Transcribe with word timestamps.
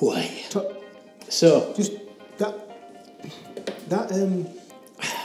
Way. 0.00 0.44
To- 0.50 0.76
So, 1.28 1.72
just 1.76 1.92
that 2.38 2.54
that 3.88 4.12
um 4.12 4.46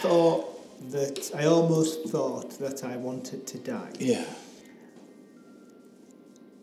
thought 0.02 0.44
that 0.92 1.32
I 1.36 1.46
almost 1.46 2.06
thought 2.10 2.60
that 2.60 2.84
I 2.84 2.98
wanted 2.98 3.46
to 3.48 3.58
die. 3.58 3.92
yeah. 4.00 4.26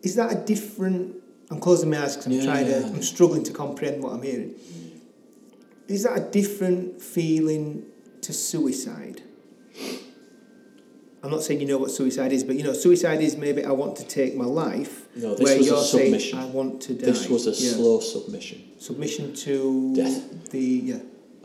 Is 0.03 0.15
that 0.15 0.31
a 0.31 0.35
different? 0.35 1.15
I'm 1.49 1.59
closing 1.59 1.89
my 1.89 2.01
eyes 2.03 2.15
because 2.17 2.27
I'm 2.27 2.31
Yeah, 2.33 2.43
trying 2.45 2.65
to. 2.67 2.77
I'm 2.87 3.01
struggling 3.03 3.43
to 3.43 3.51
comprehend 3.53 4.03
what 4.03 4.13
I'm 4.13 4.21
hearing. 4.21 4.55
Is 5.87 6.03
that 6.03 6.17
a 6.17 6.21
different 6.31 7.01
feeling 7.01 7.85
to 8.21 8.31
suicide? 8.33 9.21
I'm 11.23 11.29
not 11.29 11.43
saying 11.43 11.61
you 11.61 11.67
know 11.67 11.77
what 11.77 11.91
suicide 11.91 12.31
is, 12.31 12.43
but 12.43 12.55
you 12.55 12.63
know, 12.63 12.73
suicide 12.73 13.21
is 13.21 13.37
maybe 13.37 13.63
I 13.63 13.71
want 13.71 13.95
to 13.97 14.05
take 14.05 14.35
my 14.35 14.45
life. 14.45 15.05
No, 15.15 15.35
this 15.35 15.57
was 15.57 15.67
a 15.67 15.69
you're 15.69 15.83
saying 15.83 16.05
submission. 16.05 16.39
I 16.39 16.45
want 16.45 16.81
to 16.83 16.93
die. 16.95 17.05
This 17.05 17.29
was 17.29 17.45
a 17.45 17.51
Yeah. 17.51 17.73
slow 17.73 17.99
submission. 17.99 18.63
submission 18.79 19.35
to 19.35 19.95
Death. 19.95 20.49
The 20.49 20.59
yeah. 20.59 20.99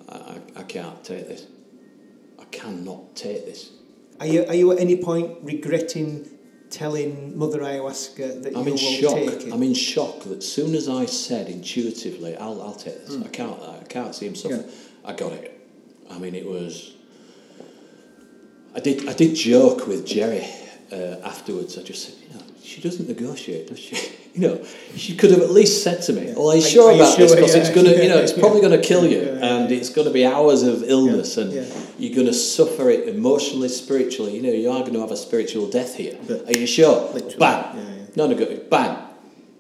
I, 0.08 0.38
I, 0.56 0.62
can't 0.62 1.02
take 1.04 1.28
this. 1.28 1.46
I 2.38 2.44
cannot 2.44 3.16
take 3.16 3.44
this. 3.44 3.70
Are 4.20 4.26
you 4.26 4.46
are 4.46 4.54
you 4.54 4.72
at 4.72 4.78
any 4.78 4.96
point 4.96 5.38
regretting 5.42 6.26
telling 6.70 7.36
Mother 7.36 7.60
Ayahuasca 7.60 8.42
that 8.44 8.56
I'm 8.56 8.66
you 8.66 8.74
in 8.74 8.80
won't 8.80 8.80
shock. 8.80 9.14
take 9.14 9.46
it? 9.46 9.52
I'm 9.52 9.62
in 9.62 9.74
shock 9.74 10.20
that 10.24 10.42
soon 10.42 10.74
as 10.74 10.88
I 10.88 11.06
said 11.06 11.48
intuitively, 11.48 12.36
I'll, 12.36 12.62
I'll 12.62 12.74
take 12.74 13.04
this. 13.06 13.16
Hmm. 13.16 13.24
I 13.24 13.28
can't. 13.28 13.60
I 13.62 13.84
can't 13.88 14.14
see 14.14 14.26
him 14.26 14.34
suffer. 14.34 14.56
Yeah. 14.56 14.62
I 15.04 15.12
got 15.12 15.32
it. 15.32 15.52
I 16.10 16.18
mean, 16.18 16.34
it 16.34 16.46
was. 16.46 16.94
I 18.76 18.80
did. 18.80 19.08
I 19.08 19.14
did 19.14 19.34
joke 19.34 19.86
with 19.86 20.06
Gerry 20.06 20.44
uh, 20.92 21.16
afterwards. 21.24 21.78
I 21.78 21.82
just 21.82 22.04
said, 22.04 22.14
you 22.22 22.34
know, 22.36 22.44
she 22.62 22.80
doesn't 22.82 23.08
negotiate, 23.08 23.68
does 23.68 23.78
she? 23.78 23.96
you 24.34 24.40
know, 24.46 24.64
she 24.96 25.16
could 25.16 25.30
have 25.30 25.40
at 25.40 25.50
least 25.50 25.82
said 25.82 26.02
to 26.02 26.12
me, 26.12 26.26
Yeah. 26.26 26.34
"Well, 26.36 26.50
are 26.50 26.56
you 26.56 26.62
sure 26.62 26.90
are 26.90 26.92
you 26.92 27.00
about 27.02 27.16
this? 27.16 27.30
sure? 27.30 27.36
Because 27.36 27.54
it's 27.54 27.70
gonna, 27.70 27.90
you 28.02 28.08
know, 28.10 28.18
it's 28.24 28.32
Yeah. 28.34 28.40
probably 28.40 28.60
gonna 28.60 28.78
kill 28.78 29.06
you, 29.06 29.18
Yeah, 29.22 29.38
yeah, 29.38 29.56
and 29.56 29.72
it's 29.72 29.88
gonna 29.88 30.10
be 30.10 30.26
hours 30.26 30.62
of 30.62 30.82
illness, 30.84 31.38
and 31.38 31.52
Yeah. 31.52 31.64
you're 31.98 32.14
gonna 32.14 32.34
suffer 32.34 32.90
it 32.90 33.08
emotionally, 33.08 33.68
spiritually. 33.68 34.36
You 34.36 34.42
know, 34.42 34.50
you 34.52 34.70
are 34.70 34.84
gonna 34.84 35.00
have 35.00 35.10
a 35.10 35.16
spiritual 35.16 35.68
death 35.68 35.94
here. 35.94 36.18
But- 36.28 36.46
are 36.48 36.58
you 36.58 36.66
sure? 36.66 37.10
Literally. 37.14 37.36
Bang. 37.38 37.64
Yeah, 37.76 37.82
yeah. 37.82 38.06
No, 38.14 38.26
no, 38.26 38.56
bang. 38.70 38.96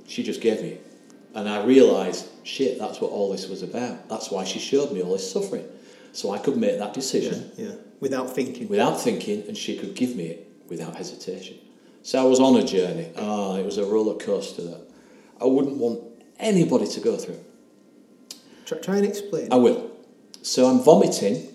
She 0.06 0.22
just 0.22 0.40
gave 0.42 0.60
me 0.60 0.68
it. 0.76 0.86
And 1.34 1.48
I 1.48 1.64
realised, 1.64 2.26
shit, 2.44 2.78
that's 2.78 3.00
what 3.00 3.10
all 3.10 3.30
this 3.32 3.48
was 3.48 3.62
about. 3.62 4.08
That's 4.10 4.30
why 4.30 4.44
she 4.44 4.58
showed 4.58 4.92
me 4.92 5.02
all 5.02 5.12
this 5.12 5.30
suffering. 5.30 5.64
So 6.12 6.30
I 6.30 6.38
could 6.38 6.56
make 6.56 6.78
that 6.78 6.88
yeah, 6.88 6.92
decision 6.92 7.50
yeah. 7.56 7.72
Without 8.00 8.34
thinking. 8.34 8.68
without 8.68 9.00
thinking, 9.00 9.44
and 9.48 9.56
she 9.56 9.78
could 9.78 9.94
give 9.94 10.16
me 10.16 10.26
it 10.26 10.48
without 10.68 10.96
hesitation. 10.96 11.58
So 12.02 12.20
I 12.20 12.24
was 12.24 12.40
on 12.40 12.56
a 12.56 12.64
journey. 12.64 13.10
Ah, 13.16 13.56
it 13.56 13.64
was 13.64 13.78
a 13.78 13.84
roller 13.84 14.14
coaster 14.14 14.62
that 14.62 14.80
I 15.40 15.44
wouldn't 15.46 15.76
want 15.76 16.00
anybody 16.38 16.86
to 16.86 17.00
go 17.00 17.16
through. 17.16 17.40
Try, 18.66 18.78
try 18.78 18.96
and 18.96 19.06
explain. 19.06 19.52
I 19.52 19.56
will. 19.56 19.90
So 20.42 20.66
I'm 20.66 20.80
vomiting. 20.80 21.48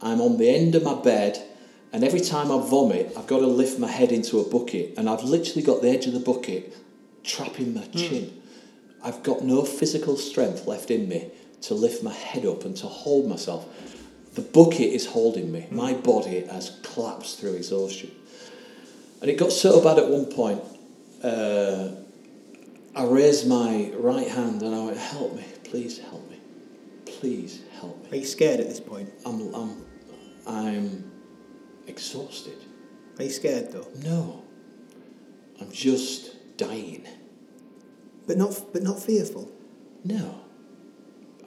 I'm 0.00 0.20
on 0.20 0.38
the 0.38 0.48
end 0.48 0.74
of 0.74 0.82
my 0.82 0.94
bed, 0.94 1.42
and 1.92 2.02
every 2.04 2.20
time 2.20 2.50
I 2.50 2.58
vomit, 2.58 3.12
I've 3.16 3.26
got 3.26 3.40
to 3.40 3.46
lift 3.46 3.78
my 3.78 3.88
head 3.88 4.12
into 4.12 4.38
a 4.40 4.48
bucket, 4.48 4.94
and 4.96 5.10
I've 5.10 5.24
literally 5.24 5.62
got 5.62 5.82
the 5.82 5.90
edge 5.90 6.06
of 6.06 6.14
the 6.14 6.20
bucket 6.20 6.74
trapping 7.22 7.74
my 7.74 7.84
chin. 7.88 8.40
I've 9.02 9.22
got 9.22 9.42
no 9.42 9.62
physical 9.64 10.16
strength 10.16 10.66
left 10.66 10.90
in 10.90 11.08
me 11.08 11.30
to 11.62 11.74
lift 11.74 12.02
my 12.02 12.12
head 12.12 12.46
up 12.46 12.64
and 12.64 12.76
to 12.78 12.86
hold 12.86 13.28
myself. 13.28 13.66
The 14.34 14.42
bucket 14.42 14.80
is 14.80 15.06
holding 15.06 15.50
me. 15.50 15.66
My 15.70 15.92
body 15.92 16.44
has 16.46 16.78
collapsed 16.82 17.40
through 17.40 17.54
exhaustion. 17.54 18.12
And 19.20 19.30
it 19.30 19.36
got 19.36 19.52
so 19.52 19.82
bad 19.82 19.98
at 19.98 20.08
one 20.08 20.26
point, 20.26 20.62
uh, 21.22 21.90
I 22.94 23.04
raised 23.04 23.46
my 23.46 23.92
right 23.96 24.28
hand 24.28 24.62
and 24.62 24.74
I 24.74 24.84
went, 24.84 24.96
Help 24.96 25.34
me, 25.34 25.44
please 25.64 25.98
help 25.98 26.28
me. 26.30 26.38
Please 27.06 27.62
help 27.80 28.02
me. 28.04 28.10
Are 28.10 28.20
you 28.20 28.26
scared 28.26 28.60
at 28.60 28.68
this 28.68 28.80
point? 28.80 29.10
I'm, 29.26 29.54
I'm, 29.54 29.84
I'm 30.46 31.10
exhausted. 31.86 32.56
Are 33.18 33.24
you 33.24 33.30
scared 33.30 33.72
though? 33.72 33.88
No, 34.02 34.42
I'm 35.60 35.70
just 35.70 36.56
dying. 36.56 37.06
But 38.26 38.38
not 38.38 38.72
but 38.72 38.82
not 38.82 39.02
fearful. 39.02 39.50
No, 40.04 40.40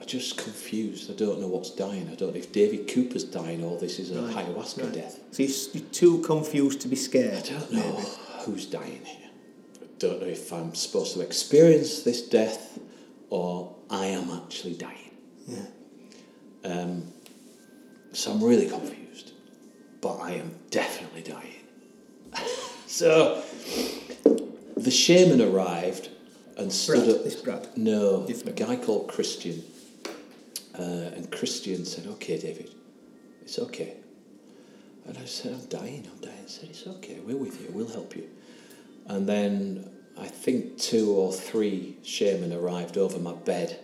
I'm 0.04 0.08
just 0.10 0.36
confused. 0.36 1.10
I 1.10 1.14
don't 1.14 1.40
know 1.40 1.46
what's 1.46 1.70
dying. 1.70 2.10
I 2.12 2.14
don't 2.14 2.32
know 2.32 2.38
if 2.38 2.52
David 2.52 2.92
Cooper's 2.92 3.24
dying 3.24 3.64
or 3.64 3.78
this 3.78 3.98
is 3.98 4.10
a 4.10 4.20
Right, 4.20 4.46
ayahuasca 4.46 4.82
right. 4.84 4.92
death. 4.92 5.18
So 5.30 5.42
you're, 5.42 5.82
too 5.92 6.18
confused 6.20 6.82
to 6.82 6.88
be 6.88 6.96
scared. 6.96 7.32
I 7.38 7.40
don't 7.48 7.72
know 7.72 7.92
who's 8.44 8.66
dying 8.66 9.00
here. 9.02 9.30
I 9.82 9.86
don't 9.98 10.20
know 10.20 10.26
if 10.26 10.52
I'm 10.52 10.74
supposed 10.74 11.14
to 11.14 11.20
experience 11.22 12.02
this 12.02 12.20
death 12.28 12.78
or 13.30 13.74
I 13.88 14.06
am 14.08 14.28
actually 14.30 14.74
dying. 14.74 15.10
Yeah. 15.46 15.62
Um, 16.64 17.10
so 18.12 18.30
I'm 18.32 18.44
really 18.44 18.68
confused, 18.68 19.32
but 20.02 20.18
I 20.18 20.32
am 20.32 20.54
definitely 20.68 21.22
dying. 21.22 21.64
so 22.86 23.42
the 24.76 24.90
shaman 24.90 25.40
arrived 25.40 26.10
and 26.58 26.70
stood 26.70 27.04
Brad, 27.06 27.08
up. 27.16 27.24
this 27.24 27.36
Brad. 27.36 27.68
No, 27.78 28.26
Different. 28.26 28.60
a 28.60 28.64
guy 28.66 28.76
called 28.76 29.08
Christian. 29.08 29.64
Uh, 30.78 31.12
and 31.14 31.30
Christian 31.30 31.84
said, 31.84 32.06
Okay, 32.06 32.38
David, 32.38 32.74
it's 33.42 33.58
okay. 33.58 33.94
And 35.06 35.18
I 35.18 35.24
said, 35.24 35.52
I'm 35.52 35.66
dying, 35.66 36.08
I'm 36.10 36.20
dying. 36.20 36.42
He 36.42 36.48
said, 36.48 36.70
It's 36.70 36.86
okay, 36.86 37.20
we're 37.24 37.36
with 37.36 37.60
you, 37.60 37.68
we'll 37.70 37.88
help 37.88 38.16
you. 38.16 38.28
And 39.06 39.28
then 39.28 39.90
I 40.18 40.26
think 40.26 40.78
two 40.78 41.12
or 41.12 41.32
three 41.32 41.96
shaman 42.02 42.52
arrived 42.52 42.96
over 42.96 43.18
my 43.18 43.34
bed 43.34 43.78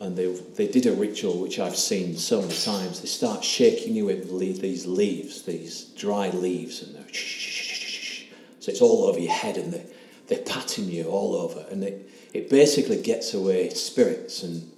and 0.00 0.16
they, 0.16 0.32
they 0.56 0.66
did 0.66 0.86
a 0.86 0.92
ritual 0.92 1.38
which 1.38 1.58
I've 1.58 1.76
seen 1.76 2.16
so 2.16 2.40
many 2.40 2.54
times. 2.54 3.00
They 3.00 3.06
start 3.06 3.44
shaking 3.44 3.94
you 3.94 4.06
with 4.06 4.40
these 4.60 4.86
leaves, 4.86 5.42
these 5.42 5.84
dry 5.84 6.30
leaves, 6.30 6.82
and 6.82 7.14
shh, 7.14 7.18
shh, 7.18 7.72
shh. 7.74 8.24
so 8.60 8.72
it's 8.72 8.80
all 8.80 9.04
over 9.04 9.18
your 9.18 9.32
head, 9.32 9.58
and 9.58 9.74
they, 9.74 9.84
they're 10.26 10.38
patting 10.38 10.88
you 10.88 11.04
all 11.04 11.36
over, 11.36 11.66
and 11.70 11.84
it, 11.84 12.08
it 12.32 12.48
basically 12.48 13.02
gets 13.02 13.34
away 13.34 13.68
spirits 13.70 14.42
and 14.42 14.72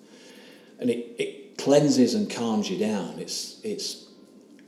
and 0.82 0.90
it, 0.90 1.14
it 1.18 1.56
cleanses 1.58 2.14
and 2.14 2.28
calms 2.28 2.68
you 2.68 2.76
down. 2.78 3.18
It's 3.18 3.60
it's 3.64 4.06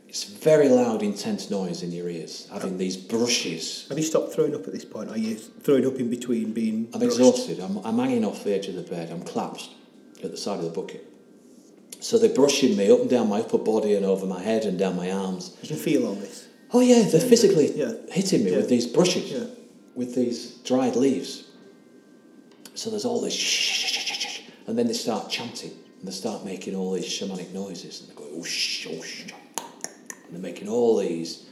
it's 0.07 0.23
very 0.23 0.69
loud, 0.69 1.03
intense 1.03 1.51
noise 1.51 1.83
in 1.83 1.91
your 1.91 2.09
ears, 2.09 2.47
having 2.51 2.77
these 2.77 2.95
brushes. 2.95 3.85
Have 3.89 3.97
you 3.97 4.03
stopped 4.03 4.33
throwing 4.33 4.55
up 4.55 4.65
at 4.65 4.71
this 4.73 4.85
point? 4.85 5.09
Are 5.11 5.17
you 5.17 5.35
throwing 5.35 5.85
up 5.85 5.95
in 5.95 6.09
between 6.09 6.53
being 6.53 6.87
I'm 6.93 6.99
brushed? 7.01 7.19
exhausted. 7.19 7.59
I'm, 7.59 7.77
I'm 7.79 7.97
hanging 7.99 8.23
off 8.23 8.43
the 8.45 8.55
edge 8.55 8.67
of 8.67 8.75
the 8.75 8.83
bed. 8.83 9.11
I'm 9.11 9.23
collapsed 9.23 9.71
at 10.23 10.31
the 10.31 10.37
side 10.37 10.59
of 10.59 10.63
the 10.65 10.71
bucket. 10.71 11.05
So 11.99 12.17
they're 12.17 12.33
brushing 12.33 12.77
me 12.77 12.89
up 12.89 13.01
and 13.01 13.09
down 13.09 13.27
my 13.27 13.41
upper 13.41 13.57
body 13.57 13.93
and 13.95 14.05
over 14.05 14.25
my 14.25 14.41
head 14.41 14.63
and 14.63 14.79
down 14.79 14.95
my 14.95 15.11
arms. 15.11 15.57
You 15.61 15.67
can 15.69 15.77
feel 15.77 16.07
all 16.07 16.13
this. 16.15 16.47
Oh 16.71 16.79
yeah, 16.79 17.01
they're 17.09 17.19
physically 17.19 17.75
Yeah. 17.75 17.91
hitting 18.09 18.45
me 18.45 18.51
Yeah. 18.51 18.57
with 18.57 18.69
these 18.69 18.87
brushes, 18.87 19.29
Yeah. 19.31 19.45
with 19.95 20.15
these 20.15 20.51
dried 20.63 20.95
leaves. 20.95 21.43
So 22.73 22.89
there's 22.89 23.05
all 23.05 23.19
this 23.21 23.33
shh, 23.33 23.37
shh, 23.39 23.85
shh, 23.91 24.05
shh, 24.05 24.27
shh, 24.27 24.41
and 24.67 24.77
then 24.77 24.87
they 24.87 24.93
start 24.93 25.29
chanting 25.29 25.71
and 25.99 26.07
they 26.07 26.11
start 26.11 26.45
making 26.45 26.75
all 26.75 26.91
these 26.91 27.05
shamanic 27.05 27.53
noises 27.53 28.01
and 28.01 28.09
they 28.09 28.15
go 28.15 28.27
oh, 28.31 28.41
oosh, 28.41 28.87
oosh, 28.87 29.31
oh, 29.31 29.65
and 30.25 30.33
they're 30.33 30.41
making 30.41 30.67
all 30.67 30.97
these 30.97 31.45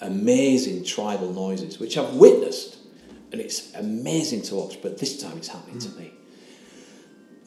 amazing 0.00 0.84
tribal 0.84 1.32
noises, 1.32 1.78
which 1.78 1.96
I've 1.96 2.14
witnessed, 2.14 2.78
and 3.32 3.40
it's 3.40 3.74
amazing 3.74 4.42
to 4.42 4.54
watch. 4.54 4.80
But 4.80 4.98
this 4.98 5.20
time 5.20 5.38
it's 5.38 5.48
happening 5.48 5.78
to 5.80 5.88
hmm. 5.88 6.00
me, 6.00 6.12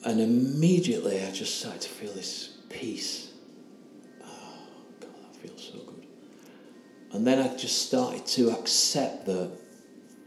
and 0.04 0.20
immediately 0.20 1.24
I 1.24 1.30
just 1.30 1.58
started 1.58 1.82
to 1.82 1.88
feel 1.88 2.12
this 2.12 2.56
peace. 2.68 3.32
Oh 4.22 4.58
God, 5.00 5.10
that 5.10 5.36
feels 5.40 5.72
so 5.72 5.78
good. 5.78 6.06
And 7.12 7.26
then 7.26 7.38
I 7.38 7.54
just 7.56 7.86
started 7.86 8.26
to 8.26 8.50
accept 8.50 9.26
that 9.26 9.50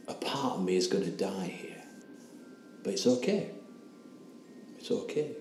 a 0.08 0.14
part 0.14 0.58
of 0.58 0.64
me 0.64 0.76
is 0.76 0.88
going 0.88 1.04
to 1.04 1.12
die 1.12 1.48
here. 1.48 1.84
But 2.84 2.94
it's 2.94 3.08
okay. 3.08 3.50
It's 4.78 4.92
okay. 4.92 5.32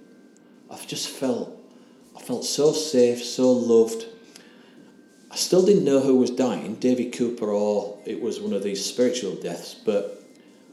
I've 0.75 0.89
just 0.89 1.09
felt, 1.09 1.57
I 2.17 2.21
felt 2.21 2.45
so 2.45 2.73
safe, 2.73 3.23
so 3.23 3.53
loved. 3.53 4.07
I 5.31 5.37
still 5.37 5.65
didn't 5.65 5.85
know 5.85 6.01
who 6.01 6.17
was 6.17 6.31
dying, 6.31 6.75
David 6.75 7.13
Cooper 7.13 7.51
or 7.51 7.99
it 8.05 8.21
was 8.21 8.41
one 8.41 8.53
of 8.53 8.65
these 8.65 8.85
spiritual 8.85 9.37
deaths, 9.37 9.75
but 9.75 10.23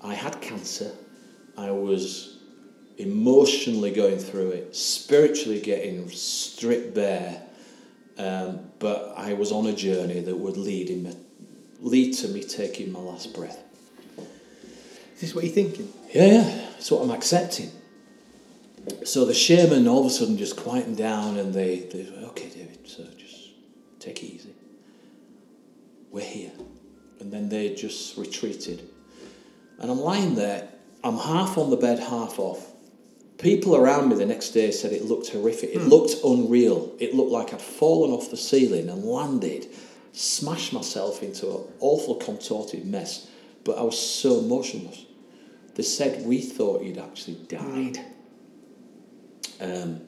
I 0.01 0.15
had 0.15 0.41
cancer. 0.41 0.91
I 1.55 1.69
was 1.69 2.39
emotionally 2.97 3.91
going 3.91 4.17
through 4.17 4.51
it, 4.51 4.75
spiritually 4.75 5.61
getting 5.61 6.09
stripped 6.09 6.95
bare. 6.95 7.43
Um, 8.17 8.71
but 8.79 9.13
I 9.15 9.33
was 9.33 9.51
on 9.51 9.67
a 9.67 9.73
journey 9.73 10.19
that 10.19 10.35
would 10.35 10.57
lead 10.57 10.89
him, 10.89 11.15
lead 11.79 12.13
to 12.17 12.27
me 12.27 12.43
taking 12.43 12.91
my 12.91 12.99
last 12.99 13.33
breath. 13.33 13.59
Is 15.15 15.21
this 15.21 15.35
what 15.35 15.43
you're 15.43 15.53
thinking? 15.53 15.91
Yeah, 16.11 16.25
yeah, 16.25 16.67
that's 16.73 16.89
what 16.89 17.03
I'm 17.03 17.11
accepting. 17.11 17.71
So 19.05 19.25
the 19.25 19.33
shaman 19.33 19.87
all 19.87 20.01
of 20.01 20.05
a 20.07 20.09
sudden 20.09 20.37
just 20.37 20.57
quietened 20.57 20.97
down 20.97 21.37
and 21.37 21.53
they, 21.53 21.79
they 21.79 22.07
okay, 22.25 22.49
David, 22.49 22.79
so 22.85 23.03
just 23.17 23.49
take 23.99 24.23
it 24.23 24.27
easy. 24.27 24.55
We're 26.11 26.25
here. 26.25 26.51
And 27.19 27.31
then 27.31 27.49
they 27.49 27.73
just 27.75 28.17
retreated. 28.17 28.89
And 29.79 29.91
I'm 29.91 29.99
lying 29.99 30.35
there, 30.35 30.67
I'm 31.03 31.17
half 31.17 31.57
on 31.57 31.69
the 31.69 31.77
bed, 31.77 31.99
half 31.99 32.39
off, 32.39 32.71
People 33.41 33.75
around 33.75 34.09
me 34.09 34.15
the 34.15 34.25
next 34.25 34.51
day 34.51 34.69
said 34.69 34.93
it 34.93 35.05
looked 35.05 35.29
horrific. 35.29 35.71
It 35.71 35.81
hmm. 35.81 35.87
looked 35.87 36.15
unreal. 36.23 36.95
It 36.99 37.15
looked 37.15 37.31
like 37.31 37.53
I'd 37.53 37.61
fallen 37.61 38.11
off 38.11 38.29
the 38.29 38.37
ceiling 38.37 38.87
and 38.87 39.03
landed, 39.03 39.67
smashed 40.13 40.73
myself 40.73 41.23
into 41.23 41.49
an 41.49 41.63
awful 41.79 42.15
contorted 42.15 42.85
mess. 42.85 43.27
But 43.63 43.79
I 43.79 43.81
was 43.81 43.97
so 43.97 44.41
motionless. 44.41 45.05
They 45.73 45.81
said 45.81 46.25
we 46.25 46.39
thought 46.41 46.83
you'd 46.83 46.99
actually 46.99 47.37
died. 47.47 47.97
Um, 49.61 50.01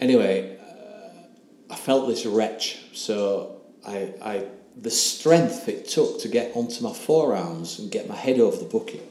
anyway, 0.00 0.58
uh, 0.58 1.72
I 1.72 1.76
felt 1.76 2.08
this 2.08 2.26
wretch. 2.26 2.78
So 2.92 3.62
I, 3.86 4.12
I, 4.20 4.44
the 4.76 4.90
strength 4.90 5.68
it 5.68 5.88
took 5.88 6.20
to 6.20 6.28
get 6.28 6.54
onto 6.54 6.82
my 6.82 6.92
forearms 6.92 7.78
and 7.78 7.90
get 7.90 8.08
my 8.08 8.16
head 8.16 8.40
over 8.40 8.56
the 8.56 8.64
bucket, 8.64 9.02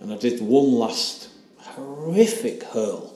and 0.00 0.12
I 0.12 0.16
did 0.16 0.40
one 0.40 0.72
last 0.72 1.28
horrific 1.58 2.62
hurl. 2.62 3.14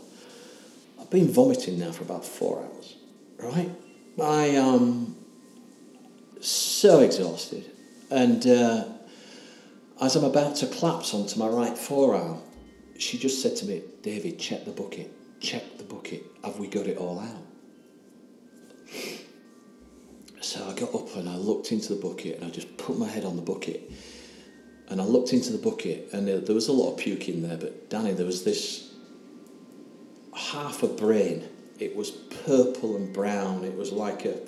I've 1.00 1.10
been 1.10 1.28
vomiting 1.28 1.78
now 1.78 1.92
for 1.92 2.02
about 2.02 2.24
four 2.24 2.62
hours, 2.62 2.96
right? 3.38 3.70
I 4.20 4.46
am 4.46 5.14
so 6.40 7.00
exhausted, 7.00 7.70
and 8.10 8.46
uh, 8.46 8.84
as 10.00 10.16
I'm 10.16 10.24
about 10.24 10.56
to 10.56 10.66
collapse 10.66 11.14
onto 11.14 11.38
my 11.38 11.48
right 11.48 11.78
forearm, 11.78 12.40
she 12.98 13.18
just 13.18 13.42
said 13.42 13.56
to 13.56 13.66
me, 13.66 13.82
David, 14.02 14.38
check 14.38 14.64
the 14.64 14.70
bucket, 14.70 15.10
check 15.46 15.78
the 15.78 15.84
bucket. 15.84 16.24
Have 16.44 16.58
we 16.58 16.66
got 16.66 16.86
it 16.86 16.98
all 16.98 17.20
out? 17.20 17.42
So 20.40 20.68
I 20.68 20.74
got 20.74 20.94
up 20.94 21.14
and 21.16 21.28
I 21.28 21.36
looked 21.36 21.72
into 21.72 21.94
the 21.94 22.00
bucket 22.00 22.36
and 22.36 22.44
I 22.44 22.50
just 22.50 22.76
put 22.76 22.98
my 22.98 23.06
head 23.06 23.24
on 23.24 23.36
the 23.36 23.42
bucket. 23.42 23.90
And 24.88 25.00
I 25.00 25.04
looked 25.04 25.32
into 25.32 25.52
the 25.52 25.58
bucket 25.58 26.08
and 26.12 26.26
there, 26.26 26.54
was 26.54 26.68
a 26.68 26.72
lot 26.72 26.92
of 26.92 26.98
puke 26.98 27.28
in 27.28 27.42
there, 27.42 27.56
but 27.56 27.88
Danny, 27.90 28.12
there 28.12 28.26
was 28.26 28.44
this 28.44 28.92
half 30.34 30.82
a 30.82 30.88
brain. 30.88 31.48
It 31.78 31.94
was 31.94 32.10
purple 32.10 32.96
and 32.96 33.12
brown. 33.12 33.64
It 33.64 33.76
was 33.76 33.92
like 33.92 34.24
a, 34.24 34.38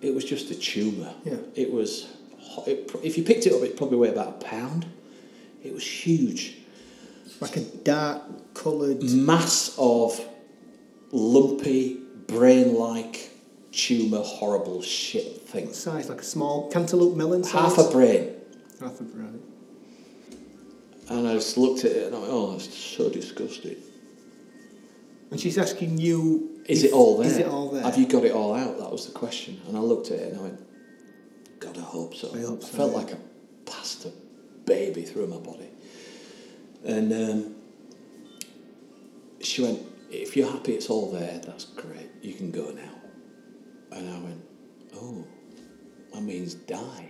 it 0.00 0.14
was 0.14 0.24
just 0.24 0.50
a 0.50 0.54
tumour. 0.54 1.14
Yeah. 1.24 1.36
It 1.54 1.72
was, 1.72 2.08
it, 2.66 2.90
if 3.02 3.18
you 3.18 3.24
picked 3.24 3.46
it 3.46 3.52
up, 3.52 3.62
it 3.62 3.76
probably 3.76 3.98
weighed 3.98 4.12
about 4.12 4.42
a 4.42 4.44
pound. 4.44 4.86
It 5.62 5.72
was 5.72 5.86
huge. 5.86 6.58
Like 7.44 7.56
a 7.56 7.60
dark 7.60 8.54
coloured. 8.54 9.02
Mass 9.02 9.74
of 9.78 10.20
lumpy, 11.12 11.98
brain-like 12.26 13.30
tumour, 13.72 14.22
horrible 14.22 14.82
shit 14.82 15.42
thing. 15.42 15.72
size, 15.72 16.08
like 16.08 16.20
a 16.20 16.24
small 16.24 16.70
cantaloupe 16.70 17.16
melon 17.16 17.44
size. 17.44 17.76
Half 17.76 17.86
a 17.86 17.90
brain. 17.90 18.34
Half 18.80 19.00
a 19.00 19.04
brain. 19.04 19.42
And 21.08 21.28
I 21.28 21.34
just 21.34 21.58
looked 21.58 21.84
at 21.84 21.92
it 21.92 22.06
and 22.06 22.16
I 22.16 22.18
went, 22.20 22.32
oh, 22.32 22.52
that's 22.52 22.72
so 22.72 23.10
disgusting. 23.10 23.76
And 25.30 25.38
she's 25.38 25.58
asking 25.58 25.98
you. 25.98 26.62
Is 26.66 26.82
if- 26.82 26.90
it 26.90 26.94
all 26.94 27.18
there? 27.18 27.26
Is 27.26 27.38
it 27.38 27.46
all 27.46 27.70
there? 27.70 27.82
Have 27.82 27.98
you 27.98 28.06
got 28.06 28.24
it 28.24 28.32
all 28.32 28.54
out? 28.54 28.78
That 28.78 28.90
was 28.90 29.06
the 29.06 29.12
question. 29.12 29.60
And 29.68 29.76
I 29.76 29.80
looked 29.80 30.10
at 30.10 30.18
it 30.18 30.32
and 30.32 30.40
I 30.40 30.42
went, 30.42 30.60
God, 31.60 31.76
I 31.76 31.82
hope 31.82 32.14
so. 32.14 32.34
I 32.34 32.40
hope 32.40 32.62
so, 32.62 32.68
felt 32.68 32.92
yeah. 32.92 32.98
like 32.98 33.12
a 33.12 33.18
passed 33.66 34.06
a 34.06 34.12
baby 34.64 35.02
through 35.02 35.26
my 35.26 35.38
body. 35.38 35.68
And 36.84 37.12
um, 37.12 37.54
she 39.40 39.62
went, 39.62 39.80
if 40.10 40.36
you're 40.36 40.50
happy 40.50 40.72
it's 40.72 40.90
all 40.90 41.10
there, 41.10 41.40
that's 41.44 41.64
great. 41.64 42.10
You 42.22 42.34
can 42.34 42.50
go 42.50 42.70
now. 42.70 42.92
And 43.96 44.08
I 44.08 44.18
went, 44.18 44.44
oh, 44.96 45.24
that 46.12 46.22
means 46.22 46.54
die. 46.54 47.08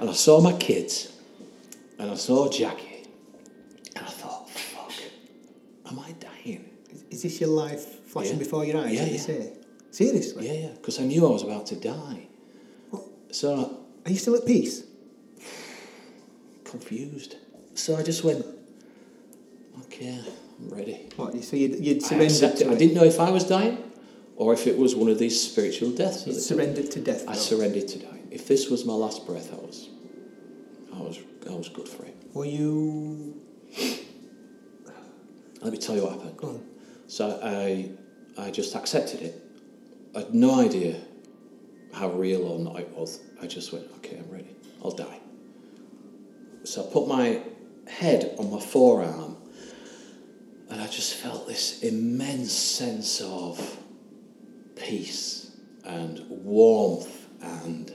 And 0.00 0.10
I 0.10 0.12
saw 0.12 0.40
my 0.40 0.52
kids 0.54 1.12
and 1.98 2.10
I 2.10 2.14
saw 2.14 2.48
Jacqui 2.48 3.06
and 3.96 4.04
I 4.06 4.10
thought, 4.10 4.48
fuck, 4.50 4.92
am 5.90 5.98
I 5.98 6.12
dying? 6.12 6.68
Is- 6.90 7.04
Is 7.10 7.22
this 7.22 7.40
your 7.40 7.50
life 7.50 8.04
flashing 8.08 8.32
Yeah. 8.34 8.38
before 8.38 8.64
your 8.64 8.78
eyes? 8.78 8.92
Yeah, 8.94 9.04
yeah. 9.06 9.18
say? 9.18 9.52
Seriously? 9.90 10.46
Yeah, 10.46 10.68
yeah, 10.68 10.72
because 10.74 10.98
I 11.00 11.04
knew 11.04 11.26
I 11.26 11.30
was 11.30 11.42
about 11.44 11.66
to 11.66 11.76
die. 11.76 12.26
What? 12.90 13.04
So 13.30 13.78
Are 14.04 14.10
you 14.10 14.16
still 14.16 14.34
at 14.36 14.46
peace? 14.46 14.84
confused. 16.64 17.36
So 17.74 17.96
I 17.96 18.02
just 18.02 18.24
went, 18.24 18.44
okay, 19.82 20.20
I'm 20.60 20.68
ready. 20.68 21.08
What? 21.16 21.42
So 21.42 21.56
you'd, 21.56 21.84
you'd 21.84 22.04
I 22.04 22.06
surrendered 22.06 22.30
accepted. 22.30 22.64
to 22.64 22.70
I 22.70 22.74
didn't 22.76 22.94
know 22.94 23.04
if 23.04 23.20
I 23.20 23.30
was 23.30 23.44
dying 23.44 23.92
or 24.36 24.52
if 24.52 24.66
it 24.66 24.78
was 24.78 24.94
one 24.94 25.10
of 25.10 25.18
these 25.18 25.40
spiritual 25.40 25.90
deaths. 25.90 26.26
You'd 26.26 26.40
surrendered 26.40 26.90
to 26.92 27.00
death. 27.00 27.24
I 27.28 27.34
surrendered 27.34 27.88
to 27.88 27.98
die. 27.98 28.20
If 28.30 28.46
this 28.48 28.70
was 28.70 28.84
my 28.84 28.94
last 28.94 29.26
breath, 29.26 29.52
I 29.52 29.56
was, 29.56 29.88
I 30.94 30.98
was, 30.98 31.18
I 31.48 31.54
was 31.54 31.68
good 31.68 31.88
for 31.88 32.04
it. 32.04 32.16
Were 32.32 32.44
you? 32.44 33.40
Let 35.60 35.72
me 35.72 35.78
tell 35.78 35.96
you 35.96 36.02
what 36.04 36.12
happened. 36.12 36.36
Go 36.36 36.48
on. 36.48 36.64
So 37.06 37.40
I, 37.42 37.90
I 38.38 38.50
just 38.50 38.74
accepted 38.74 39.22
it. 39.22 39.42
I 40.14 40.20
had 40.20 40.34
no 40.34 40.60
idea 40.60 41.00
how 41.92 42.10
real 42.10 42.46
or 42.46 42.58
not 42.58 42.78
it 42.80 42.88
was. 42.90 43.20
I 43.40 43.46
just 43.46 43.72
went, 43.72 43.86
okay, 43.96 44.18
I'm 44.18 44.30
ready. 44.30 44.54
I'll 44.82 44.90
die. 44.90 45.20
So 46.64 46.86
I 46.86 46.92
put 46.92 47.06
my 47.08 47.40
head 47.88 48.34
on 48.38 48.50
my 48.50 48.60
forearm, 48.60 49.36
and 50.70 50.80
I 50.80 50.86
just 50.86 51.14
felt 51.14 51.46
this 51.46 51.82
immense 51.82 52.52
sense 52.52 53.20
of 53.20 53.78
peace 54.76 55.56
and 55.84 56.24
warmth 56.28 57.28
and 57.40 57.92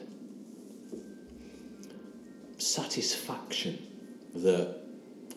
satisfaction 2.57 3.80
that 4.36 4.75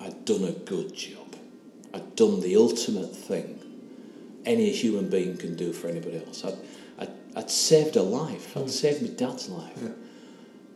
I'd 0.01 0.25
done 0.25 0.45
a 0.45 0.53
good 0.53 0.95
job. 0.95 1.37
I'd 1.95 2.17
done 2.17 2.41
the 2.41 2.57
ultimate 2.57 3.15
thing 3.15 3.59
any 4.45 4.71
human 4.71 5.09
being 5.09 5.37
can 5.37 5.57
do 5.57 5.73
for 5.73 5.89
anybody 5.89 6.19
else. 6.19 6.45
I'd, 6.45 6.59
I'd, 6.99 7.11
I'd 7.37 7.51
saved 7.51 7.97
a 7.97 8.03
life. 8.03 8.57
I'd 8.57 8.71
saved 8.71 9.03
my 9.03 9.09
dad's 9.09 9.49
life. 9.49 9.83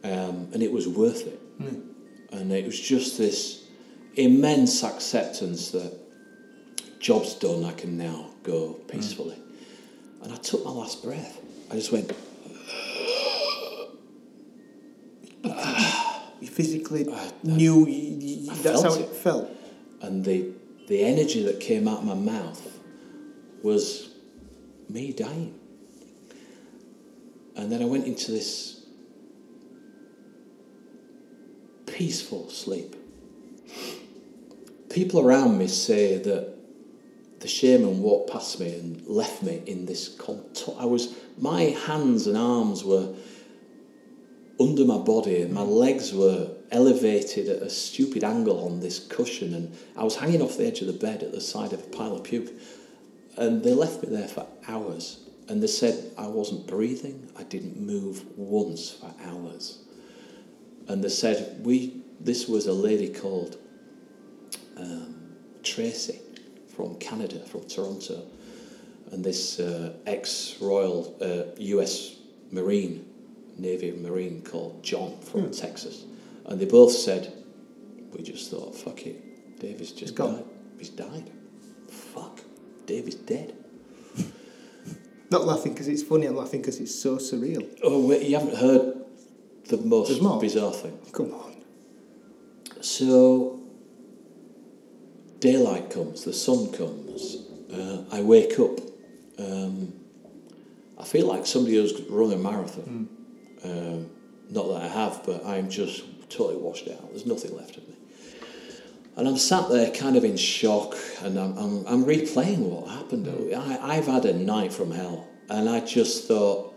Um, 0.05 0.49
and 0.53 0.63
it 0.63 0.71
was 0.71 0.87
worth 0.87 1.27
it. 1.27 1.41
And 2.33 2.53
it 2.53 2.65
was 2.65 2.79
just 2.79 3.19
this 3.19 3.66
immense 4.17 4.83
acceptance 4.83 5.71
that 5.71 5.93
job's 7.01 7.35
done, 7.35 7.65
I 7.65 7.73
can 7.73 7.97
now 7.97 8.31
go 8.43 8.75
peacefully. 8.89 9.37
And 10.23 10.33
I 10.33 10.37
took 10.37 10.65
my 10.65 10.71
last 10.71 11.03
breath. 11.05 11.41
I 11.71 11.75
just 11.75 11.93
went, 11.93 12.11
You 16.41 16.49
physically 16.49 17.09
I- 17.11 17.33
knew. 17.45 17.87
You, 17.87 18.19
you, 18.21 18.51
I 18.53 18.55
that's 18.57 18.83
how 18.83 18.95
it 18.95 19.01
it. 19.03 19.09
felt. 19.17 19.49
and 20.03 20.25
the, 20.25 20.51
the 20.89 21.03
energy 21.03 21.43
that 21.45 21.61
came 21.61 21.89
out 21.89 21.99
of 22.01 22.05
my 22.05 22.15
mouth 22.15 22.79
was 23.63 24.11
me 24.89 25.13
dying. 25.13 25.59
And 27.57 27.73
then 27.73 27.81
I 27.83 27.87
went 27.87 28.07
into 28.07 28.33
this 28.33 28.85
peaceful 31.87 32.51
sleep. 32.51 32.95
People 34.91 35.21
around 35.21 35.59
me 35.59 35.67
say 35.69 36.19
that 36.19 36.55
the 37.41 37.49
shaman 37.49 38.03
walked 38.03 38.31
past 38.31 38.61
me 38.61 38.73
and 38.75 39.07
left 39.07 39.43
me 39.43 39.63
in 39.67 39.87
this 39.87 40.09
contour. 40.09 40.75
I 40.79 40.85
was, 40.87 41.15
my 41.39 41.63
hands 41.63 42.27
and 42.27 42.37
arms 42.37 42.85
were 42.85 43.15
under 44.59 44.85
my 44.85 44.99
body 44.99 45.43
and 45.43 45.53
my 45.53 45.63
legs 45.63 46.15
were 46.15 46.51
elevated 46.73 47.49
at 47.49 47.63
a 47.63 47.71
stupid 47.71 48.25
angle 48.25 48.65
on 48.65 48.81
this 48.81 48.99
cushion 48.99 49.55
and 49.55 49.77
I 49.97 50.05
was 50.05 50.17
hanging 50.17 50.41
off 50.41 50.57
the 50.57 50.67
edge 50.67 50.81
of 50.81 50.87
the 50.87 50.93
bed 50.95 51.23
at 51.23 51.33
the 51.33 51.41
side 51.41 51.73
of 51.73 51.81
a 51.81 51.89
pile 51.89 52.17
of 52.17 52.25
puke. 52.25 52.51
And 53.37 53.63
they 53.63 53.75
left 53.75 54.03
me 54.03 54.09
there 54.09 54.29
for 54.29 54.47
hours. 54.67 55.21
And 55.49 55.63
they 55.63 55.67
said 55.67 56.13
I 56.17 56.27
wasn't 56.27 56.67
breathing. 56.67 57.31
I 57.37 57.43
didn't 57.43 57.79
move 57.79 58.25
once 58.37 58.91
for 58.91 59.15
hours. 59.25 59.79
And 60.89 61.05
they 61.05 61.09
said 61.09 61.65
we. 61.65 62.01
This 62.19 62.49
was 62.49 62.67
a 62.67 62.73
lady 62.73 63.11
called 63.13 63.59
um, 64.77 65.15
Tracy 65.63 66.21
from 66.75 66.97
Canada, 66.99 67.41
from 67.47 67.65
Toronto, 67.67 68.23
and 69.13 69.25
this 69.25 69.59
uh, 69.61 69.95
ex-Royal 70.07 71.17
uh, 71.21 71.55
U.S. 71.59 72.17
Marine, 72.51 73.05
Navy 73.57 73.93
Marine 73.93 74.43
called 74.43 74.83
John 74.83 75.19
from 75.21 75.51
Texas, 75.51 76.05
and 76.47 76.61
they 76.61 76.67
both 76.67 76.93
said, 76.93 77.33
"We 78.13 78.23
just 78.23 78.51
thought, 78.51 78.75
fuck 78.75 79.07
it, 79.07 79.59
David's 79.61 79.91
just 79.91 80.01
He's 80.01 80.11
gone. 80.13 80.35
died. 80.37 80.45
He's 80.79 80.91
died. 80.91 81.31
Fuck, 81.89 82.41
David's 82.87 83.17
dead." 83.17 83.55
Not 85.31 85.45
laughing 85.45 85.73
because 85.73 85.89
it's 85.89 86.03
funny. 86.03 86.27
I'm 86.27 86.37
laughing 86.37 86.61
because 86.61 86.79
it's 86.79 86.95
so 86.95 87.17
surreal. 87.17 87.67
Oh, 87.83 88.07
wait, 88.07 88.23
you 88.29 88.39
haven't 88.39 88.57
heard 88.57 88.97
the 89.69 89.79
most 89.79 90.21
bizarre 90.41 90.73
thing. 90.73 90.99
Come 91.13 91.33
on. 91.33 91.57
So, 92.81 93.56
daylight 95.47 95.91
comes, 95.91 96.25
the 96.25 96.33
sun 96.33 96.73
comes, 96.73 97.37
uh, 97.73 98.03
I 98.11 98.21
wake 98.23 98.59
up. 98.59 98.81
Um, 99.39 99.93
I 100.99 101.05
feel 101.05 101.27
like 101.27 101.47
somebody 101.47 101.77
who's 101.77 102.01
run 102.09 102.33
a 102.33 102.37
marathon. 102.37 103.09
Um, 103.63 104.11
not 104.51 104.67
that 104.69 104.83
I 104.83 104.89
have, 104.89 105.23
but 105.25 105.45
I'm 105.47 105.71
just 105.71 106.03
totally 106.31 106.57
washed 106.57 106.89
out. 106.89 107.11
There's 107.11 107.27
nothing 107.27 107.55
left 107.57 107.77
of 107.77 107.89
me. 107.89 107.95
And 109.17 109.29
I'm 109.29 109.37
sat 109.37 109.69
there 109.69 109.91
kind 109.93 110.17
of 110.17 110.25
in 110.25 110.37
shock 110.37 110.97
and 111.23 111.39
I'm, 111.39 111.57
I'm, 111.57 111.87
I'm 111.87 112.05
replaying 112.05 112.59
what 112.59 112.91
happened. 112.91 113.29
I, 113.55 113.97
I've 113.97 114.07
had 114.07 114.25
a 114.25 114.33
night 114.35 114.73
from 114.73 114.91
hell. 114.91 115.29
And 115.49 115.69
I 115.69 115.81
just 115.81 116.27
thought, 116.27 116.75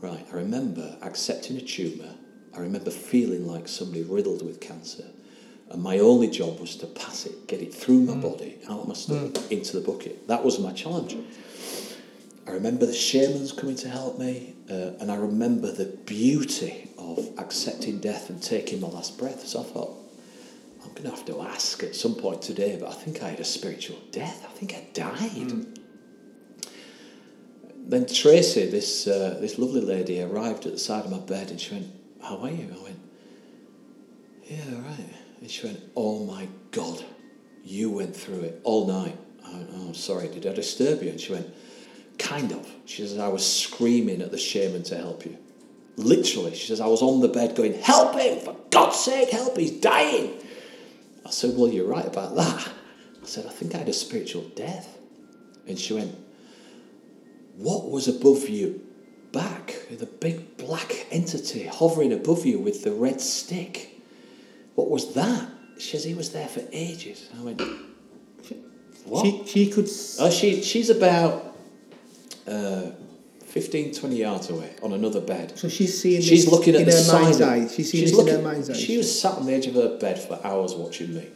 right, 0.00 0.26
I 0.32 0.36
remember 0.36 0.96
accepting 1.02 1.58
a 1.58 1.60
tumour. 1.60 2.14
I 2.56 2.60
remember 2.60 2.90
feeling 2.90 3.46
like 3.46 3.68
somebody 3.68 4.02
riddled 4.02 4.44
with 4.44 4.60
cancer. 4.60 5.04
And 5.70 5.82
my 5.82 5.98
only 5.98 6.28
job 6.28 6.60
was 6.60 6.76
to 6.76 6.86
pass 6.86 7.26
it, 7.26 7.48
get 7.48 7.60
it 7.60 7.74
through 7.74 8.00
my 8.00 8.14
body, 8.14 8.58
out 8.68 8.80
of 8.80 8.88
my 8.88 8.94
stomach, 8.94 9.36
into 9.50 9.78
the 9.78 9.86
bucket. 9.86 10.28
That 10.28 10.44
was 10.44 10.58
my 10.60 10.72
challenge. 10.72 11.16
I 12.46 12.52
remember 12.52 12.86
the 12.86 12.94
shamans 12.94 13.50
coming 13.50 13.74
to 13.76 13.88
help 13.88 14.18
me, 14.18 14.54
uh, 14.70 14.92
and 15.00 15.10
I 15.10 15.16
remember 15.16 15.72
the 15.72 15.86
beauty 15.86 16.88
of 16.96 17.28
accepting 17.38 17.98
death 17.98 18.30
and 18.30 18.40
taking 18.40 18.80
my 18.80 18.86
last 18.88 19.18
breath. 19.18 19.44
So 19.44 19.60
I 19.60 19.64
thought, 19.64 19.96
I'm 20.84 20.90
going 20.90 21.04
to 21.04 21.10
have 21.10 21.24
to 21.26 21.42
ask 21.42 21.82
at 21.82 21.96
some 21.96 22.14
point 22.14 22.42
today, 22.42 22.78
but 22.80 22.88
I 22.88 22.94
think 22.94 23.22
I 23.22 23.30
had 23.30 23.40
a 23.40 23.44
spiritual 23.44 23.98
death. 24.12 24.46
I 24.48 24.52
think 24.52 24.72
I 24.74 24.86
died. 24.92 25.66
Then 27.88 28.06
Tracy, 28.06 28.70
this, 28.70 29.08
uh, 29.08 29.38
this 29.40 29.58
lovely 29.58 29.80
lady, 29.80 30.22
arrived 30.22 30.66
at 30.66 30.72
the 30.72 30.78
side 30.78 31.04
of 31.04 31.10
my 31.10 31.18
bed 31.18 31.50
and 31.50 31.60
she 31.60 31.74
went, 31.74 31.86
How 32.22 32.38
are 32.38 32.50
you? 32.50 32.68
I 32.72 32.82
went, 32.82 33.00
Yeah, 34.44 34.74
all 34.74 34.82
right. 34.82 35.25
And 35.46 35.52
she 35.52 35.64
went, 35.64 35.80
Oh 35.94 36.24
my 36.24 36.48
God, 36.72 37.04
you 37.62 37.88
went 37.88 38.16
through 38.16 38.40
it 38.40 38.60
all 38.64 38.88
night. 38.88 39.16
I 39.46 39.52
went, 39.52 39.70
Oh, 39.74 39.92
sorry, 39.92 40.26
did 40.26 40.44
I 40.44 40.52
disturb 40.52 41.04
you? 41.04 41.10
And 41.10 41.20
she 41.20 41.34
went, 41.34 41.46
Kind 42.18 42.50
of. 42.50 42.68
She 42.84 43.02
says, 43.02 43.16
I 43.16 43.28
was 43.28 43.46
screaming 43.46 44.22
at 44.22 44.32
the 44.32 44.38
shaman 44.38 44.82
to 44.82 44.96
help 44.96 45.24
you. 45.24 45.38
Literally, 45.94 46.56
she 46.56 46.66
says, 46.66 46.80
I 46.80 46.88
was 46.88 47.00
on 47.00 47.20
the 47.20 47.28
bed 47.28 47.54
going, 47.54 47.74
Help 47.74 48.16
him! 48.18 48.40
For 48.40 48.56
God's 48.70 48.98
sake, 48.98 49.30
help! 49.30 49.56
He's 49.56 49.70
dying! 49.70 50.32
I 51.24 51.30
said, 51.30 51.56
Well, 51.56 51.68
you're 51.68 51.86
right 51.86 52.06
about 52.06 52.34
that. 52.34 52.68
I 53.22 53.26
said, 53.26 53.46
I 53.46 53.50
think 53.50 53.72
I 53.76 53.78
had 53.78 53.88
a 53.88 53.92
spiritual 53.92 54.42
death. 54.56 54.98
And 55.68 55.78
she 55.78 55.94
went, 55.94 56.12
What 57.54 57.88
was 57.88 58.08
above 58.08 58.48
you 58.48 58.84
back? 59.30 59.76
The 59.92 60.06
big 60.06 60.56
black 60.56 61.06
entity 61.12 61.68
hovering 61.68 62.12
above 62.12 62.44
you 62.44 62.58
with 62.58 62.82
the 62.82 62.90
red 62.90 63.20
stick. 63.20 63.92
What 64.76 64.88
was 64.90 65.12
that? 65.14 65.48
She 65.78 65.90
says, 65.90 66.04
He 66.04 66.14
was 66.14 66.30
there 66.30 66.48
for 66.48 66.62
ages. 66.72 67.28
I 67.38 67.42
went, 67.42 67.60
What? 69.04 69.24
She, 69.26 69.44
she 69.46 69.70
could. 69.70 69.84
s- 69.86 70.18
Oh, 70.20 70.30
she, 70.30 70.62
she's 70.62 70.88
about 70.90 71.56
uh, 72.46 72.90
15, 73.46 73.94
20 73.94 74.16
yards 74.16 74.50
away 74.50 74.74
on 74.82 74.92
another 74.92 75.20
bed. 75.20 75.58
So 75.58 75.68
she's 75.68 76.00
seeing. 76.00 76.22
She's 76.22 76.46
looking 76.48 76.74
at 76.74 76.80
in 76.82 76.86
the 76.86 76.92
her 76.92 76.98
side. 76.98 77.22
mind's 77.22 77.40
eye. 77.40 77.66
She's 77.68 77.90
seeing 77.90 78.04
she's 78.04 78.10
this 78.12 78.18
looking, 78.18 78.34
in 78.34 78.40
her 78.44 78.48
mind's 78.52 78.70
eye. 78.70 78.74
She 78.74 78.96
was 78.96 79.20
sat 79.20 79.34
on 79.34 79.46
the 79.46 79.52
edge 79.54 79.66
of 79.66 79.74
her 79.74 79.98
bed 79.98 80.18
for 80.20 80.38
hours 80.44 80.74
watching 80.74 81.14
me. 81.14 81.26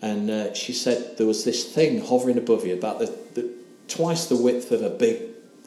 And 0.00 0.30
uh, 0.30 0.54
she 0.54 0.72
said 0.72 1.16
there 1.18 1.26
was 1.26 1.44
this 1.44 1.74
thing 1.74 2.00
hovering 2.04 2.38
above 2.38 2.64
you, 2.64 2.74
about 2.74 3.00
the, 3.00 3.06
the 3.34 3.50
twice 3.88 4.26
the 4.26 4.36
width 4.36 4.70
of 4.70 4.82
a 4.82 4.90
big 4.90 5.22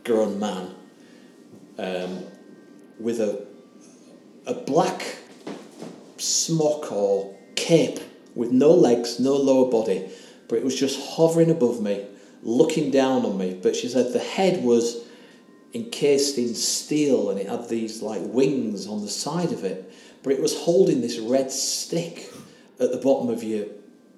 grown 0.05 0.39
man, 0.39 0.73
um, 1.77 2.23
with 2.99 3.19
a 3.19 3.45
a 4.47 4.53
black 4.53 5.17
smock 6.21 6.91
or 6.91 7.35
cape 7.55 7.99
with 8.35 8.51
no 8.51 8.71
legs, 8.71 9.19
no 9.19 9.35
lower 9.35 9.69
body, 9.69 10.09
but 10.47 10.57
it 10.57 10.63
was 10.63 10.79
just 10.79 11.15
hovering 11.15 11.49
above 11.49 11.81
me, 11.81 12.05
looking 12.43 12.91
down 12.91 13.25
on 13.25 13.37
me. 13.37 13.59
But 13.61 13.75
she 13.75 13.87
said 13.87 14.13
the 14.13 14.19
head 14.19 14.63
was 14.63 15.05
encased 15.73 16.37
in 16.37 16.53
steel 16.53 17.29
and 17.29 17.39
it 17.39 17.47
had 17.47 17.69
these 17.69 18.01
like 18.01 18.21
wings 18.23 18.87
on 18.87 19.01
the 19.01 19.09
side 19.09 19.51
of 19.51 19.63
it, 19.63 19.91
but 20.23 20.33
it 20.33 20.41
was 20.41 20.57
holding 20.57 21.01
this 21.01 21.19
red 21.19 21.51
stick 21.51 22.31
at 22.79 22.91
the 22.91 22.97
bottom 22.97 23.29
of 23.29 23.43
your 23.43 23.65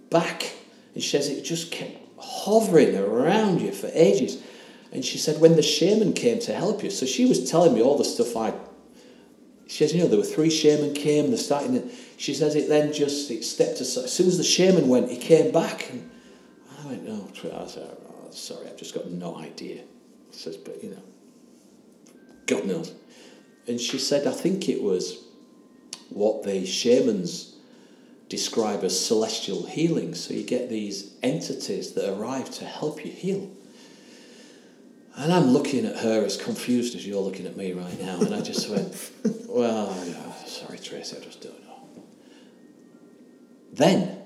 back. 0.10 0.53
And 0.93 1.03
she 1.03 1.10
says 1.10 1.29
it 1.29 1.43
just 1.43 1.72
kept 1.72 1.98
hovering 2.17 2.95
around 2.95 3.62
you 3.62 3.72
for 3.72 3.89
ages. 3.93 4.41
And 4.91 5.03
she 5.03 5.17
said 5.17 5.41
when 5.41 5.55
the 5.55 5.63
shaman 5.63 6.13
came 6.13 6.39
to 6.41 6.53
help 6.53 6.83
you, 6.83 6.91
so 6.91 7.05
she 7.05 7.25
was 7.25 7.50
telling 7.50 7.74
me 7.74 7.81
all 7.81 7.98
the 7.98 8.05
stuff 8.05 8.38
I 8.38 8.53
she 9.67 9.77
says, 9.77 9.93
you 9.93 10.01
know, 10.01 10.08
there 10.08 10.20
were 10.20 10.25
three 10.25 10.50
shaman 10.50 10.93
came, 10.93 11.25
and 11.25 11.34
they're 11.34 11.39
starting 11.39 11.74
to, 11.74 11.89
she 12.17 12.34
says 12.34 12.55
it 12.55 12.70
then 12.70 12.93
just, 12.93 13.32
it 13.32 13.43
stepped 13.43 13.79
aside. 13.79 14.05
As 14.05 14.13
soon 14.13 14.27
as 14.27 14.38
the 14.38 14.43
shaman 14.43 14.88
went, 14.88 15.10
he 15.10 15.17
came 15.17 15.51
back. 15.51 15.89
And 15.89 16.10
I 16.79 16.88
went, 16.88 17.03
oh, 17.08 17.29
no, 17.43 17.63
I 17.63 17.67
said, 17.67 17.98
oh, 18.08 18.32
sorry, 18.32 18.67
I've 18.67 18.77
just 18.77 18.93
got 18.93 19.10
no 19.10 19.38
idea. 19.38 19.84
She 20.32 20.39
says, 20.39 20.58
but, 20.58 20.84
you 20.84 20.91
know, 20.91 21.03
God 22.46 22.65
knows. 22.65 22.93
And 23.67 23.79
she 23.79 23.98
said, 23.98 24.27
I 24.27 24.32
think 24.32 24.67
it 24.67 24.84
was 24.84 25.24
what 26.10 26.43
the 26.43 26.65
shamans 26.65 27.55
describe 28.29 28.84
as 28.84 29.00
celestial 29.00 29.65
healing. 29.65 30.13
So 30.13 30.34
you 30.34 30.43
get 30.43 30.70
these 30.70 31.13
entities 31.24 31.93
that 31.93 32.12
arrive 32.12 32.51
to 32.55 32.65
help 32.65 33.05
you 33.05 33.12
heal. 33.12 33.50
And 35.15 35.32
I'm 35.32 35.51
looking 35.51 35.86
at 35.86 35.98
her 35.98 36.25
as 36.25 36.38
confused 36.38 36.96
as 36.96 37.05
you're 37.05 37.22
looking 37.22 37.46
at 37.46 37.55
me 37.55 37.74
right 37.74 38.01
now. 38.01 38.20
And 38.20 38.34
I 38.34 38.41
just 38.41 38.70
went, 38.70 39.12
well, 39.48 39.96
yeah, 40.08 40.34
sorry, 40.46 40.79
Tracy, 40.79 41.17
I 41.17 41.20
just 41.20 41.41
don't 41.41 41.63
know. 41.65 42.03
Then 43.74 44.20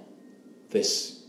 this 0.69 1.23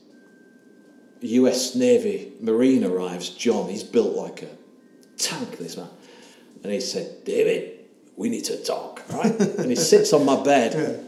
US 1.20 1.74
Navy 1.74 2.32
Marine 2.40 2.84
arrives, 2.84 3.30
John. 3.30 3.68
He's 3.68 3.82
built 3.82 4.16
like 4.16 4.42
a 4.42 4.48
tank, 5.16 5.58
this 5.58 5.76
man. 5.76 5.88
And 6.62 6.72
he 6.72 6.80
said, 6.80 7.24
David, 7.24 7.80
we 8.16 8.28
need 8.28 8.44
to 8.44 8.62
talk, 8.62 9.02
right? 9.10 9.38
and 9.40 9.70
he 9.70 9.76
sits 9.76 10.12
on 10.12 10.24
my 10.24 10.42
bed. 10.42 11.04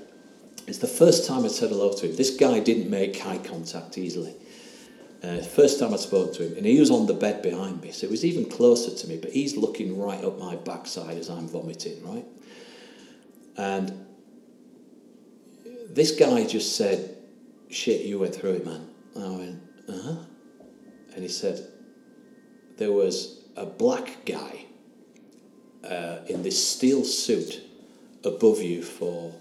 It's 0.66 0.78
the 0.78 0.87
first 0.87 1.26
time 1.26 1.45
I 1.45 1.49
said 1.49 1.71
hello 1.71 1.92
to 1.92 2.07
him. 2.07 2.16
This 2.16 2.37
guy 2.37 2.61
didn't 2.61 2.90
make 2.90 3.25
eye 3.26 3.38
contact 3.38 3.99
easily. 3.99 4.35
Uh, 5.23 5.39
first 5.43 5.79
time 5.79 5.93
I 5.93 5.97
spoke 5.97 6.33
to 6.35 6.47
him, 6.47 6.57
and 6.57 6.65
he 6.65 6.81
was 6.81 6.91
on 6.91 7.07
the 7.07 7.12
bed 7.12 7.43
behind 7.43 7.83
me, 7.83 7.93
so 7.93 8.07
he 8.07 8.11
was 8.11 8.25
even 8.25 8.47
closer 8.47 8.95
to 8.95 9.07
me, 9.07 9.19
but 9.19 9.31
he's 9.31 9.55
looking 9.57 9.99
right 9.99 10.25
up 10.25 10.39
my 10.39 10.57
backside 10.57 11.19
as 11.19 11.29
I'm 11.29 11.47
vomiting, 11.47 12.03
right? 12.03 12.25
And 13.57 14.07
this 15.91 16.12
guy 16.12 16.47
just 16.47 16.77
said, 16.77 17.17
Shit, 17.69 18.07
you 18.07 18.19
went 18.19 18.35
through 18.35 18.55
it, 18.55 18.67
man. 18.67 18.89
I 19.17 19.29
went, 19.29 19.62
Uh 19.89 20.03
huh. 20.03 20.17
And 21.15 21.23
he 21.23 21.29
said, 21.29 21.67
There 22.79 22.93
was 22.93 23.45
a 23.57 23.67
black 23.67 24.25
guy 24.25 24.65
uh, 25.85 26.19
in 26.29 26.43
this 26.43 26.67
steel 26.67 27.05
suit 27.05 27.61
above 28.25 28.61
you 28.61 28.83
for 28.83 29.35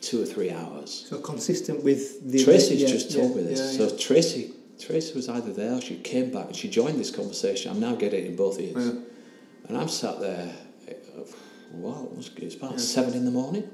two 0.00 0.22
or 0.22 0.26
three 0.26 0.50
hours. 0.50 1.06
So 1.08 1.18
consistent 1.20 1.82
with 1.82 2.30
the. 2.30 2.44
Tracy's 2.44 2.82
yeah, 2.82 2.88
just 2.88 3.12
told 3.12 3.30
yeah, 3.30 3.36
me 3.36 3.42
this. 3.42 3.78
yeah, 3.78 3.86
so 3.88 3.96
Tracy, 3.96 4.52
Tracy 4.78 5.14
was 5.14 5.28
either 5.28 5.52
there 5.52 5.74
or 5.74 5.80
she 5.80 5.96
came 5.96 6.30
back 6.30 6.46
and 6.46 6.56
she 6.56 6.68
joined 6.68 6.98
this 7.00 7.10
conversation. 7.10 7.70
I'm 7.72 7.80
now 7.80 7.94
getting 7.96 8.24
it 8.24 8.28
in 8.28 8.36
both 8.36 8.60
ears, 8.60 8.86
Yeah. 8.86 9.00
and 9.68 9.76
I'm 9.76 9.88
sat 9.88 10.20
there. 10.20 10.52
uh, 10.88 11.22
Well, 11.72 12.08
it 12.12 12.16
was, 12.16 12.30
it's 12.36 12.54
about 12.54 12.80
seven 12.80 13.12
in 13.14 13.24
the 13.24 13.30
morning, 13.30 13.68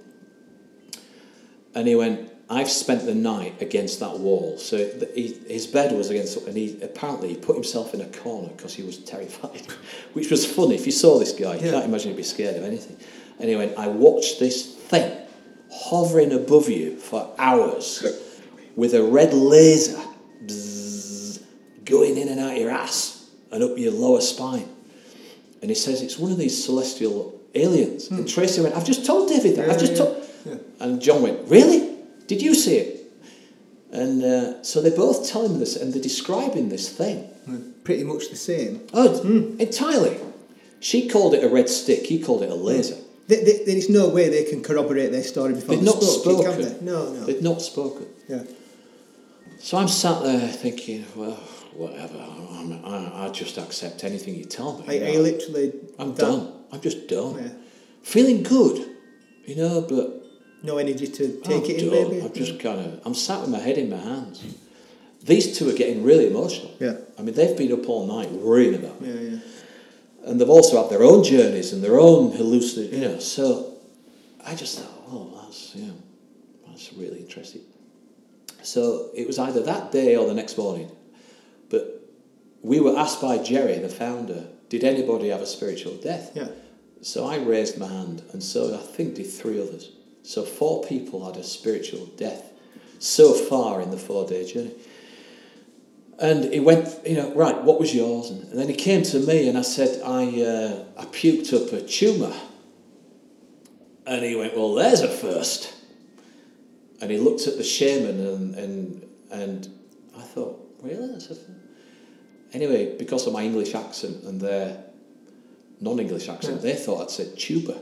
and 1.74 1.86
he 1.88 1.94
went. 1.94 2.30
I've 2.50 2.68
spent 2.70 3.06
the 3.06 3.14
night 3.14 3.62
against 3.62 4.00
that 4.00 4.18
wall. 4.18 4.58
So 4.58 4.76
the, 4.76 5.10
he, 5.14 5.28
his 5.48 5.66
bed 5.66 5.92
was 5.96 6.10
against, 6.10 6.36
and 6.46 6.54
he 6.54 6.78
apparently 6.82 7.28
he 7.30 7.36
put 7.36 7.54
himself 7.54 7.94
in 7.94 8.02
a 8.02 8.06
corner 8.06 8.48
because 8.48 8.74
he 8.74 8.82
was 8.82 8.98
terrified, 8.98 9.62
which 10.12 10.30
was 10.30 10.44
funny. 10.44 10.74
If 10.74 10.84
you 10.84 10.92
saw 10.92 11.18
this 11.18 11.32
guy, 11.32 11.54
you 11.56 11.64
Yeah. 11.66 11.70
can't 11.72 11.84
imagine 11.86 12.10
he'd 12.10 12.18
be 12.18 12.22
scared 12.22 12.56
of 12.56 12.64
anything. 12.64 12.98
And 13.38 13.48
he 13.48 13.56
went, 13.56 13.78
I 13.78 13.88
watched 13.88 14.40
this 14.40 14.74
thing 14.74 15.10
hovering 15.72 16.32
above 16.32 16.68
you 16.68 16.96
for 16.98 17.34
hours 17.38 18.04
with 18.76 18.92
a 18.94 19.02
red 19.02 19.32
laser 19.32 19.98
going 21.84 22.16
in 22.16 22.28
and 22.28 22.40
out 22.40 22.58
your 22.58 22.70
ass 22.70 23.30
and 23.50 23.62
up 23.62 23.78
your 23.78 23.92
lower 23.92 24.20
spine. 24.20 24.68
And 25.60 25.70
he 25.70 25.74
says 25.74 26.02
it's 26.02 26.18
one 26.18 26.32
of 26.32 26.38
these 26.38 26.64
celestial 26.64 27.40
aliens. 27.54 28.08
Hmm. 28.08 28.16
And 28.16 28.28
Tracy 28.28 28.60
went, 28.60 28.74
I've 28.74 28.86
just 28.86 29.06
told 29.06 29.28
David 29.28 29.56
that. 29.56 29.70
I've 29.70 29.78
just 29.78 29.92
yeah, 29.92 29.98
told. 29.98 30.24
yeah. 30.44 30.54
And 30.80 31.00
John 31.00 31.22
went, 31.22 31.48
Really? 31.48 31.96
Did 32.26 32.42
you 32.42 32.54
see 32.54 32.76
it? 32.76 33.00
And 33.92 34.24
uh, 34.24 34.62
so 34.62 34.80
they 34.82 34.90
both 34.90 35.30
tell 35.30 35.46
him 35.46 35.60
this 35.60 35.76
and 35.76 35.92
they're 35.92 36.02
describing 36.02 36.68
this 36.68 36.88
thing. 36.88 37.28
yeah. 37.46 37.58
Pretty 37.84 38.02
much 38.02 38.28
the 38.30 38.36
same. 38.36 38.80
Oh, 38.92 39.16
hmm. 39.18 39.60
entirely. 39.60 40.18
She 40.80 41.08
called 41.08 41.34
it 41.34 41.44
a 41.44 41.48
red 41.48 41.68
stick, 41.68 42.06
he 42.06 42.18
called 42.22 42.42
it 42.42 42.50
a 42.50 42.54
laser. 42.54 42.96
There, 43.26 43.42
there, 43.42 43.64
there's 43.64 43.88
no 43.88 44.08
way 44.10 44.28
they 44.28 44.44
can 44.44 44.62
corroborate 44.62 45.12
their 45.12 45.22
story 45.22 45.54
before 45.54 45.76
They've 45.76 45.84
not 45.84 45.96
it, 45.96 46.02
spoken. 46.02 46.60
they? 46.60 46.80
No, 46.84 47.10
no. 47.10 47.24
They'd 47.24 47.42
not 47.42 47.62
spoken. 47.62 48.06
Yeah. 48.28 48.42
So 49.58 49.78
I'm 49.78 49.88
sat 49.88 50.22
there 50.22 50.46
thinking, 50.48 51.06
well, 51.16 51.40
whatever. 51.76 52.18
I'm, 52.18 52.84
I, 52.84 53.26
I 53.26 53.28
just 53.30 53.58
accept 53.58 54.04
anything 54.04 54.34
you 54.34 54.44
tell 54.44 54.78
me. 54.78 54.84
I, 54.88 54.92
you 55.12 55.18
I 55.18 55.22
literally. 55.22 55.72
I'm 55.98 56.14
that- 56.14 56.20
done. 56.20 56.52
I'm 56.72 56.80
just 56.80 57.06
done. 57.08 57.36
Yeah. 57.38 57.48
Feeling 58.02 58.42
good, 58.42 58.96
you 59.46 59.56
know, 59.56 59.80
but 59.82 60.22
No 60.62 60.76
energy 60.78 61.06
to 61.06 61.40
oh, 61.44 61.48
take 61.48 61.64
I'm 61.64 61.70
it 61.70 61.82
in, 61.82 61.90
maybe. 61.90 62.24
I'm 62.24 62.32
just 62.32 62.58
kind 62.60 62.80
of, 62.80 63.00
I'm 63.06 63.14
sat 63.14 63.40
with 63.40 63.50
my 63.50 63.58
head 63.58 63.78
in 63.78 63.88
my 63.90 63.96
hands. 63.96 64.44
These 65.22 65.56
two 65.58 65.68
are 65.70 65.72
getting 65.72 66.02
really 66.02 66.26
emotional. 66.26 66.70
Yeah. 66.80 66.96
I 67.18 67.22
mean, 67.22 67.34
they've 67.34 67.56
been 67.56 67.72
up 67.72 67.88
all 67.88 68.06
night 68.06 68.30
worrying 68.30 68.74
about 68.74 69.00
me. 69.00 69.08
Yeah, 69.08 69.30
yeah. 69.30 69.38
And 70.30 70.40
they've 70.40 70.50
also 70.50 70.82
had 70.82 70.90
their 70.90 71.02
own 71.02 71.22
journeys 71.24 71.72
and 71.72 71.82
their 71.82 71.98
own 71.98 72.32
hallucinations, 72.32 72.94
you 72.94 73.08
know. 73.08 73.18
So 73.20 73.74
I 74.44 74.54
just 74.54 74.78
thought, 74.78 75.02
oh, 75.08 75.40
that's, 75.44 75.74
yeah, 75.74 75.92
that's 76.66 76.92
really 76.92 77.20
interesting. 77.20 77.62
So 78.62 79.10
it 79.14 79.26
was 79.26 79.38
either 79.38 79.62
that 79.62 79.92
day 79.92 80.16
or 80.16 80.26
the 80.26 80.34
next 80.34 80.58
morning. 80.58 80.90
We 82.64 82.80
were 82.80 82.98
asked 82.98 83.20
by 83.20 83.36
Gerry, 83.38 83.78
the 83.78 83.90
founder, 83.90 84.46
did 84.70 84.84
anybody 84.84 85.28
have 85.28 85.42
a 85.42 85.46
spiritual 85.46 85.96
death? 85.96 86.32
Yeah. 86.34 86.48
So 87.02 87.26
I 87.26 87.36
raised 87.36 87.76
my 87.78 87.86
hand, 87.86 88.22
and 88.32 88.42
so 88.42 88.74
I 88.74 88.78
think 88.78 89.16
did 89.16 89.26
three 89.26 89.60
others. 89.60 89.92
So 90.22 90.42
four 90.42 90.82
people 90.82 91.26
had 91.26 91.36
a 91.36 91.44
spiritual 91.44 92.06
death 92.16 92.50
so 92.98 93.34
far 93.34 93.82
in 93.82 93.90
the 93.90 93.98
four 93.98 94.26
day 94.26 94.50
journey. 94.50 94.72
And 96.18 96.54
he 96.54 96.60
went, 96.60 96.88
you 97.06 97.16
know, 97.16 97.34
right, 97.34 97.62
what 97.62 97.78
was 97.78 97.94
yours? 97.94 98.30
And, 98.30 98.44
and 98.44 98.58
then 98.58 98.68
he 98.68 98.74
came 98.74 99.02
to 99.02 99.18
me 99.18 99.46
and 99.46 99.58
I 99.58 99.62
said, 99.62 100.00
I, 100.02 100.24
uh, 100.40 100.84
I 100.96 101.04
puked 101.04 101.52
up 101.52 101.70
a 101.74 101.82
tumour. 101.82 102.32
And 104.06 104.24
he 104.24 104.36
went, 104.36 104.56
well, 104.56 104.72
there's 104.72 105.02
a 105.02 105.08
first. 105.08 105.74
And 107.02 107.10
he 107.10 107.18
looked 107.18 107.46
at 107.46 107.58
the 107.58 107.64
shaman 107.64 108.26
and, 108.26 108.54
and, 108.54 109.08
and 109.30 109.68
I 110.16 110.22
thought, 110.22 110.78
really? 110.82 111.08
That's 111.08 111.26
a 111.26 111.34
first? 111.34 111.63
Anyway, 112.54 112.96
because 112.96 113.26
of 113.26 113.32
my 113.32 113.42
English 113.42 113.74
accent 113.74 114.22
and 114.24 114.40
their 114.40 114.84
non 115.80 115.98
English 115.98 116.28
accent, 116.28 116.56
Yeah. 116.62 116.72
they 116.72 116.76
thought 116.76 117.02
I'd 117.02 117.10
said 117.10 117.36
tuba. 117.36 117.78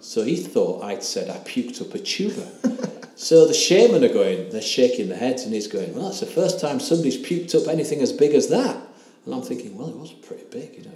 So 0.00 0.22
he 0.22 0.36
thought 0.36 0.82
I'd 0.82 1.02
said 1.02 1.30
I 1.30 1.38
puked 1.38 1.80
up 1.80 1.94
a 1.94 1.98
tuba. 1.98 2.48
so 3.16 3.46
the 3.46 3.54
shaman 3.54 4.02
are 4.04 4.12
going, 4.12 4.50
they're 4.50 4.60
shaking 4.62 5.08
their 5.08 5.18
heads, 5.18 5.44
and 5.44 5.54
he's 5.54 5.68
going, 5.68 5.94
Well, 5.94 6.06
that's 6.06 6.20
the 6.20 6.26
first 6.26 6.60
time 6.60 6.80
somebody's 6.80 7.16
puked 7.18 7.54
up 7.54 7.68
anything 7.68 8.00
as 8.00 8.12
big 8.12 8.34
as 8.34 8.48
that. 8.48 8.76
And 9.24 9.34
I'm 9.34 9.42
thinking, 9.42 9.76
Well, 9.78 9.88
it 9.88 9.96
was 9.96 10.12
pretty 10.12 10.44
big, 10.50 10.76
you 10.76 10.84
know. 10.84 10.90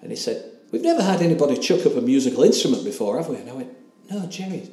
And 0.00 0.10
he 0.10 0.16
said, 0.16 0.50
We've 0.70 0.82
never 0.82 1.02
had 1.02 1.20
anybody 1.20 1.58
chuck 1.58 1.84
up 1.84 1.96
a 1.96 2.00
musical 2.00 2.42
instrument 2.44 2.84
before, 2.84 3.18
have 3.18 3.28
we? 3.28 3.36
And 3.36 3.50
I 3.50 3.52
went, 3.52 3.70
No, 4.10 4.26
Gerry, 4.26 4.70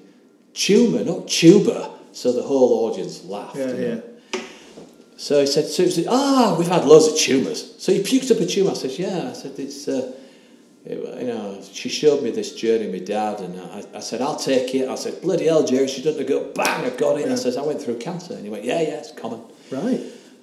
tuba, 0.53 1.03
not 1.03 1.27
tuba. 1.27 1.91
So 2.11 2.31
the 2.31 2.43
whole 2.43 2.85
audience 2.89 3.23
laughed. 3.25 3.57
Yeah, 3.57 3.73
yeah. 3.73 3.99
So 5.19 5.41
he 5.41 5.47
said, 5.47 5.65
so 5.65 5.83
he 5.83 5.91
said, 5.91 6.05
ah, 6.07 6.55
we've 6.57 6.69
had 6.69 6.85
loads 6.85 7.07
of 7.07 7.17
tumours. 7.17 7.75
So 7.77 7.91
he 7.91 7.99
puked 7.99 8.31
up 8.31 8.39
a 8.39 8.45
tumour. 8.45 8.71
I 8.71 8.73
said, 8.75 8.91
yeah. 8.91 9.29
I 9.29 9.33
said, 9.33 9.59
it's, 9.59 9.85
uh, 9.85 10.13
it- 10.85 11.19
you 11.21 11.27
know, 11.27 11.61
she 11.73 11.89
showed 11.89 12.23
me 12.23 12.31
this 12.31 12.55
journey, 12.55 12.87
my 12.89 12.99
dad, 12.99 13.41
and 13.41 13.59
I, 13.59 13.83
I 13.95 13.99
said, 13.99 14.21
I'll 14.21 14.37
take 14.37 14.73
it. 14.73 14.87
I 14.87 14.95
said, 14.95 15.21
bloody 15.21 15.47
hell, 15.47 15.65
Gerry, 15.65 15.89
she 15.89 16.01
doesn't 16.01 16.25
go, 16.25 16.45
bang, 16.53 16.85
I've 16.85 16.95
got 16.97 17.19
it. 17.19 17.29
I 17.29 17.35
says, 17.35 17.57
I 17.57 17.63
went 17.63 17.81
through 17.81 17.97
cancer. 17.97 18.33
And 18.33 18.45
he 18.45 18.49
went, 18.49 18.63
yeah, 18.63 18.79
yeah, 18.79 18.99
it's 18.99 19.11
common. 19.11 19.41
Right. 19.69 20.01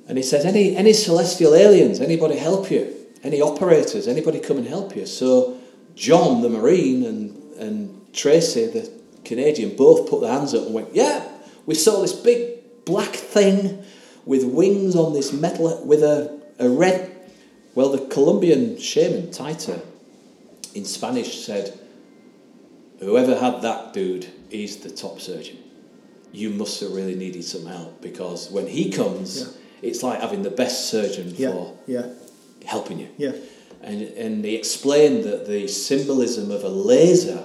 And 0.09 0.19
he 0.19 0.23
says, 0.23 0.45
any, 0.45 0.77
any 0.77 0.93
celestial 0.93 1.55
aliens, 1.55 1.99
anybody 1.99 2.37
help 2.37 2.71
you? 2.71 2.95
Any 3.23 3.41
operators, 3.41 4.07
anybody 4.07 4.41
come 4.41 4.59
and 4.59 4.67
help 4.67 4.95
you? 4.95 5.07
So 5.07 5.59
John, 5.95 6.43
the 6.43 6.51
Marine, 6.51 7.03
and, 7.07 7.53
and 7.55 8.15
Tracy, 8.15 8.67
the 8.67 8.93
Canadian, 9.25 9.75
both 9.75 10.11
put 10.11 10.21
their 10.21 10.33
hands 10.33 10.53
up 10.53 10.67
and 10.67 10.75
went, 10.75 10.95
yeah, 10.95 11.27
we 11.65 11.75
saw 11.75 12.03
this 12.03 12.13
big 12.13 12.85
black 12.85 13.15
thing 13.15 13.83
with 14.27 14.45
wings 14.45 14.95
on 14.97 15.15
this 15.15 15.33
metal, 15.33 15.83
with 15.87 16.03
a, 16.03 16.39
a 16.59 16.69
red... 16.69 17.13
Well, 17.75 17.91
the 17.91 18.07
Colombian 18.07 18.79
shaman, 18.79 19.29
Taita, 19.29 19.83
in 20.75 20.85
Spanish 20.85 21.45
said, 21.45 21.79
whoever 23.01 23.39
had 23.39 23.63
that 23.63 23.93
dude, 23.93 24.27
he's 24.51 24.79
the 24.79 24.91
top 24.91 25.21
surgeon. 25.21 25.59
You 26.33 26.51
must 26.51 26.81
have 26.81 26.93
really 26.93 27.15
needed 27.15 27.45
some 27.45 27.67
help 27.67 28.01
because 28.01 28.51
when 28.51 28.67
he 28.67 28.91
comes, 28.91 29.41
Yeah. 29.41 29.47
it's 29.91 30.03
like 30.03 30.21
having 30.21 30.43
the 30.43 30.51
best 30.51 30.89
surgeon 30.89 31.35
Yeah. 31.37 31.53
for 31.53 31.79
Yeah. 31.87 32.07
helping 32.65 32.99
you. 32.99 33.09
Yeah. 33.19 33.33
And, 33.83 34.03
and 34.03 34.45
he 34.45 34.55
explained 34.55 35.25
that 35.25 35.47
the 35.47 35.69
symbolism 35.69 36.51
of 36.51 36.65
a 36.65 36.69
laser 36.69 37.45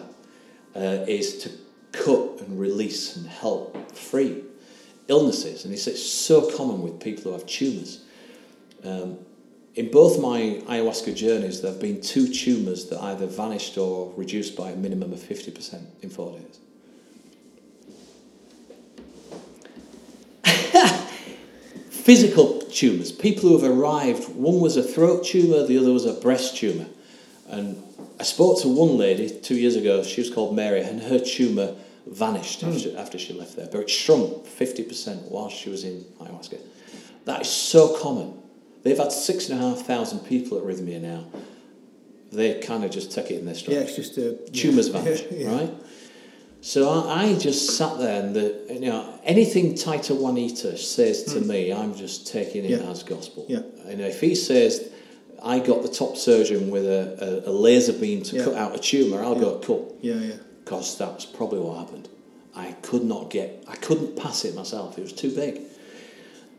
uh, 0.75 1.05
is 1.07 1.37
to 1.39 1.49
cut 1.91 2.39
and 2.39 2.57
release 2.59 3.17
and 3.17 3.27
help 3.27 3.91
free 3.91 4.43
illnesses. 5.11 5.65
And 5.65 5.77
said 5.77 5.93
it's 5.93 6.09
so 6.09 6.49
common 6.55 6.81
with 6.81 6.99
people 6.99 7.25
who 7.25 7.33
have 7.33 7.45
tumours. 7.45 8.03
Um, 8.83 9.19
in 9.75 9.91
both 9.91 10.19
my 10.19 10.61
ayahuasca 10.67 11.15
journeys, 11.15 11.61
there 11.61 11.71
have 11.71 11.79
been 11.79 12.01
two 12.01 12.27
tumours 12.27 12.89
that 12.89 12.99
either 13.01 13.27
vanished 13.27 13.77
or 13.77 14.11
reduced 14.17 14.57
by 14.57 14.71
a 14.71 14.75
minimum 14.75 15.13
of 15.13 15.19
50% 15.19 15.85
in 16.01 16.09
four 16.09 16.37
days. 16.39 16.59
Physical 21.89 22.61
tumours, 22.63 23.11
people 23.11 23.49
who 23.49 23.59
have 23.59 23.69
arrived, 23.69 24.29
one 24.35 24.59
was 24.59 24.75
a 24.75 24.83
throat 24.83 25.23
tumour, 25.25 25.65
the 25.65 25.77
other 25.77 25.93
was 25.93 26.05
a 26.05 26.13
breast 26.13 26.57
tumour. 26.57 26.87
And 27.47 27.81
I 28.19 28.23
spoke 28.23 28.61
to 28.61 28.67
one 28.67 28.97
lady 28.97 29.29
two 29.29 29.55
years 29.55 29.75
ago, 29.75 30.03
she 30.03 30.21
was 30.21 30.29
called 30.29 30.55
Mary, 30.55 30.81
and 30.81 31.01
her 31.03 31.19
tumour 31.19 31.75
vanished 32.07 32.61
hmm. 32.61 32.69
after, 32.69 32.97
after 32.97 33.19
she 33.19 33.33
left 33.33 33.55
there, 33.55 33.67
but 33.71 33.81
it 33.81 33.89
shrunk 33.89 34.45
50% 34.45 35.31
while 35.31 35.49
she 35.49 35.69
was 35.69 35.83
in 35.83 36.03
ayahuasca. 36.19 36.59
That 37.25 37.41
is 37.41 37.49
so 37.49 37.97
common. 37.97 38.41
They've 38.83 38.97
had 38.97 39.11
six 39.11 39.49
and 39.49 39.59
a 39.59 39.61
half 39.61 39.85
thousand 39.85 40.19
people 40.19 40.57
at 40.57 40.63
Rythmia 40.63 40.99
now. 40.99 41.25
They 42.31 42.59
kind 42.61 42.83
of 42.83 42.91
just 42.91 43.11
take 43.11 43.29
it 43.29 43.39
in 43.39 43.45
their 43.45 43.53
stride 43.53 43.75
Yeah, 43.75 43.81
it's 43.83 43.95
just 43.95 44.17
a 44.17 44.33
tumours 44.51 44.87
yeah. 44.93 45.01
vanish, 45.01 45.23
Yeah. 45.29 45.51
right? 45.51 45.73
So 46.61 46.89
I, 46.89 47.23
I 47.23 47.35
just 47.37 47.75
sat 47.75 47.97
there 47.97 48.23
and 48.23 48.35
the 48.35 48.65
you 48.69 48.81
know 48.81 49.19
anything 49.23 49.73
Taita 49.73 50.15
Juanita 50.15 50.77
says 50.77 51.23
to 51.33 51.39
hmm. 51.39 51.47
me, 51.47 51.73
I'm 51.73 51.95
just 51.95 52.27
taking 52.27 52.65
it. 52.65 52.71
Yeah. 52.71 52.89
as 52.89 53.03
gospel. 53.03 53.45
Yeah. 53.49 53.61
And 53.85 54.01
if 54.01 54.21
he 54.21 54.35
says 54.35 54.91
I 55.43 55.59
got 55.59 55.81
the 55.81 55.89
top 55.89 56.17
surgeon 56.17 56.69
with 56.69 56.85
a, 56.85 57.43
a, 57.47 57.49
a 57.49 57.51
laser 57.51 57.93
beam 57.93 58.21
to 58.23 58.35
Yeah. 58.35 58.43
cut 58.45 58.55
out 58.55 58.75
a 58.75 58.79
tumour, 58.79 59.23
I'll 59.23 59.39
go 59.39 59.59
cool. 59.59 59.97
Yeah, 60.01 60.15
yeah. 60.15 60.33
Because 60.71 60.97
that's 60.97 61.25
probably 61.25 61.59
what 61.59 61.79
happened. 61.79 62.07
I 62.55 62.71
could 62.81 63.03
not 63.03 63.29
get, 63.29 63.65
I 63.67 63.75
couldn't 63.75 64.15
pass 64.15 64.45
it 64.45 64.55
myself. 64.55 64.97
It 64.97 65.01
was 65.01 65.11
too 65.11 65.35
big. 65.35 65.59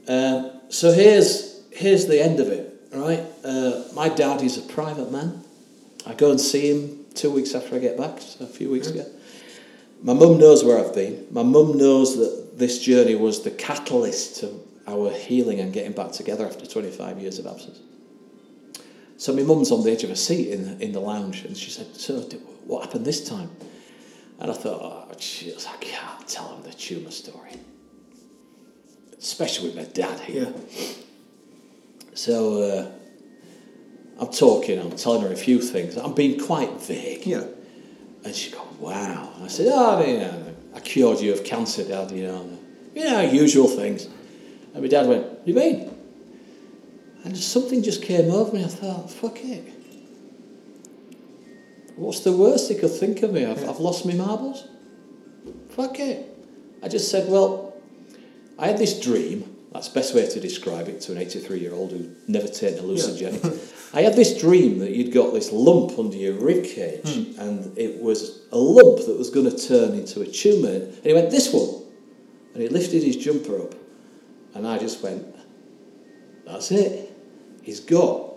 Um, 0.06 0.50
so 0.68 0.92
here's 0.92 1.62
here's 1.70 2.04
the 2.08 2.22
end 2.22 2.38
of 2.38 2.48
it, 2.48 2.88
right? 2.92 3.24
Uh, 3.42 3.84
my 3.94 4.10
dad 4.10 4.42
is 4.42 4.58
a 4.58 4.70
private 4.70 5.10
man. 5.10 5.42
I 6.04 6.12
go 6.12 6.30
and 6.30 6.38
see 6.38 6.70
him 6.70 7.06
two 7.14 7.30
weeks 7.30 7.54
after 7.54 7.74
I 7.74 7.78
get 7.78 7.96
back, 7.96 8.20
so 8.20 8.44
a 8.44 8.48
few 8.48 8.68
weeks 8.68 8.88
ago. 8.88 9.06
My 10.02 10.12
mum 10.12 10.38
knows 10.38 10.62
where 10.62 10.78
I've 10.78 10.94
been. 10.94 11.26
My 11.30 11.42
mum 11.42 11.78
knows 11.78 12.18
that 12.18 12.58
this 12.58 12.80
journey 12.80 13.14
was 13.14 13.44
the 13.44 13.50
catalyst 13.50 14.40
to 14.40 14.60
our 14.86 15.10
healing 15.10 15.58
and 15.58 15.72
getting 15.72 15.92
back 15.92 16.12
together 16.12 16.44
after 16.44 16.66
25 16.66 17.18
years 17.18 17.38
of 17.38 17.46
absence. 17.46 17.80
So 19.16 19.32
my 19.32 19.42
mum's 19.42 19.72
on 19.72 19.82
the 19.82 19.90
edge 19.90 20.04
of 20.04 20.10
a 20.10 20.16
seat 20.16 20.50
in, 20.50 20.82
in 20.82 20.92
the 20.92 21.00
lounge 21.00 21.46
and 21.46 21.56
she 21.56 21.70
said, 21.70 21.96
So, 21.96 22.20
what 22.66 22.84
happened 22.84 23.06
this 23.06 23.26
time? 23.26 23.48
And 24.42 24.50
I 24.50 24.54
thought, 24.54 24.80
oh, 24.82 25.14
jeez, 25.14 25.68
I 25.68 25.76
can't 25.76 26.26
tell 26.26 26.56
him 26.56 26.64
the 26.64 26.72
tumour 26.72 27.12
story. 27.12 27.52
Especially 29.16 29.68
with 29.68 29.76
my 29.76 29.84
dad 29.84 30.18
here. 30.18 30.52
Yeah. 30.52 30.94
So 32.14 32.60
uh, 32.60 32.92
I'm 34.20 34.32
talking, 34.32 34.80
I'm 34.80 34.96
telling 34.96 35.22
her 35.22 35.32
a 35.32 35.36
few 35.36 35.60
things. 35.60 35.96
I'm 35.96 36.14
being 36.14 36.40
quite 36.44 36.72
vague. 36.80 37.24
Yeah. 37.24 37.44
And 38.24 38.34
she 38.34 38.50
goes, 38.50 38.66
wow. 38.80 39.32
And 39.36 39.44
I 39.44 39.46
said, 39.46 39.68
oh, 39.70 40.04
you 40.04 40.18
know, 40.18 40.54
I 40.74 40.80
cured 40.80 41.20
you 41.20 41.32
of 41.32 41.44
cancer, 41.44 41.84
Dad, 41.84 42.10
you 42.10 42.26
know. 42.26 42.58
You 42.96 43.04
know, 43.04 43.20
usual 43.20 43.68
things. 43.68 44.08
And 44.74 44.82
my 44.82 44.88
dad 44.88 45.06
went, 45.06 45.24
you 45.44 45.54
mean? 45.54 45.96
And 47.22 47.38
something 47.38 47.80
just 47.80 48.02
came 48.02 48.28
over 48.32 48.56
me. 48.56 48.64
I 48.64 48.66
thought, 48.66 49.08
fuck 49.08 49.38
it. 49.44 49.72
What's 51.96 52.20
the 52.20 52.32
worst 52.32 52.68
he 52.68 52.74
could 52.74 52.90
think 52.90 53.22
of 53.22 53.32
me? 53.32 53.44
I've, 53.44 53.68
I've 53.68 53.78
lost 53.78 54.06
my 54.06 54.14
marbles? 54.14 54.66
Fuck 55.70 56.00
it. 56.00 56.28
I 56.82 56.88
just 56.88 57.10
said, 57.10 57.30
well, 57.30 57.74
I 58.58 58.68
had 58.68 58.78
this 58.78 59.00
dream. 59.00 59.48
That's 59.72 59.88
the 59.88 59.94
best 59.94 60.14
way 60.14 60.28
to 60.28 60.40
describe 60.40 60.88
it 60.88 61.00
to 61.02 61.12
an 61.12 61.18
83 61.18 61.58
year 61.58 61.72
old 61.72 61.92
who'd 61.92 62.16
never 62.28 62.48
taken 62.48 62.80
a 62.80 62.82
hallucinogen. 62.82 63.68
I 63.94 64.02
had 64.02 64.16
this 64.16 64.38
dream 64.38 64.78
that 64.80 64.90
you'd 64.90 65.12
got 65.12 65.32
this 65.32 65.52
lump 65.52 65.98
under 65.98 66.16
your 66.16 66.34
rib 66.34 66.64
cage 66.64 67.14
hmm. 67.14 67.40
and 67.40 67.78
it 67.78 68.00
was 68.00 68.42
a 68.52 68.56
lump 68.56 69.06
that 69.06 69.16
was 69.18 69.30
going 69.30 69.50
to 69.50 69.56
turn 69.56 69.94
into 69.94 70.20
a 70.22 70.26
tumour. 70.26 70.86
And 70.86 71.04
he 71.04 71.12
went, 71.12 71.30
This 71.30 71.52
one. 71.52 71.82
And 72.54 72.62
he 72.62 72.68
lifted 72.68 73.02
his 73.02 73.16
jumper 73.16 73.62
up. 73.62 73.74
And 74.54 74.66
I 74.66 74.78
just 74.78 75.02
went, 75.02 75.26
That's 76.44 76.70
it. 76.70 77.10
He's 77.62 77.80
got 77.80 78.31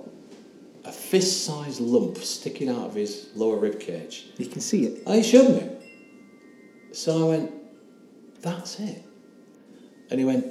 a 0.86 0.92
fist 0.92 1.46
sized 1.46 1.82
lump 1.82 2.18
sticking 2.18 2.70
out 2.70 2.88
of 2.88 2.96
his 2.96 3.30
lower 3.36 3.58
rib 3.58 3.80
cage. 3.80 4.28
You 4.38 4.48
can 4.48 4.62
see 4.62 4.86
it. 4.86 5.04
Oh, 5.06 5.14
and 5.14 5.24
he 5.24 5.30
showed 5.30 5.50
me. 5.50 5.70
So 6.92 7.26
I 7.26 7.38
went, 7.38 7.52
That's 8.42 8.80
it. 8.80 9.04
And 10.10 10.20
he 10.20 10.26
went, 10.26 10.46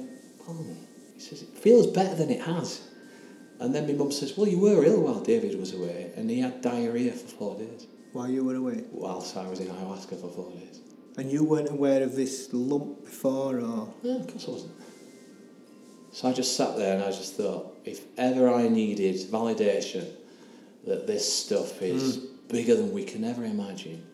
Oh, 0.47 0.65
he 1.13 1.19
says, 1.19 1.41
It 1.41 1.49
feels 1.49 1.87
better 1.87 2.15
than 2.15 2.29
it 2.29 2.41
has. 2.41 2.81
And 3.59 3.73
then 3.73 3.87
my 3.87 3.93
mum 3.93 4.11
says, 4.11 4.37
Well, 4.37 4.47
you 4.47 4.59
were 4.59 4.83
ill 4.83 5.01
while 5.01 5.21
David 5.21 5.57
was 5.59 5.73
away, 5.73 6.11
and 6.15 6.29
he 6.29 6.41
had 6.41 6.61
diarrhea 6.61 7.13
for 7.13 7.27
four 7.27 7.55
days, 7.57 7.87
While 8.11 8.29
you 8.29 8.43
were 8.43 8.55
away. 8.55 8.83
whilst 8.91 9.37
I 9.37 9.47
was 9.47 9.59
in 9.59 9.67
ayahuasca 9.67 10.19
for 10.19 10.29
four 10.29 10.51
days. 10.51 10.81
And 11.17 11.31
you 11.31 11.45
weren't 11.45 11.69
aware 11.71 12.03
of 12.03 12.15
this 12.15 12.49
lump 12.51 13.05
before, 13.05 13.59
or 13.59 13.93
Yeah, 14.03 14.15
of 14.17 14.27
course 14.27 14.47
I 14.47 14.51
wasn't. 14.51 14.73
So 16.11 16.27
I 16.29 16.33
just 16.33 16.55
sat 16.55 16.77
there 16.77 16.95
and 16.95 17.03
I 17.03 17.07
just 17.07 17.35
thought, 17.35 17.75
if 17.85 18.01
ever 18.17 18.49
I 18.53 18.67
needed 18.69 19.15
validation 19.29 20.05
that 20.85 21.07
this 21.07 21.31
stuff 21.31 21.81
is 21.81 22.17
mm. 22.17 22.47
bigger 22.49 22.75
than 22.75 22.91
we 22.91 23.03
can 23.03 23.23
ever 23.23 23.43
imagine. 23.43 24.05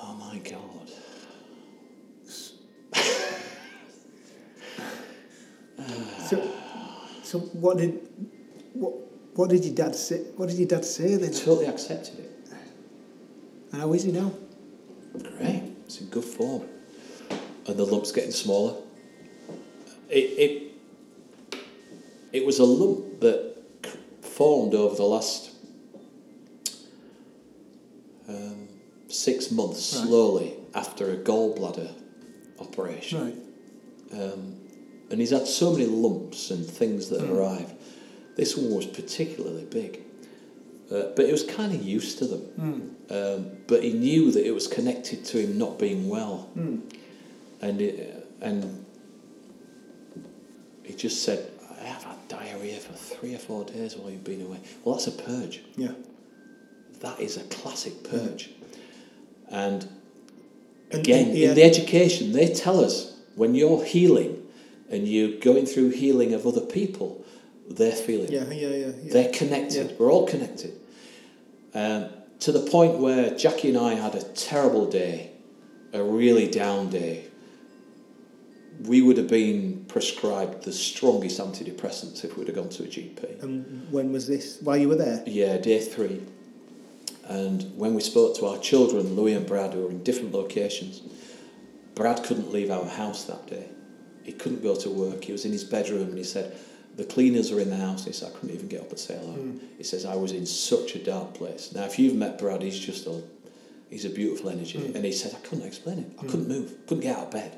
Oh 0.00 0.14
my 0.14 0.38
God. 0.38 0.90
so, 6.28 6.52
so 7.22 7.38
what 7.38 7.78
did 7.78 8.00
what 8.74 8.92
what 9.34 9.50
did 9.50 9.64
your 9.64 9.74
dad 9.74 9.94
say? 9.94 10.18
What 10.36 10.48
did 10.48 10.58
your 10.58 10.68
dad 10.68 10.84
say 10.84 11.16
then? 11.16 11.32
He 11.32 11.38
totally 11.38 11.66
accepted 11.66 12.20
it. 12.20 12.32
And 13.72 13.82
how 13.82 13.92
is 13.92 14.04
he 14.04 14.12
now? 14.12 14.32
Great. 15.12 15.74
It's 15.84 16.00
in 16.00 16.08
good 16.08 16.24
form. 16.24 16.62
And 17.66 17.76
the 17.76 17.84
lump's 17.84 18.12
getting 18.12 18.30
smaller. 18.30 18.76
It 20.08 20.38
it 20.38 20.72
it 22.32 22.46
was 22.46 22.58
a 22.58 22.64
lump 22.64 23.20
that 23.20 23.55
formed 24.36 24.74
over 24.74 24.94
the 24.94 25.02
last 25.02 25.50
um, 28.28 28.68
six 29.08 29.50
months 29.50 29.94
Right. 29.96 30.06
slowly 30.06 30.54
after 30.74 31.10
a 31.10 31.16
gallbladder 31.16 31.90
operation. 32.58 33.18
Right. 34.12 34.20
Um, 34.20 34.56
and 35.10 35.20
he's 35.20 35.30
had 35.30 35.46
so 35.46 35.72
many 35.72 35.86
lumps 35.86 36.50
and 36.50 36.66
things 36.66 37.08
that 37.08 37.20
Mm. 37.22 37.30
arrived. 37.30 37.72
This 38.36 38.56
one 38.56 38.74
was 38.74 38.84
particularly 38.86 39.64
big. 39.64 40.00
Uh, 40.90 41.04
but 41.16 41.24
he 41.26 41.32
was 41.32 41.42
kind 41.42 41.74
of 41.74 41.82
used 41.82 42.18
to 42.18 42.26
them. 42.26 42.42
Mm. 42.60 42.90
Um, 43.10 43.46
but 43.66 43.82
he 43.82 43.92
knew 43.94 44.30
that 44.32 44.44
it 44.46 44.52
was 44.52 44.66
connected 44.68 45.24
to 45.26 45.38
him 45.38 45.56
not 45.56 45.78
being 45.78 46.08
well. 46.08 46.48
Mm. 46.56 46.80
And, 47.62 47.80
it, 47.80 48.28
and 48.42 48.84
he 50.84 50.92
just 50.94 51.22
said, 51.22 51.50
I 51.86 51.90
have 51.90 52.02
had 52.02 52.28
diarrhea 52.28 52.78
for 52.78 52.92
three 52.94 53.34
or 53.34 53.38
four 53.38 53.64
days 53.64 53.96
while 53.96 54.10
you've 54.10 54.24
been 54.24 54.42
away. 54.42 54.58
Well, 54.84 54.96
that's 54.96 55.06
a 55.06 55.12
purge. 55.12 55.62
Yeah. 55.76 55.92
That 57.00 57.20
is 57.20 57.36
a 57.36 57.44
classic 57.44 58.02
purge. 58.02 58.50
And 59.50 59.88
And 60.90 61.00
again, 61.00 61.26
he 61.26 61.44
in 61.44 61.54
the 61.54 61.62
education, 61.62 62.32
they 62.32 62.52
tell 62.52 62.84
us 62.84 63.16
when 63.36 63.54
you're 63.54 63.84
healing 63.84 64.42
and 64.90 65.06
you're 65.06 65.38
going 65.38 65.66
through 65.66 65.90
healing 65.90 66.34
of 66.34 66.46
other 66.46 66.60
people, 66.60 67.24
they're 67.68 67.92
feeling. 67.92 68.32
Yeah, 68.32 68.50
yeah, 68.50 68.68
yeah. 68.68 68.86
yeah. 68.86 69.12
They're 69.12 69.32
connected. 69.32 69.90
Yeah. 69.90 69.96
We're 69.98 70.10
all 70.10 70.26
connected. 70.26 70.72
Um, 71.74 72.08
to 72.40 72.52
the 72.52 72.68
point 72.68 72.98
where 72.98 73.30
Jacqui 73.30 73.68
and 73.68 73.78
I 73.78 73.94
had 73.94 74.14
a 74.14 74.22
terrible 74.22 74.90
day, 74.90 75.30
a 75.92 76.02
really 76.02 76.50
down 76.50 76.90
day. 76.90 77.24
We 78.82 79.02
would 79.02 79.16
have 79.16 79.28
been 79.28 79.75
prescribed 79.88 80.64
the 80.64 80.72
strongest 80.72 81.40
antidepressants 81.40 82.24
if 82.24 82.36
we'd 82.36 82.48
have 82.48 82.56
gone 82.56 82.68
to 82.70 82.84
a 82.84 82.86
GP. 82.86 83.42
And 83.42 83.90
when 83.90 84.12
was 84.12 84.26
this? 84.26 84.58
While 84.60 84.76
you 84.76 84.88
were 84.88 84.96
there? 84.96 85.22
Yeah, 85.26 85.58
day 85.58 85.80
three. 85.80 86.22
And 87.28 87.76
when 87.76 87.94
we 87.94 88.02
spoke 88.02 88.36
to 88.36 88.46
our 88.46 88.58
children, 88.58 89.16
Louis 89.16 89.34
and 89.34 89.46
Brad, 89.46 89.74
who 89.74 89.82
were 89.82 89.90
in 89.90 90.02
different 90.02 90.32
locations, 90.32 91.02
Brad 91.94 92.22
couldn't 92.22 92.52
leave 92.52 92.70
our 92.70 92.84
house 92.84 93.24
that 93.24 93.46
day. 93.46 93.66
He 94.22 94.32
couldn't 94.32 94.62
go 94.62 94.76
to 94.76 94.90
work. 94.90 95.24
He 95.24 95.32
was 95.32 95.44
in 95.44 95.52
his 95.52 95.64
bedroom 95.64 96.08
and 96.08 96.18
he 96.18 96.24
said, 96.24 96.56
the 96.96 97.04
cleaners 97.04 97.52
are 97.52 97.60
in 97.60 97.70
the 97.70 97.76
house. 97.76 98.04
He 98.04 98.12
said, 98.12 98.32
I 98.32 98.38
couldn't 98.38 98.54
even 98.54 98.68
get 98.68 98.80
up 98.80 98.90
and 98.90 98.98
say 98.98 99.16
hello. 99.16 99.34
Mm. 99.34 99.60
He 99.76 99.84
says, 99.84 100.04
I 100.06 100.14
was 100.14 100.32
in 100.32 100.46
such 100.46 100.94
a 100.94 100.98
dark 100.98 101.34
place. 101.34 101.72
Now, 101.74 101.84
if 101.84 101.98
you've 101.98 102.14
met 102.14 102.38
Brad, 102.38 102.62
he's 102.62 102.78
just 102.78 103.06
a, 103.06 103.22
he's 103.90 104.04
a 104.04 104.10
beautiful 104.10 104.50
energy. 104.50 104.78
Mm. 104.78 104.94
And 104.94 105.04
he 105.04 105.12
said, 105.12 105.34
I 105.34 105.46
couldn't 105.46 105.66
explain 105.66 105.98
it. 105.98 106.06
I 106.18 106.26
couldn't 106.26 106.48
move, 106.48 106.74
couldn't 106.86 107.02
get 107.02 107.16
out 107.16 107.24
of 107.24 107.30
bed. 107.32 107.56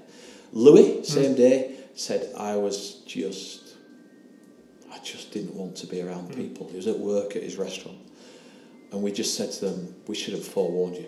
Louis, 0.52 1.04
same 1.04 1.34
day, 1.34 1.76
said, 1.98 2.32
I 2.36 2.56
was 2.56 3.02
just, 3.06 3.74
I 4.92 4.98
just 5.00 5.32
didn't 5.32 5.54
want 5.54 5.76
to 5.76 5.86
be 5.86 6.00
around 6.02 6.30
Mm. 6.32 6.36
people. 6.36 6.68
He 6.68 6.76
was 6.76 6.86
at 6.86 6.98
work 6.98 7.36
at 7.36 7.42
his 7.42 7.56
restaurant. 7.56 7.98
And 8.92 9.02
we 9.02 9.12
just 9.12 9.34
said 9.36 9.52
to 9.52 9.66
them, 9.66 9.94
we 10.06 10.14
should 10.14 10.32
have 10.34 10.44
forewarned 10.44 10.96
you. 10.96 11.06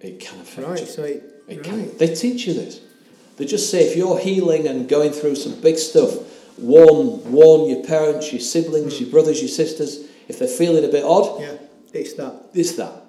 It 0.00 0.20
can 0.20 0.40
affect 0.40 0.66
Right, 0.68 0.80
you. 0.80 0.86
so 0.86 1.04
it, 1.04 1.22
It 1.48 1.56
right. 1.56 1.62
can. 1.64 1.96
They 1.98 2.14
teach 2.14 2.46
you 2.46 2.54
this. 2.54 2.80
They 3.36 3.46
just 3.46 3.70
say 3.70 3.86
if 3.88 3.96
you're 3.96 4.18
healing 4.18 4.66
and 4.68 4.88
going 4.88 5.12
through 5.12 5.36
some 5.36 5.54
big 5.60 5.78
stuff, 5.78 6.14
warn 6.58 7.32
warn 7.32 7.68
your 7.68 7.82
parents, 7.82 8.32
your 8.32 8.40
siblings, 8.40 9.00
your 9.00 9.10
brothers, 9.10 9.40
your 9.40 9.48
sisters. 9.48 10.00
If 10.28 10.38
they're 10.38 10.46
feeling 10.48 10.84
a 10.84 10.88
bit 10.88 11.04
odd, 11.04 11.40
Yeah, 11.40 11.56
it's 11.92 12.12
that. 12.14 12.34
it's 12.54 12.72
that. 12.72 13.03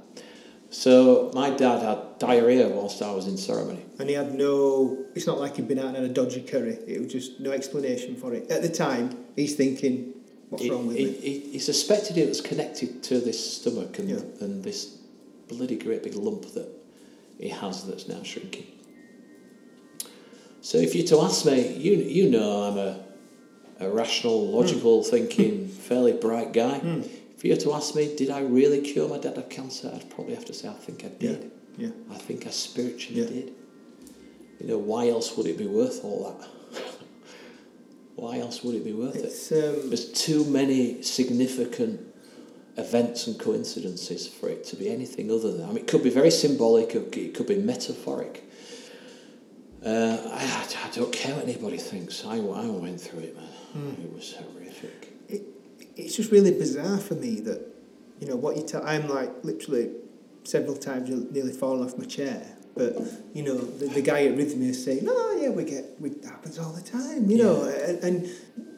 So 0.75 1.31
my 1.33 1.51
dad 1.51 1.81
had 1.81 2.19
diarrhea 2.19 2.67
whilst 2.67 3.01
I 3.01 3.11
was 3.13 3.27
in 3.27 3.37
ceremony. 3.37 3.85
And 3.97 4.09
he 4.09 4.15
had 4.15 4.33
no, 4.35 5.05
it's 5.15 5.25
not 5.25 5.39
like 5.39 5.55
he'd 5.55 5.69
been 5.69 5.79
out 5.79 5.85
and 5.85 5.95
had 5.95 6.03
a 6.03 6.09
dodgy 6.09 6.41
curry. 6.41 6.73
It 6.85 7.01
was 7.01 7.11
just 7.13 7.39
no 7.39 7.51
explanation 7.51 8.17
for 8.17 8.33
it. 8.33 8.51
At 8.51 8.61
the 8.61 8.67
time, 8.67 9.17
he's 9.37 9.55
thinking, 9.55 10.13
what's 10.49 10.65
He, 10.65 10.69
wrong 10.69 10.87
with 10.87 10.97
he, 10.97 11.05
me? 11.05 11.11
he, 11.13 11.39
he 11.51 11.59
suspected 11.59 12.17
it 12.17 12.27
was 12.27 12.41
connected 12.41 13.01
to 13.03 13.19
this 13.21 13.39
stomach 13.55 13.99
and, 13.99 14.09
Yeah. 14.09 14.19
and 14.41 14.65
this 14.65 14.97
bloody 15.47 15.77
great 15.77 16.03
big 16.03 16.15
lump 16.15 16.41
that 16.55 16.67
he 17.39 17.47
has 17.49 17.85
that's 17.87 18.09
now 18.09 18.21
shrinking. 18.23 18.67
So 20.59 20.77
if 20.77 20.93
you're 20.93 21.07
to 21.07 21.21
ask 21.21 21.45
me, 21.45 21.73
you 21.73 21.93
you 21.95 22.29
know 22.29 22.63
I'm 22.63 22.77
a, 22.77 22.99
a 23.79 23.89
rational, 23.89 24.51
logical 24.51 25.03
thinking, 25.03 25.67
fairly 25.87 26.11
bright 26.13 26.51
guy. 26.51 26.79
Hmm. 26.79 27.01
If 27.35 27.43
you're 27.43 27.57
to 27.57 27.73
ask 27.73 27.95
me, 27.95 28.15
did 28.15 28.29
I 28.29 28.41
really 28.41 28.81
cure 28.81 29.07
my 29.09 29.17
dad 29.17 29.37
of 29.37 29.49
cancer? 29.49 29.91
I'd 29.93 30.09
probably 30.09 30.35
have 30.35 30.45
to 30.45 30.53
say 30.53 30.67
I 30.69 30.73
think 30.73 31.03
I 31.03 31.09
did. 31.09 31.51
yeah. 31.77 31.89
I 32.11 32.15
think 32.17 32.47
I 32.47 32.49
spiritually 32.51 33.21
Yeah. 33.21 33.27
did. 33.27 33.53
You 34.61 34.67
know, 34.67 34.77
why 34.77 35.09
else 35.09 35.35
would 35.35 35.45
it 35.47 35.57
be 35.57 35.67
worth 35.67 36.03
all 36.05 36.23
that? 36.39 36.81
why 38.15 38.39
else 38.39 38.63
would 38.63 38.75
it 38.75 38.85
be 38.85 38.93
worth 38.93 39.17
it? 39.17 39.51
Um, 39.53 39.89
There's 39.89 40.11
too 40.13 40.45
many 40.45 41.01
significant 41.01 41.99
events 42.77 43.27
and 43.27 43.37
coincidences 43.39 44.27
for 44.27 44.47
it 44.49 44.63
to 44.65 44.75
be 44.77 44.89
anything 44.89 45.29
other 45.29 45.51
than. 45.51 45.63
I 45.63 45.67
mean, 45.67 45.77
it 45.79 45.87
could 45.87 46.03
be 46.03 46.09
very 46.09 46.31
symbolic, 46.31 46.95
it 46.95 47.33
could- 47.33 47.47
be 47.47 47.57
metaphoric. 47.57 48.43
Uh, 49.85 50.17
I, 50.31 50.67
I 50.85 50.89
don't 50.95 51.11
care 51.13 51.35
what 51.35 51.43
anybody 51.43 51.77
thinks. 51.77 52.25
I, 52.25 52.37
I 52.37 52.65
went 52.67 52.99
through 52.99 53.19
it, 53.19 53.35
man. 53.35 53.45
Hmm. 53.73 54.01
It 54.01 54.13
was 54.13 54.33
horrific. 54.33 55.13
It, 55.95 56.01
it's 56.03 56.15
just 56.15 56.31
really 56.31 56.51
bizarre 56.51 56.97
for 56.97 57.15
me 57.15 57.39
that, 57.41 57.61
you 58.19 58.27
know, 58.27 58.35
what 58.35 58.57
you 58.57 58.63
tell, 58.63 58.85
I'm 58.85 59.07
like 59.09 59.31
literally 59.43 59.91
several 60.43 60.75
times 60.75 61.09
nearly 61.31 61.51
fallen 61.53 61.83
off 61.85 61.97
my 61.97 62.05
chair. 62.05 62.45
But, 62.75 62.97
you 63.33 63.41
know, 63.43 63.55
the, 63.57 63.87
the 63.87 64.01
guy 64.01 64.25
at 64.25 64.35
Rythmia 64.35 64.69
is 64.69 64.83
saying, 64.83 65.05
oh, 65.07 65.39
yeah, 65.41 65.49
we 65.49 65.63
get, 65.63 65.85
we, 65.99 66.09
it 66.09 66.25
happens 66.25 66.59
all 66.59 66.73
the 66.73 66.81
time, 66.81 67.29
you 67.29 67.37
know, 67.37 67.63
and, 67.63 68.03
and 68.03 68.29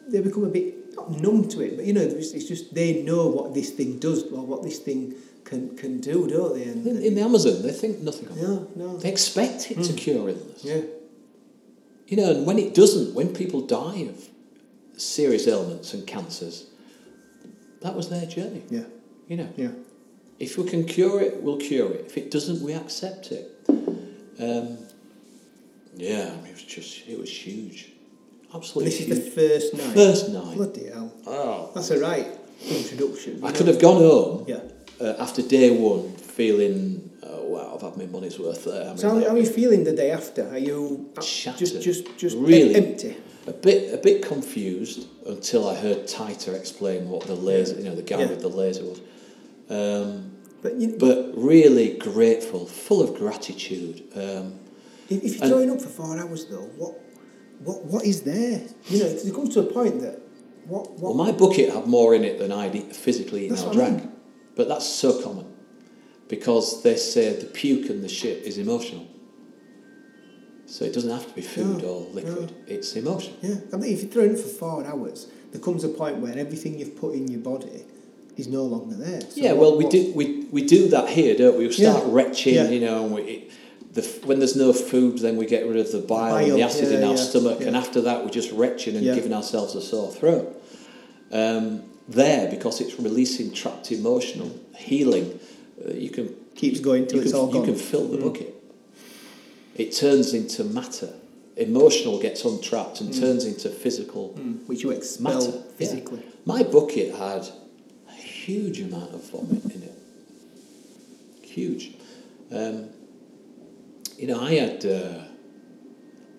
they 0.07 0.21
become 0.21 0.43
a 0.43 0.49
bit, 0.49 0.95
not 0.95 1.09
numb 1.19 1.47
to 1.49 1.61
it, 1.61 1.75
but, 1.77 1.85
you 1.85 1.93
know, 1.93 2.01
it's, 2.01 2.31
it's 2.33 2.45
just 2.47 2.75
they 2.75 3.01
know 3.01 3.25
what 3.27 3.55
this 3.55 3.71
thing 3.71 3.97
does 3.97 4.23
or 4.31 4.45
what 4.45 4.61
this 4.61 4.77
thing 4.77 5.15
can, 5.45 5.75
can 5.75 5.99
do, 5.99 6.27
don't 6.27 6.53
they? 6.55 6.65
And, 6.65 6.85
In, 6.85 7.01
in 7.01 7.15
the 7.15 7.21
Amazon, 7.21 7.63
they 7.63 7.71
think 7.71 7.99
nothing 8.01 8.27
of 8.29 8.37
it. 8.37 8.43
no, 8.43 8.67
no. 8.75 8.97
They 8.97 9.09
expect 9.09 9.71
it 9.71 9.81
to 9.83 9.93
Mm. 9.93 9.97
cure 9.97 10.29
illness. 10.29 10.63
Yeah, 10.63 10.81
You 12.07 12.17
know, 12.17 12.31
and 12.35 12.45
when 12.45 12.59
it 12.59 12.75
doesn't, 12.75 13.15
when 13.15 13.33
people 13.33 13.61
die 13.61 14.01
of 14.11 14.29
serious 14.95 15.47
ailments 15.47 15.93
and 15.95 16.05
cancers, 16.05 16.67
that 17.81 17.95
was 17.95 18.09
their 18.09 18.25
journey. 18.25 18.63
yeah, 18.69 18.83
You 19.27 19.37
know, 19.37 19.49
yeah. 19.55 19.69
if 20.39 20.57
we 20.57 20.63
can 20.69 20.85
cure 20.85 21.21
it, 21.21 21.41
we'll 21.43 21.57
cure 21.57 21.91
it. 21.93 22.05
If 22.07 22.17
it 22.17 22.31
doesn't, 22.31 22.61
we 22.61 22.73
accept 22.73 23.31
it. 23.31 23.51
Um, 24.39 24.77
yeah, 25.95 26.31
I 26.31 26.35
mean, 26.41 26.47
it 26.47 26.53
was 26.53 26.63
just, 26.63 27.07
it 27.07 27.17
was 27.19 27.29
huge. 27.29 27.91
Absolutely 28.53 28.91
This 28.91 29.01
is 29.01 29.25
the 29.25 29.31
first 29.31 29.73
night. 29.73 29.93
First 29.93 30.29
night. 30.29 30.55
Bloody 30.55 30.85
hell. 30.87 31.11
Oh. 31.25 31.71
That's 31.75 31.89
a 31.91 31.99
right 31.99 32.27
introduction. 32.69 33.43
I 33.43 33.47
you 33.49 33.53
could 33.53 33.67
have 33.67 33.79
gone 33.81 33.97
home 34.01 34.45
Yeah. 34.47 34.61
uh, 35.01 35.15
after 35.19 35.41
day 35.41 35.69
one 35.77 36.13
feeling, 36.15 37.09
oh, 37.23 37.43
wow, 37.45 37.73
I've 37.75 37.81
had 37.81 37.97
my 37.97 38.05
money's 38.05 38.39
worth 38.39 38.63
there. 38.65 38.83
I 38.83 38.87
mean, 38.89 38.97
So 38.97 39.09
how, 39.09 39.19
how 39.21 39.35
are 39.35 39.37
you 39.37 39.45
feeling 39.45 39.83
the 39.83 39.91
day 39.93 40.11
after? 40.11 40.47
Are 40.49 40.57
you 40.57 41.09
Shattered. 41.21 41.59
just 41.59 41.81
just 41.81 42.17
just 42.17 42.37
Really? 42.37 42.75
empty? 42.75 43.17
A 43.47 43.53
bit 43.53 43.93
a 43.93 43.97
bit 43.97 44.21
confused 44.25 45.07
until 45.25 45.67
I 45.69 45.75
heard 45.75 46.05
Taita 46.07 46.53
explain 46.53 47.09
what 47.09 47.21
the 47.25 47.33
laser, 47.35 47.75
you 47.77 47.83
know, 47.85 47.95
the 47.95 48.01
guy 48.01 48.19
Yeah. 48.19 48.29
with 48.29 48.41
the 48.41 48.49
laser 48.49 48.83
was. 48.83 48.99
Um, 49.69 50.31
But 50.61 50.75
you, 50.75 50.95
but 50.99 51.31
really 51.37 51.89
grateful, 51.97 52.65
full 52.65 53.01
of 53.01 53.15
gratitude. 53.15 54.03
Um, 54.15 54.59
if, 55.09 55.37
you're 55.39 55.47
throwing 55.47 55.71
up 55.71 55.79
for 55.81 55.87
four 55.89 56.17
hours 56.19 56.45
though, 56.47 56.67
what 56.77 56.93
what 57.63 57.85
what 57.85 58.03
is 58.05 58.21
there? 58.23 58.61
You 58.89 58.99
know, 58.99 59.05
it 59.05 59.33
comes 59.33 59.53
to 59.53 59.61
a 59.61 59.63
point 59.79 60.01
that 60.01 60.19
what 60.67 60.91
what 60.99 61.15
well, 61.15 61.25
my 61.25 61.31
bucket 61.31 61.69
had 61.73 61.85
more 61.87 62.13
in 62.15 62.23
it 62.25 62.39
than 62.39 62.51
I'd 62.51 62.95
physically 62.95 63.45
eaten 63.45 63.57
or 63.57 63.67
what 63.67 63.71
I 63.71 63.73
drank. 63.79 63.97
mean. 64.03 64.11
But 64.55 64.67
that's 64.67 64.85
so 65.03 65.21
common 65.21 65.45
because 66.27 66.83
they 66.83 66.97
say 66.97 67.33
the 67.33 67.45
puke 67.45 67.89
and 67.89 68.03
the 68.03 68.09
shit 68.09 68.43
is 68.43 68.57
emotional. 68.57 69.05
So 70.69 70.83
it 70.85 70.93
doesn't 70.93 71.09
have 71.09 71.27
to 71.27 71.33
be 71.33 71.41
food 71.41 71.81
No, 71.81 71.87
or 71.89 72.01
liquid, 72.13 72.51
it's 72.67 72.93
emotion. 72.95 73.33
yeah. 73.41 73.55
I 73.73 73.77
mean, 73.77 73.93
if 73.93 74.01
you're 74.03 74.11
throwing 74.11 74.31
up 74.35 74.37
for 74.39 74.49
four 74.49 74.85
hours, 74.85 75.27
there 75.51 75.61
comes 75.61 75.83
a 75.85 75.89
point 75.89 76.17
where 76.17 76.37
everything 76.37 76.77
you've 76.77 76.95
put 76.97 77.15
in 77.15 77.27
your 77.29 77.39
body 77.39 77.85
is 78.35 78.47
no 78.49 78.63
longer 78.63 78.95
there. 78.95 79.21
So 79.21 79.27
yeah, 79.35 79.53
what- 79.53 79.61
well, 79.71 79.77
we 79.77 79.87
do 79.89 80.11
we, 80.13 80.43
we 80.51 80.65
do 80.65 80.89
that 80.89 81.07
here, 81.09 81.35
don't 81.35 81.57
we? 81.57 81.67
We 81.67 81.73
start 81.73 82.03
Yeah. 82.05 82.11
retching, 82.13 82.53
Yeah. 82.55 82.69
you 82.69 82.81
know, 82.81 83.05
and 83.05 83.13
we, 83.15 83.21
it, 83.21 83.51
the, 83.93 84.01
when 84.25 84.39
there's 84.39 84.57
no 84.57 84.73
food, 84.73 85.19
then 85.19 85.37
we 85.37 85.45
get 85.45 85.65
rid 85.65 85.77
of 85.77 85.91
the 85.93 85.99
bile, 85.99 86.35
and 86.35 86.45
the 86.51 86.57
Bile, 86.57 86.63
acid 86.65 86.91
in 86.91 87.03
our 87.03 87.11
yeah, 87.15 87.15
stomach, 87.15 87.61
and 87.61 87.75
after 87.75 88.01
that, 88.01 88.23
we're 88.25 88.29
just 88.29 88.51
retching 88.51 88.95
and 88.97 89.05
Yeah. 89.05 89.15
giving 89.15 89.33
ourselves 89.33 89.73
a 89.73 89.81
sore 89.81 90.11
throat. 90.11 90.61
Um, 91.31 91.83
there, 92.09 92.49
because 92.51 92.79
it's 92.81 92.99
releasing 92.99 93.51
trapped 93.53 93.91
emotional 93.91 94.51
healing, 94.75 95.39
uh, 95.85 95.93
you 95.93 96.09
can 96.09 96.35
keeps 96.55 96.79
going 96.79 97.05
till 97.07 97.17
you 97.19 97.23
it's 97.23 97.31
can, 97.31 97.39
all 97.39 97.55
you 97.55 97.63
can 97.63 97.75
fill 97.75 98.07
the 98.07 98.17
Mm. 98.17 98.23
bucket. 98.23 98.53
It 99.77 99.93
turns 99.95 100.33
into 100.33 100.63
matter, 100.63 101.13
emotional 101.55 102.19
gets 102.19 102.43
untrapped 102.45 103.01
and 103.01 103.13
turns 103.13 103.45
into 103.45 103.69
physical 103.69 104.33
Mm, 104.37 104.65
which 104.67 104.83
you 104.83 104.91
expel 104.91 105.33
matter. 105.45 105.59
physically. 105.77 106.19
Yeah. 106.23 106.31
My 106.45 106.63
bucket 106.63 107.15
had 107.15 107.47
a 108.09 108.13
huge 108.13 108.79
amount 108.81 109.13
of 109.13 109.23
vomit 109.29 109.63
in 109.65 109.83
it. 109.83 109.93
Huge. 111.43 111.91
Um, 112.51 112.89
you 114.17 114.27
know, 114.27 114.39
I 114.39 114.53
had 114.55 114.85
uh, 114.85 115.23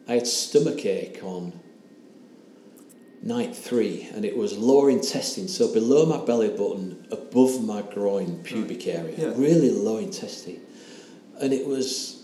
I 0.08 0.14
had 0.14 0.26
stomach 0.26 0.84
ache 0.86 1.20
on 1.22 1.52
night 3.22 3.54
three, 3.54 4.08
and 4.14 4.24
it 4.24 4.36
was 4.36 4.56
lower 4.56 4.90
intestine, 4.90 5.48
so 5.48 5.72
below 5.72 6.06
my 6.06 6.24
belly 6.24 6.48
button, 6.48 7.06
above 7.10 7.62
my 7.62 7.82
groin 7.82 8.40
pubic 8.42 8.86
area, 8.86 9.14
Yeah. 9.18 9.32
really 9.36 9.70
low 9.70 9.98
intestine, 9.98 10.60
and 11.40 11.52
it 11.52 11.66
was 11.66 12.17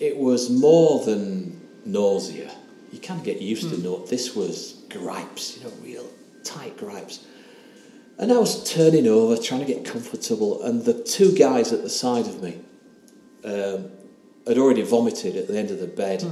it 0.00 0.16
was 0.16 0.50
more 0.50 1.04
than 1.04 1.60
nausea. 1.84 2.50
You 2.90 2.98
of 2.98 3.22
get 3.22 3.40
used 3.40 3.70
to 3.70 3.78
no. 3.78 4.04
This 4.06 4.34
was 4.34 4.82
gripes, 4.90 5.58
you 5.58 5.64
know, 5.64 5.72
real 5.82 6.06
tight 6.42 6.76
gripes. 6.76 7.24
And 8.18 8.32
I 8.32 8.38
was 8.38 8.70
turning 8.70 9.06
over, 9.06 9.40
trying 9.40 9.60
to 9.60 9.66
get 9.66 9.84
comfortable, 9.84 10.62
and 10.62 10.84
the 10.84 10.94
two 11.04 11.34
guys 11.34 11.72
at 11.72 11.82
the 11.82 11.88
side 11.88 12.26
of 12.26 12.42
me 12.42 12.58
um, 13.44 13.90
had 14.46 14.58
already 14.58 14.82
vomited 14.82 15.36
at 15.36 15.46
the 15.46 15.56
end 15.56 15.70
of 15.70 15.78
the 15.78 15.86
bed. 15.86 16.22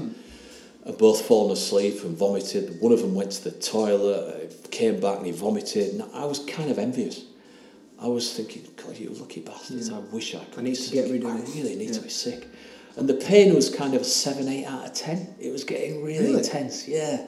Had 0.85 0.99
both 0.99 1.27
fallen 1.27 1.53
asleep 1.53 2.03
and 2.03 2.17
vomited. 2.17 2.81
One 2.81 2.93
of 2.93 3.01
them 3.01 3.15
went 3.15 3.33
to 3.33 3.45
the 3.45 3.51
toilet, 3.51 4.53
uh, 4.65 4.69
came 4.71 5.01
back 5.01 5.19
and 5.19 5.27
he 5.27 5.33
vomited. 5.33 5.95
And 5.95 6.03
I 6.15 6.25
was 6.25 6.39
kind 6.41 6.71
of 6.71 6.79
envious. 6.79 7.25
I 8.01 8.07
was 8.07 8.33
thinking, 8.33 8.67
God, 8.77 8.97
you 8.97 9.11
lucky 9.11 9.41
bastards! 9.41 9.91
I 9.91 9.99
wish 9.99 10.35
I 10.35 10.45
could. 10.45 10.61
I 10.61 10.63
need 10.63 10.77
to 10.77 10.81
sick. 10.83 10.95
get 10.95 11.11
rid 11.11 11.25
of 11.25 11.31
I 11.31 11.41
really 11.55 11.77
need 11.77 11.93
to 11.95 12.01
be 12.01 12.09
sick. 12.09 12.47
And 12.99 13.09
the 13.09 13.15
pain 13.15 13.55
was 13.55 13.73
kind 13.73 13.95
of 13.95 14.05
seven, 14.05 14.49
eight 14.49 14.65
out 14.67 14.85
of 14.87 14.93
ten. 14.93 15.35
It 15.41 15.53
was 15.53 15.65
getting 15.65 16.03
really, 16.05 16.27
Really? 16.27 16.39
intense. 16.39 16.89
Yeah. 16.89 17.27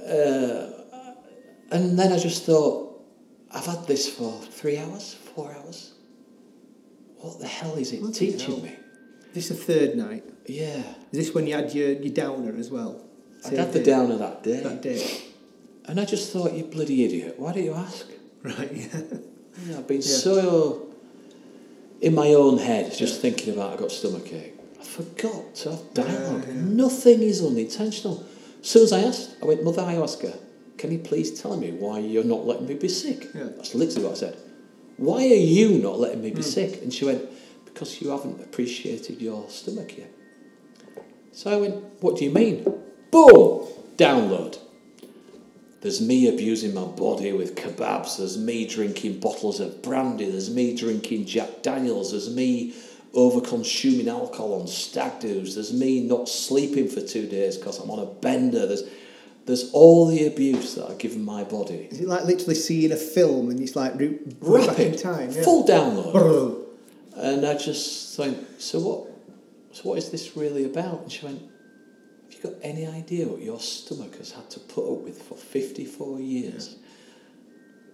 Uh, 0.00 0.70
and 1.70 1.98
then 1.98 2.12
I 2.12 2.18
just 2.18 2.44
thought, 2.44 3.04
I've 3.52 3.66
had 3.66 3.86
this 3.86 4.08
for 4.08 4.32
three 4.40 4.78
hours, 4.78 5.14
four 5.34 5.52
hours. 5.52 5.92
What 7.18 7.38
the 7.40 7.46
hell 7.46 7.74
is 7.74 7.92
it 7.92 8.00
Bloody 8.00 8.32
teaching 8.32 8.62
me? 8.62 8.72
This 9.34 9.50
is 9.50 9.58
the 9.58 9.64
third 9.64 9.96
night. 9.96 10.24
Yeah. 10.46 10.82
Is 11.12 11.26
this 11.26 11.34
when 11.34 11.46
you 11.46 11.54
had 11.54 11.74
your, 11.74 11.90
your 11.92 12.14
downer 12.14 12.56
as 12.56 12.70
well? 12.70 13.04
I 13.44 13.50
had 13.54 13.72
the 13.72 13.82
downer 13.82 14.16
that 14.16 14.42
day. 14.42 14.60
That 14.62 14.80
day. 14.82 15.06
And 15.86 16.00
I 16.00 16.04
just 16.04 16.32
thought, 16.32 16.52
you 16.52 16.64
bloody 16.64 17.04
idiot, 17.04 17.34
why 17.38 17.52
don't 17.52 17.64
you 17.64 17.74
ask? 17.74 18.06
Right, 18.42 18.72
yeah. 18.72 19.00
You 19.64 19.72
know, 19.72 19.78
I've 19.78 19.86
been 19.86 19.96
Yeah. 19.98 20.02
so 20.02 20.85
in 22.00 22.14
my 22.14 22.28
own 22.34 22.58
head, 22.58 22.92
just 22.96 23.20
thinking 23.20 23.54
about 23.54 23.72
I 23.74 23.76
got 23.76 23.90
stomach 23.92 24.32
ache. 24.32 24.54
I 24.80 24.84
forgot 24.84 25.54
to 25.56 25.70
have 25.72 25.94
dialogue. 25.94 26.44
Yeah, 26.46 26.54
yeah. 26.54 26.60
Nothing 26.60 27.22
is 27.22 27.42
unintentional. 27.44 28.24
As 28.60 28.68
soon 28.68 28.82
as 28.84 28.92
I 28.92 29.00
asked, 29.00 29.36
I 29.42 29.46
went, 29.46 29.64
Mother 29.64 29.82
Ayahuasca, 29.82 30.38
can 30.78 30.92
you 30.92 30.98
please 30.98 31.40
tell 31.40 31.56
me 31.56 31.72
why 31.72 31.98
you're 32.00 32.24
not 32.24 32.46
letting 32.46 32.66
me 32.66 32.74
be 32.74 32.88
sick? 32.88 33.28
Yeah. 33.34 33.44
That's 33.56 33.74
literally 33.74 34.04
what 34.08 34.16
I 34.16 34.18
said. 34.20 34.36
Why 34.98 35.22
are 35.24 35.34
you 35.58 35.78
not 35.78 35.98
letting 35.98 36.22
me 36.22 36.30
be 36.30 36.36
Hmm. 36.36 36.42
sick? 36.42 36.82
And 36.82 36.92
she 36.92 37.04
went, 37.04 37.22
Because 37.64 38.00
you 38.00 38.10
haven't 38.10 38.40
appreciated 38.40 39.20
your 39.20 39.48
stomach 39.50 39.96
yet. 39.98 40.10
So 41.32 41.50
I 41.50 41.56
went, 41.56 41.84
What 42.02 42.16
do 42.18 42.24
you 42.24 42.30
mean? 42.30 42.64
Boom! 43.10 43.66
Download. 43.96 44.58
There's 45.86 46.00
me 46.00 46.26
abusing 46.26 46.74
my 46.74 46.82
body 46.84 47.32
with 47.32 47.54
kebabs. 47.54 48.18
There's 48.18 48.36
me 48.36 48.66
drinking 48.66 49.20
bottles 49.20 49.60
of 49.60 49.82
brandy. 49.82 50.28
There's 50.28 50.50
me 50.50 50.74
drinking 50.74 51.26
Jack 51.26 51.62
Daniels. 51.62 52.10
There's 52.10 52.28
me 52.28 52.74
over 53.14 53.40
consuming 53.40 54.08
alcohol 54.08 54.60
on 54.60 54.66
stag 54.66 55.20
do's. 55.20 55.54
There's 55.54 55.72
me 55.72 56.00
not 56.00 56.28
sleeping 56.28 56.88
for 56.88 57.00
two 57.02 57.28
days 57.28 57.56
because 57.56 57.78
I'm 57.78 57.88
on 57.88 58.00
a 58.00 58.06
bender. 58.06 58.66
There's, 58.66 58.82
there's 59.44 59.70
all 59.70 60.08
the 60.08 60.26
abuse 60.26 60.74
that 60.74 60.90
I've 60.90 60.98
given 60.98 61.24
my 61.24 61.44
body. 61.44 61.86
Is 61.88 62.00
it 62.00 62.08
like 62.08 62.24
literally 62.24 62.56
seeing 62.56 62.90
a 62.90 62.96
film 62.96 63.48
and 63.50 63.60
it's 63.60 63.76
like 63.76 63.94
re- 63.94 64.18
going 64.40 64.66
back 64.66 64.80
in 64.80 64.96
time? 64.98 65.30
Yeah. 65.30 65.44
full 65.44 65.68
download. 65.68 66.12
Brrr. 66.12 66.64
And 67.14 67.46
I 67.46 67.56
just 67.56 68.16
think, 68.16 68.44
so 68.58 68.80
what? 68.80 69.06
So 69.70 69.88
what 69.88 69.98
is 69.98 70.10
this 70.10 70.36
really 70.36 70.64
about? 70.64 71.02
And 71.02 71.12
she 71.12 71.24
went, 71.24 71.42
you 72.36 72.50
got 72.50 72.58
any 72.62 72.86
idea 72.86 73.26
what 73.26 73.40
your 73.40 73.60
stomach 73.60 74.16
has 74.18 74.32
had 74.32 74.48
to 74.50 74.60
put 74.60 74.90
up 74.90 75.00
with 75.00 75.22
for 75.22 75.36
54 75.36 76.20
years? 76.20 76.76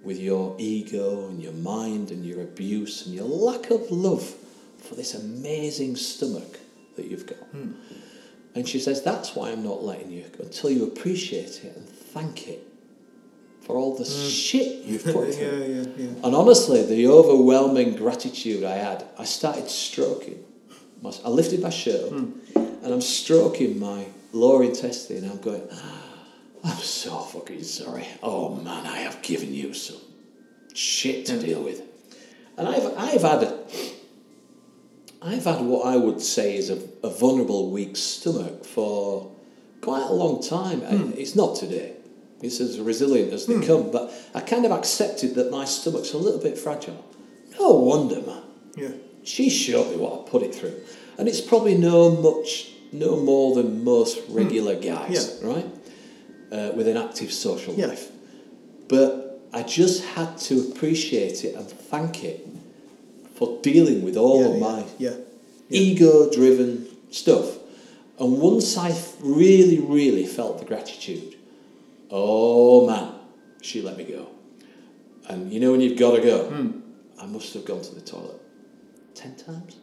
With 0.03 0.19
your 0.19 0.57
ego 0.59 1.29
and 1.29 1.41
your 1.41 1.53
mind 1.53 2.11
and 2.11 2.25
your 2.25 2.43
abuse 2.43 3.07
and 3.07 3.15
your 3.15 3.27
lack 3.27 3.71
of 3.71 3.91
love 3.91 4.35
for 4.79 4.95
this 4.95 5.15
amazing 5.15 5.97
stomach 5.97 6.59
that 6.97 7.07
you've 7.07 7.27
got. 7.27 7.39
Hmm. 7.39 7.73
And 8.55 8.69
she 8.69 8.81
says, 8.81 9.03
that's 9.03 9.35
why 9.35 9.51
I'm 9.51 9.63
not 9.63 9.83
letting 9.83 10.11
you 10.11 10.25
until 10.39 10.71
you 10.71 10.85
appreciate 10.85 11.65
it 11.65 11.77
and 11.77 11.89
thank 11.89 12.49
it 12.49 12.67
for 13.63 13.77
all 13.77 13.97
the 13.97 14.05
hmm. 14.05 14.29
shit 14.29 14.85
you've 14.85 15.05
put 15.05 15.35
through. 15.35 15.59
yeah, 15.59 15.65
yeah, 15.65 15.87
yeah. 15.97 16.09
And 16.25 16.35
honestly, 16.35 16.85
the 16.85 17.07
overwhelming 17.07 17.97
gratitude 17.97 18.65
I 18.65 18.77
had, 18.77 19.05
I 19.19 19.25
started 19.25 19.71
stroking. 19.71 20.45
My, 21.01 21.13
I 21.25 21.29
lifted 21.29 21.63
my 21.63 21.71
shirt 21.71 22.05
up 22.05 22.11
hmm. 22.11 22.33
and 22.57 22.93
I'm 22.93 23.01
stroking 23.01 23.79
my 23.79 24.07
lower 24.33 24.64
intestine. 24.64 25.29
I'm 25.29 25.40
going, 25.40 25.66
ah, 25.73 26.03
I'm 26.64 26.77
so 26.77 27.18
fucking 27.18 27.62
sorry. 27.62 28.07
Oh 28.23 28.55
man, 28.57 28.87
I 28.87 28.99
have 28.99 29.23
given 29.23 29.53
you 29.53 29.75
some 29.75 30.01
shit 30.75 31.27
to 31.27 31.38
deal 31.38 31.62
with. 31.62 31.83
And 32.57 32.68
I've, 32.68 32.97
I've 32.99 33.23
had, 33.23 33.55
I've 35.23 35.45
had 35.45 35.61
what 35.62 35.87
I 35.87 35.97
would 35.97 36.21
say 36.21 36.57
is 36.57 36.71
a, 36.71 36.83
a 37.03 37.11
vulnerable, 37.11 37.71
weak 37.71 37.97
stomach 37.97 38.64
for 38.64 39.31
quite 39.81 40.03
a 40.03 40.12
long 40.12 40.42
time. 40.42 40.83
I- 40.83 40.97
hmm. 40.97 41.12
It's 41.16 41.35
not 41.35 41.57
today. 41.57 41.97
It's 42.40 42.61
as 42.61 42.81
resilient 42.81 43.33
as 43.33 43.47
they 43.47 43.55
hmm. 43.55 43.62
come, 43.62 43.90
but 43.90 44.12
I 44.35 44.40
kind 44.40 44.64
of 44.66 44.73
accepted 44.73 45.37
that 45.37 45.51
my 45.51 45.64
stomach's 45.64 46.12
a 46.12 46.18
little 46.18 46.40
bit 46.40 46.59
fragile. 46.59 47.05
No 47.59 47.73
wonder, 47.73 48.21
man. 48.21 48.42
Yeah. 48.77 48.90
She 49.23 49.49
showed 49.49 49.90
me 49.90 49.97
what 49.97 50.27
I 50.27 50.31
put 50.31 50.42
it 50.42 50.55
through. 50.55 50.75
And 51.18 51.29
it's 51.29 51.40
probably 51.40 51.77
no 51.77 52.11
much, 52.11 52.73
no 52.93 53.17
more 53.17 53.55
than 53.55 53.83
most 53.85 54.21
regular 54.29 54.75
guys, 54.77 55.41
right? 55.43 55.67
Uh, 56.51 56.73
with 56.77 56.87
an 56.87 56.97
active 56.97 57.33
social 57.33 57.75
Yeah. 57.75 57.87
life. 57.87 58.11
But 58.89 59.41
I 59.53 59.63
just 59.63 60.05
had 60.05 60.37
to 60.49 60.71
appreciate 60.71 61.45
it 61.45 61.55
and 61.55 61.67
thank 61.69 62.23
it 62.25 62.47
for 63.35 63.59
dealing 63.63 64.03
with 64.03 64.17
all 64.17 64.41
yeah, 64.41 64.47
of 64.49 64.55
yeah, 64.55 64.61
my 64.61 64.85
yeah. 64.99 65.11
Yeah. 65.69 65.81
ego 65.81 66.31
driven 66.31 66.87
stuff. 67.11 67.59
And 68.19 68.39
once 68.41 68.77
I 68.77 68.95
really, 69.21 69.79
really 69.81 70.27
felt 70.27 70.59
the 70.59 70.65
gratitude, 70.67 71.37
oh 72.11 72.87
man, 72.87 73.15
she 73.63 73.81
let 73.83 73.97
me 73.97 74.05
go. 74.05 74.29
And 75.29 75.53
you 75.53 75.61
know 75.61 75.73
when 75.73 75.81
you've 75.81 75.99
got 75.99 76.17
to 76.17 76.23
go? 76.23 76.45
Hmm. 76.51 76.71
I 77.19 77.27
must 77.27 77.55
have 77.55 77.65
gone 77.65 77.81
to 77.83 77.95
the 77.95 78.01
toilet 78.01 78.41
10 79.15 79.37
times. 79.37 79.77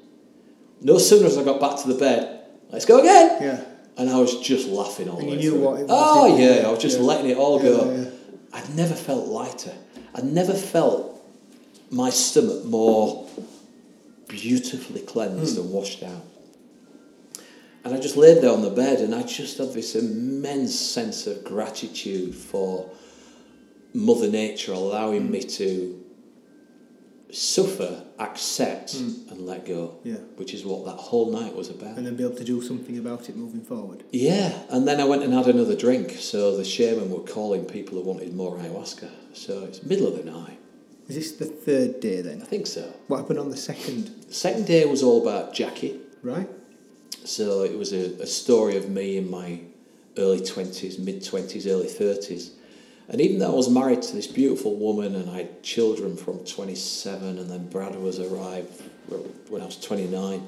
No 0.81 0.97
sooner 0.97 1.25
as 1.27 1.37
I 1.37 1.43
got 1.43 1.59
back 1.59 1.79
to 1.81 1.87
the 1.87 1.97
bed, 1.97 2.38
let's 2.71 2.85
go 2.85 2.99
again. 2.99 3.37
Yeah. 3.41 3.63
And 3.97 4.09
I 4.09 4.17
was 4.19 4.39
just 4.39 4.67
laughing 4.67 5.09
all 5.09 5.19
And 5.19 5.27
the 5.27 5.31
you 5.31 5.37
way 5.37 5.43
knew 5.43 5.51
through. 5.51 5.59
what 5.61 5.79
it 5.81 5.87
was, 5.87 5.91
Oh 5.91 6.37
yeah, 6.37 6.67
I 6.67 6.71
was 6.71 6.79
just 6.79 6.97
Yeah. 6.99 7.03
letting 7.05 7.29
it 7.31 7.37
all 7.37 7.57
Yeah, 7.61 7.69
go. 7.69 7.91
yeah. 7.91 8.05
I'd 8.53 8.75
never 8.75 8.93
felt 8.95 9.27
lighter. 9.27 9.73
I'd 10.15 10.25
never 10.25 10.53
felt 10.53 11.21
my 11.91 12.09
stomach 12.09 12.65
more 12.65 13.25
beautifully 14.27 15.01
cleansed 15.01 15.55
Hmm. 15.55 15.61
and 15.63 15.71
washed 15.71 16.03
out. 16.03 16.23
And 17.83 17.93
I 17.93 17.99
just 17.99 18.17
laid 18.17 18.41
there 18.41 18.51
on 18.51 18.61
the 18.61 18.69
bed 18.69 18.99
and 18.99 19.13
I 19.15 19.23
just 19.23 19.57
had 19.57 19.73
this 19.73 19.95
immense 19.95 20.75
sense 20.75 21.27
of 21.27 21.43
gratitude 21.43 22.35
for 22.35 22.89
Mother 23.93 24.27
Nature 24.29 24.73
allowing 24.73 25.25
Hmm. 25.27 25.31
me 25.31 25.43
to 25.43 25.98
suffer, 27.31 28.03
accept, 28.17 28.95
hmm. 28.95 29.29
and 29.29 29.41
let 29.41 29.65
go. 29.65 29.99
Yeah. 30.03 30.15
Which 30.35 30.53
is 30.53 30.65
what 30.65 30.85
that 30.85 30.97
whole 30.97 31.31
night 31.31 31.55
was 31.55 31.69
about. 31.69 31.97
And 31.97 32.05
then 32.05 32.15
be 32.15 32.23
able 32.23 32.35
to 32.35 32.43
do 32.43 32.61
something 32.61 32.97
about 32.97 33.29
it 33.29 33.35
moving 33.35 33.61
forward. 33.61 34.03
Yeah, 34.11 34.63
and 34.69 34.87
then 34.87 34.99
I 34.99 35.05
went 35.05 35.23
and 35.23 35.33
had 35.33 35.47
another 35.47 35.75
drink. 35.75 36.11
So 36.19 36.57
the 36.57 36.65
shaman 36.65 37.09
were 37.11 37.19
calling 37.19 37.65
people 37.65 37.97
who 37.97 38.03
wanted 38.03 38.33
more 38.33 38.57
ayahuasca. 38.57 39.09
So 39.33 39.63
it's 39.65 39.83
middle 39.83 40.07
of 40.07 40.17
the 40.23 40.29
night. 40.29 40.59
Is 41.07 41.15
this 41.15 41.31
the 41.33 41.45
third 41.45 41.99
day 41.99 42.21
then? 42.21 42.41
I 42.41 42.45
think 42.45 42.67
so. 42.67 42.93
What 43.07 43.17
happened 43.17 43.39
on 43.39 43.49
the 43.49 43.57
second? 43.57 44.25
The 44.27 44.33
second 44.33 44.67
day 44.67 44.85
was 44.85 45.01
all 45.01 45.21
about 45.21 45.55
Jacqui. 45.55 45.99
Right? 46.21 46.49
So 47.25 47.63
it 47.63 47.77
was 47.77 47.93
a, 47.93 48.21
a 48.21 48.27
story 48.27 48.77
of 48.77 48.89
me 48.89 49.17
in 49.17 49.29
my 49.29 49.61
early 50.17 50.39
20s, 50.39 50.99
mid 50.99 51.21
20s, 51.21 51.67
early 51.67 51.87
30s. 51.87 52.51
And 53.09 53.19
even 53.19 53.39
though 53.39 53.51
I 53.51 53.55
was 53.55 53.69
married 53.69 54.03
to 54.03 54.15
this 54.15 54.27
beautiful 54.27 54.75
woman 54.75 55.15
and 55.15 55.29
I 55.31 55.37
had 55.37 55.63
children 55.63 56.15
from 56.15 56.45
27 56.45 57.39
and 57.39 57.49
then 57.49 57.67
Brad 57.67 57.95
was 57.95 58.19
arrived 58.19 58.83
when 59.49 59.61
I 59.61 59.65
was 59.65 59.79
29, 59.79 60.45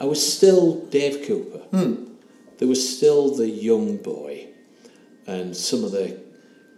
I 0.00 0.04
was 0.04 0.34
still 0.34 0.86
Dave 0.86 1.26
Cooper. 1.26 1.58
Hmm. 1.58 2.04
There 2.56 2.66
was 2.66 2.96
still 2.96 3.36
the 3.36 3.48
young 3.48 3.98
boy 3.98 4.46
and 5.26 5.54
some 5.54 5.84
of 5.84 5.92
the 5.92 6.18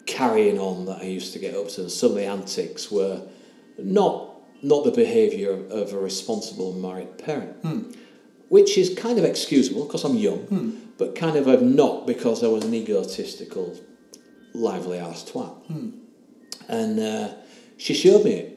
carrying 0.07 0.59
on 0.59 0.87
that 0.87 0.99
I 0.99 1.05
used 1.05 1.33
to 1.35 1.39
get 1.39 1.55
up 1.55 1.69
to 1.71 1.83
and 1.83 1.91
some 1.91 2.11
of 2.11 2.17
the 2.17 2.27
antics 2.27 2.91
were 2.91 3.23
not, 3.79 4.35
not 4.63 4.85
the 4.85 4.91
behaviour 4.91 5.53
of, 5.53 5.93
a 5.93 5.99
responsible 5.99 6.73
married 6.73 7.19
parent 7.19 7.57
hmm. 7.63 7.83
which 8.49 8.77
is 8.77 8.93
kind 8.99 9.17
of 9.17 9.25
excusable 9.25 9.85
because 9.85 10.03
I'm 10.03 10.17
young. 10.17 10.41
Hmm. 10.47 10.71
but 10.99 11.15
kind 11.15 11.37
of 11.37 11.63
not 11.63 12.07
because 12.07 12.43
I 12.43 12.49
was 12.49 12.65
an 12.65 12.75
egotistical, 12.75 13.79
lively 14.55 14.99
ass 14.99 15.25
twat. 15.31 15.55
And 16.69 17.01
uh, 17.01 17.35
she 17.77 17.95
showed 17.95 18.25
me 18.25 18.33
it. 18.33 18.57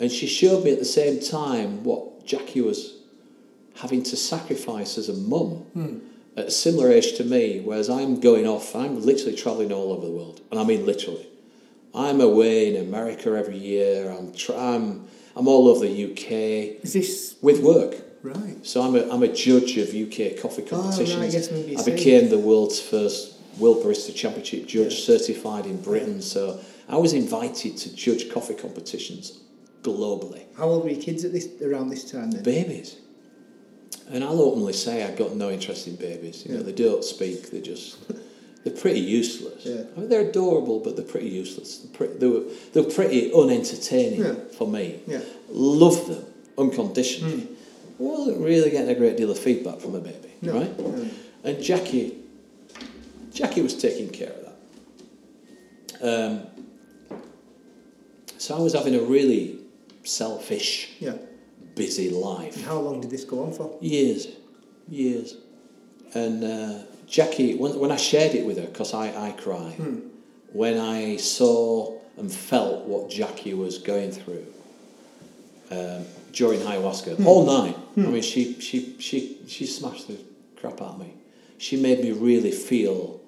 And 0.00 0.10
she 0.12 0.26
showed 0.26 0.64
me 0.64 0.72
at 0.72 0.78
the 0.78 0.84
same 0.84 1.20
time 1.20 1.82
what 1.84 2.24
Jacqui 2.26 2.64
was 2.64 2.94
having 3.76 4.02
to 4.04 4.16
sacrifice 4.16 4.98
as 4.98 5.08
a 5.08 5.14
mum 5.14 6.02
at 6.36 6.46
a 6.46 6.50
similar 6.50 6.90
age 6.92 7.16
to 7.16 7.24
me, 7.24 7.60
whereas 7.64 7.90
I'm 7.90 8.20
going 8.20 8.46
off, 8.46 8.76
I'm 8.76 9.00
literally 9.04 9.34
travelling 9.36 9.72
all 9.72 9.92
over 9.92 10.06
the 10.06 10.12
world. 10.12 10.40
And 10.50 10.60
I 10.60 10.64
mean 10.64 10.86
literally. 10.86 11.26
I'm 11.94 12.20
away 12.20 12.72
in 12.74 12.80
America 12.86 13.30
every 13.30 13.56
year, 13.58 14.10
I'm, 14.10 14.32
tra- 14.32 14.56
I'm, 14.56 15.06
I'm 15.34 15.48
all 15.48 15.66
over 15.68 15.86
the 15.86 16.12
UK 16.12 16.82
Is 16.84 16.92
this 16.92 17.36
with 17.42 17.60
work. 17.62 17.94
right? 18.22 18.64
So 18.64 18.82
I'm 18.82 18.94
a, 18.94 19.08
I'm 19.12 19.22
a 19.22 19.28
judge 19.28 19.78
of 19.78 19.88
UK 19.88 20.40
coffee 20.40 20.64
Oh, 20.70 20.82
right, 20.82 20.96
competitions. 20.96 21.50
maybe 21.50 21.76
I 21.76 21.82
became 21.84 22.28
the 22.28 22.38
world's 22.38 22.78
first 22.80 23.34
World 23.58 23.84
Barista 23.84 24.14
Championship 24.14 24.66
judge, 24.66 24.94
Yeah. 24.94 25.16
certified 25.18 25.66
in 25.66 25.80
Britain. 25.80 26.20
So 26.22 26.60
I 26.88 26.96
was 26.96 27.12
invited 27.12 27.76
to 27.78 27.94
judge 27.94 28.30
coffee 28.30 28.54
competitions 28.54 29.40
globally. 29.82 30.42
How 30.56 30.68
old 30.68 30.84
were 30.84 30.90
your 30.90 31.00
kids 31.00 31.24
at 31.24 31.32
this 31.32 31.48
around 31.62 31.90
this 31.90 32.10
time 32.10 32.30
then? 32.30 32.42
Babies. 32.42 32.96
And 34.10 34.24
I'll 34.24 34.40
openly 34.40 34.72
say 34.72 35.02
I've 35.04 35.16
got 35.16 35.34
no 35.36 35.50
interest 35.50 35.86
in 35.86 35.96
babies. 35.96 36.44
You 36.46 36.52
know, 36.52 36.58
Yeah. 36.60 36.66
they 36.66 36.72
don't 36.72 37.04
speak. 37.04 37.50
They're 37.50 37.60
just, 37.60 37.96
they're 38.64 38.72
pretty 38.72 39.00
useless. 39.00 39.64
Yeah. 39.66 39.82
I 39.96 40.00
mean, 40.00 40.08
they're 40.08 40.28
adorable, 40.28 40.80
but 40.80 40.96
they're 40.96 41.04
pretty 41.04 41.28
useless. 41.28 41.78
They're, 41.78 41.92
pretty, 41.92 42.14
they 42.18 42.26
were, 42.26 42.42
they're 42.72 42.84
pretty 42.84 43.30
unentertaining 43.32 44.20
Yeah. 44.20 44.34
for 44.56 44.66
me. 44.66 45.00
Yeah. 45.06 45.20
Love 45.50 46.06
them 46.08 46.24
unconditionally. 46.56 47.40
Hmm. 47.42 47.54
Wasn't 47.98 48.38
really 48.40 48.70
getting 48.70 48.88
a 48.90 48.94
great 48.94 49.16
deal 49.16 49.30
of 49.30 49.38
feedback 49.38 49.80
from 49.80 49.94
a 49.94 50.00
baby, 50.00 50.30
No. 50.40 50.52
right? 50.54 50.78
no. 50.78 51.06
And 51.44 51.58
Jacqui, 51.58 52.14
Jacqui 53.32 53.62
was 53.62 53.74
taking 53.76 54.08
care 54.10 54.30
of 54.32 54.44
that. 56.00 56.18
Um, 56.20 56.42
so 58.38 58.56
I 58.56 58.60
was 58.60 58.72
having 58.74 58.94
a 58.94 59.00
really 59.00 59.58
selfish, 60.04 60.90
Yeah. 61.00 61.14
busy 61.74 62.10
life. 62.10 62.56
And 62.56 62.64
how 62.64 62.78
long 62.78 63.00
did 63.00 63.10
this 63.10 63.24
go 63.24 63.42
on 63.44 63.52
for? 63.52 63.76
Years, 63.80 64.28
years. 64.88 65.36
And 66.14 66.42
uh, 66.44 66.82
Jacqui, 67.08 67.58
when, 67.58 67.78
when 67.78 67.90
I 67.90 67.96
shared 67.96 68.34
it 68.34 68.46
with 68.46 68.56
her, 68.58 68.66
because 68.66 68.94
I, 68.94 69.28
I 69.28 69.32
cry, 69.32 69.74
when 70.52 70.78
I 70.78 71.16
saw 71.16 71.98
and 72.16 72.32
felt 72.32 72.86
what 72.86 73.10
Jacqui 73.10 73.56
was 73.56 73.78
going 73.78 74.10
through 74.12 74.46
um, 75.70 76.04
during 76.32 76.60
ayahuasca, 76.60 77.24
all 77.26 77.44
night, 77.44 77.76
I 77.96 78.00
mean, 78.00 78.22
she, 78.22 78.58
she, 78.60 78.96
she, 78.98 79.38
she 79.46 79.66
smashed 79.66 80.08
the 80.08 80.16
crap 80.56 80.80
out 80.80 80.94
of 80.94 81.00
me. 81.00 81.12
She 81.58 81.76
made 81.76 82.00
me 82.00 82.12
really 82.12 82.50
feel 82.52 83.20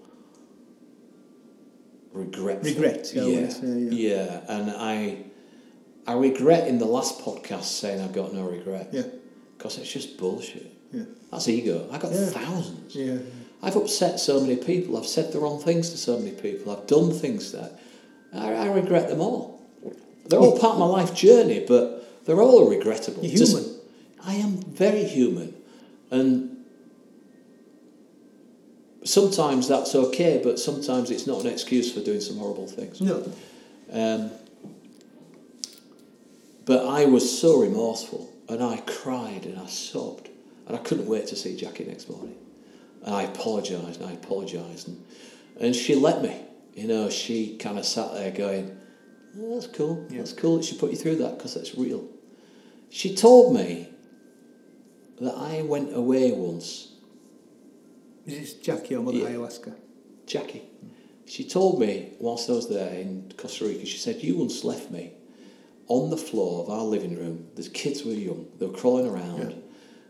regretful. 2.13 2.71
Regret, 2.71 3.11
yeah, 3.15 3.23
yeah, 3.25 3.49
say, 3.49 3.67
yeah. 3.67 3.91
yeah. 3.91 4.41
And 4.49 4.71
I, 4.71 5.19
I 6.07 6.15
regret 6.15 6.69
in 6.69 6.79
the 6.79 6.85
last 6.87 7.21
podcast 7.21 7.65
saying 7.65 8.01
I've 8.01 8.13
got 8.13 8.33
no 8.33 8.45
regret. 8.49 8.89
Yeah. 8.93 9.03
Because 9.57 9.79
it's 9.79 9.93
just 9.93 10.17
bullshit. 10.19 10.73
Yeah. 10.93 11.05
That's 11.31 11.49
ego. 11.49 11.89
I 11.93 11.99
got 11.99 12.13
Yeah. 12.13 12.27
thousands. 12.27 12.95
Yeah. 12.95 13.19
I've 13.63 13.77
upset 13.77 14.19
so 14.19 14.41
many 14.41 14.57
people. 14.57 14.97
I've 14.97 15.07
said 15.07 15.33
the 15.33 15.39
wrong 15.39 15.61
things 15.61 15.91
to 15.91 15.99
so 15.99 16.19
many 16.19 16.31
people. 16.33 16.73
I've 16.75 16.87
done 16.87 17.13
things 17.13 17.53
that 17.53 17.79
I, 18.33 18.55
I 18.55 18.73
regret 18.73 19.09
them 19.09 19.21
all. 19.21 19.61
They're 20.27 20.39
all 20.39 20.59
part 20.59 20.75
of 20.75 20.79
my 20.79 20.87
life 20.87 21.15
journey, 21.15 21.65
but 21.67 22.25
they're 22.25 22.41
all 22.41 22.69
regrettable. 22.71 23.25
You're 23.25 23.39
Just- 23.39 23.57
human. 23.57 23.77
I 24.25 24.35
am 24.35 24.59
very 24.63 25.05
human, 25.05 25.55
and 26.11 26.50
sometimes 29.05 29.69
that's 29.69 29.95
okay, 29.95 30.41
but 30.43 30.59
sometimes 30.59 31.11
it's 31.11 31.27
not 31.27 31.41
an 31.45 31.47
excuse 31.51 31.93
for 31.93 32.01
doing 32.01 32.21
some 32.21 32.39
horrible 32.39 32.67
things. 32.67 33.01
No. 33.01 33.33
Um, 33.93 34.31
but 36.65 36.87
I 36.87 37.07
was 37.07 37.39
so 37.41 37.61
remorseful 37.61 38.33
and 38.49 38.63
I 38.63 38.79
cried 38.87 39.47
and 39.47 39.59
I 39.59 39.67
sobbed 39.67 40.29
and 40.67 40.77
I 40.77 40.81
couldn't 40.81 41.07
wait 41.07 41.27
to 41.29 41.37
see 41.37 41.57
Jacqui 41.57 41.87
next 41.87 42.09
morning. 42.09 42.37
And 43.05 43.15
I 43.15 43.23
apologised 43.23 44.01
and 44.01 44.11
I 44.11 44.13
apologised 44.13 44.89
and, 44.89 45.05
and 45.61 45.75
she 45.75 45.95
let 45.95 46.23
me. 46.23 46.41
You 46.75 46.87
know, 46.87 47.11
she 47.11 47.57
kind 47.57 47.79
of 47.79 47.85
sat 47.85 48.15
there 48.15 48.31
going, 48.31 48.79
oh, 49.39 49.55
that's 49.55 49.67
cool, 49.67 50.07
Yeah. 50.09 50.19
that's 50.19 50.33
cool 50.33 50.59
that 50.59 50.65
she 50.65 50.77
put 50.77 50.91
you 50.93 50.97
through 50.97 51.17
that 51.17 51.37
because 51.37 51.55
that's 51.55 51.75
real. 51.75 52.07
She 52.91 53.15
told 53.15 53.55
me 53.55 53.89
that 55.21 55.35
I 55.35 55.63
went 55.63 55.95
away 55.95 56.31
once 56.33 56.90
Is 58.27 58.55
Jacqui 58.55 58.99
or 58.99 59.03
Mother 59.03 59.19
Yeah. 59.19 59.31
Ayahuasca? 59.31 59.75
Jacqui. 60.27 60.63
She 61.27 61.45
told 61.45 61.81
me 61.81 62.13
whilst 62.19 62.51
I 62.51 62.55
was 62.55 62.69
there 62.69 62.93
in 62.93 63.33
Costa 63.37 63.65
Rica, 63.65 63.87
she 63.87 63.99
said, 63.99 64.23
You 64.23 64.37
once 64.37 64.65
left 64.65 64.91
me 64.91 65.13
on 65.87 66.11
the 66.11 66.17
floor 66.17 66.65
of 66.65 66.71
our 66.71 66.85
living 66.85 67.17
room. 67.17 67.49
The 67.55 67.69
kids 67.69 68.05
were 68.05 68.13
young, 68.13 68.47
they 68.59 68.67
were 68.67 68.73
crawling 68.73 69.07
around, 69.07 69.63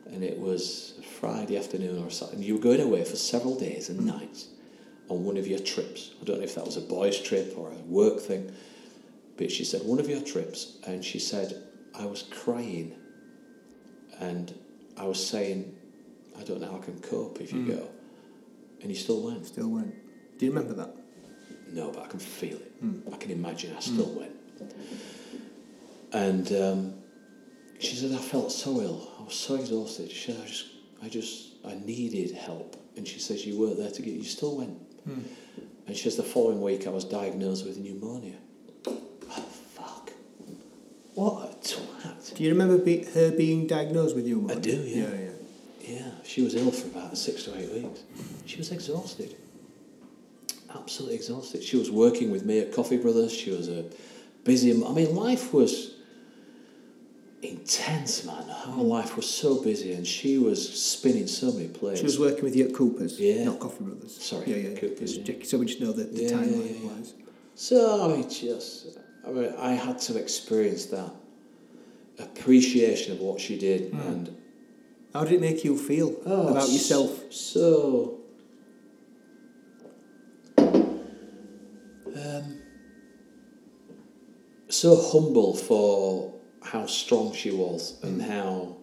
and 0.07 0.25
it 0.25 0.38
was 0.38 0.94
a 0.99 1.03
Friday 1.03 1.59
afternoon 1.59 2.03
or 2.03 2.11
something. 2.11 2.42
You 2.42 2.55
were 2.55 2.61
going 2.61 2.81
away 2.81 3.05
for 3.05 3.16
several 3.16 3.59
days 3.59 3.88
and 3.88 4.01
mm. 4.01 4.18
nights 4.18 4.49
on 5.09 5.25
one 5.25 5.37
of 5.37 5.46
your 5.46 5.59
trips. 5.59 6.12
I 6.20 6.25
don't 6.25 6.38
know 6.38 6.44
if 6.44 6.55
that 6.55 6.64
was 6.64 6.77
a 6.77 6.83
boys' 6.83 7.20
trip 7.20 7.55
or 7.57 7.70
a 7.70 7.83
work 7.87 8.20
thing, 8.20 8.53
but 9.37 9.51
she 9.51 9.64
said, 9.64 9.83
One 9.85 10.01
of 10.01 10.09
your 10.09 10.23
trips, 10.23 10.79
and 10.87 11.05
she 11.05 11.18
said, 11.18 11.62
I 11.94 12.07
was 12.07 12.23
crying 12.23 12.94
and 14.20 14.55
I 14.96 15.05
was 15.05 15.25
saying, 15.25 15.75
I 16.38 16.42
don't 16.44 16.61
know 16.61 16.70
how 16.70 16.79
I 16.79 16.85
can 16.85 17.01
cope 17.01 17.40
if 17.40 17.53
you 17.53 17.61
mm. 17.61 17.68
go. 17.68 17.88
And 18.83 18.90
you 18.90 18.97
still 18.97 19.23
went. 19.23 19.47
Still 19.47 19.69
went. 19.69 19.95
Do 20.38 20.47
you 20.47 20.53
remember 20.53 20.75
that? 20.75 20.95
No, 21.73 21.90
but 21.90 22.05
I 22.05 22.07
can 22.09 22.19
feel 22.19 22.57
it. 22.57 22.73
Hmm. 22.81 23.01
I 23.12 23.16
can 23.16 23.31
imagine 23.31 23.73
I 23.73 23.75
hmm. 23.75 23.81
still 23.81 24.12
went. 24.14 24.33
And 26.12 26.53
um, 26.53 26.95
she 27.79 27.95
said, 27.95 28.12
I 28.12 28.19
felt 28.19 28.51
so 28.53 28.81
ill. 28.81 29.11
I 29.21 29.25
was 29.25 29.35
so 29.35 29.55
exhausted. 29.55 30.11
She 30.11 30.33
said, 30.33 30.43
I 30.43 30.47
just, 30.47 30.66
I 31.03 31.09
just, 31.09 31.53
I 31.64 31.75
needed 31.75 32.35
help. 32.37 32.77
And 32.97 33.07
she 33.07 33.19
says, 33.19 33.47
you 33.47 33.59
weren't 33.59 33.79
there 33.79 33.90
to 33.90 34.03
get, 34.03 34.14
you 34.14 34.25
still 34.25 34.57
went. 34.57 34.77
Hmm. 35.05 35.21
And 35.87 35.97
she 35.97 36.05
says, 36.05 36.16
the 36.16 36.23
following 36.23 36.61
week 36.61 36.87
I 36.87 36.90
was 36.90 37.05
diagnosed 37.05 37.64
with 37.64 37.79
pneumonia. 37.79 38.37
Oh, 38.87 39.01
fuck. 39.75 40.12
What 41.14 41.51
a 41.51 41.69
twat. 41.69 42.35
Do 42.35 42.45
you 42.45 42.51
remember 42.51 42.79
be, 42.79 43.05
her 43.05 43.31
being 43.31 43.66
diagnosed 43.66 44.14
with 44.14 44.27
pneumonia? 44.27 44.57
I 44.57 44.61
do, 44.61 44.71
yeah. 44.71 45.03
Yeah, 45.03 45.14
yeah. 45.14 45.30
Yeah, 45.90 46.11
she 46.24 46.42
was 46.42 46.55
ill 46.55 46.70
for 46.70 46.87
about 46.88 47.16
six 47.18 47.44
to 47.44 47.59
eight 47.59 47.72
weeks. 47.72 48.00
She 48.46 48.59
was 48.59 48.70
exhausted. 48.70 49.37
Absolutely 50.72 51.16
exhausted. 51.16 51.64
She 51.64 51.76
was 51.76 51.90
working 51.90 52.31
with 52.31 52.44
me 52.44 52.61
at 52.61 52.72
Coffee 52.72 52.96
Brothers. 52.96 53.33
She 53.33 53.50
was 53.50 53.68
a 53.68 53.85
busy. 54.44 54.70
I 54.70 54.92
mean, 54.92 55.16
life 55.16 55.53
was 55.53 55.94
intense, 57.42 58.24
man. 58.24 58.44
Her 58.48 58.83
life 58.83 59.16
was 59.16 59.29
so 59.29 59.62
busy, 59.62 59.92
and 59.94 60.07
she 60.07 60.38
was 60.38 60.61
spinning 60.81 61.26
so 61.26 61.50
many 61.53 61.68
plates. 61.68 62.00
She 62.00 62.07
was 62.07 62.20
working 62.20 62.44
with 62.44 62.55
you 62.55 62.68
at 62.68 62.74
Cooper's, 62.74 63.18
Yeah. 63.18 63.44
not 63.44 63.59
Coffee 63.59 63.85
Brothers. 63.85 64.22
Sorry, 64.22 64.46
yeah, 64.46 64.68
yeah. 64.70 64.79
Cooper's, 64.79 65.16
yeah. 65.16 65.35
So 65.42 65.59
we 65.59 65.66
just 65.66 65.81
know 65.81 65.92
the, 65.92 66.05
the 66.05 66.22
Yeah, 66.22 66.31
timeline 66.31 66.83
yeah, 66.83 66.90
wise. 66.90 67.14
So 67.57 68.05
I 68.05 68.16
mean, 68.16 68.31
just 68.31 68.98
I 69.26 69.31
mean, 69.31 69.53
I 69.59 69.72
had 69.72 69.98
to 70.00 70.16
experience 70.18 70.87
that 70.87 71.11
appreciation 72.18 73.12
of 73.14 73.20
what 73.20 73.40
she 73.40 73.59
did, 73.59 73.92
hmm. 73.92 74.00
and 74.00 74.37
How 75.12 75.25
did 75.25 75.33
it 75.35 75.40
make 75.40 75.64
you 75.64 75.77
feel 75.77 76.14
Oh, 76.25 76.49
about 76.49 76.68
yourself? 76.68 77.33
So. 77.33 78.18
Um, 80.59 82.61
so 84.68 84.97
humble 84.97 85.55
for 85.57 86.35
how 86.62 86.87
strong 86.87 87.32
she 87.32 87.51
was 87.51 87.99
and 88.03 88.20
how, 88.22 88.76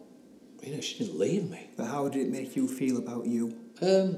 you 0.64 0.76
know, 0.76 0.82
she 0.82 1.00
didn't 1.00 1.20
leave 1.20 1.50
me. 1.50 1.70
But 1.78 1.86
how 1.86 2.08
did 2.10 2.28
it 2.28 2.32
make 2.32 2.56
you 2.56 2.68
feel 2.68 2.98
about 2.98 3.26
you? 3.26 3.56
Um, 3.82 4.18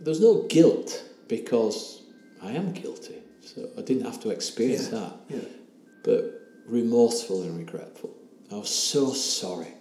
there's 0.00 0.20
no 0.20 0.46
guilt 0.48 1.04
because 1.28 2.02
I 2.42 2.52
am 2.52 2.72
guilty, 2.72 3.16
so 3.42 3.68
I 3.76 3.82
didn't 3.82 4.04
have 4.04 4.20
to 4.20 4.30
experience 4.30 4.90
Yeah. 4.92 5.00
that. 5.00 5.12
Yeah. 5.28 5.48
But 6.04 6.40
remorseful 6.66 7.42
and 7.42 7.58
regretful. 7.58 8.10
I 8.50 8.54
was 8.56 8.70
so 8.70 9.12
sorry. 9.12 9.74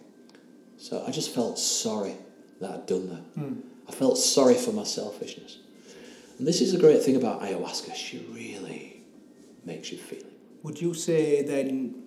So 0.80 1.04
I 1.06 1.12
just 1.12 1.36
felt 1.36 1.60
sorry 1.60 2.16
that 2.62 2.72
I'd 2.72 2.86
done 2.86 3.10
that. 3.10 3.42
Hmm. 3.42 3.60
I 3.88 3.92
felt 3.92 4.18
sorry 4.18 4.56
for 4.56 4.72
my 4.72 4.84
selfishness. 4.84 5.60
And 6.38 6.48
this 6.48 6.62
is 6.62 6.72
the 6.72 6.80
great 6.80 7.04
thing 7.04 7.18
about 7.18 7.42
ayahuasca. 7.42 7.94
She 7.96 8.26
really 8.32 9.02
makes 9.66 9.92
you 9.92 9.98
feel 9.98 10.20
it. 10.20 10.34
Would 10.64 10.80
you 10.82 10.94
say 10.94 11.44
then 11.44 12.02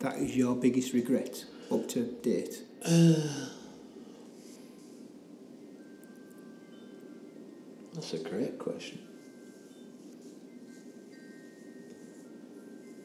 that 0.00 0.16
is 0.16 0.36
your 0.36 0.54
biggest 0.54 0.92
regret 0.92 1.44
up 1.70 1.88
to 1.90 2.04
date? 2.22 2.62
Uh, 2.84 3.48
that's 7.94 8.12
a 8.12 8.18
great 8.18 8.58
question. 8.58 8.98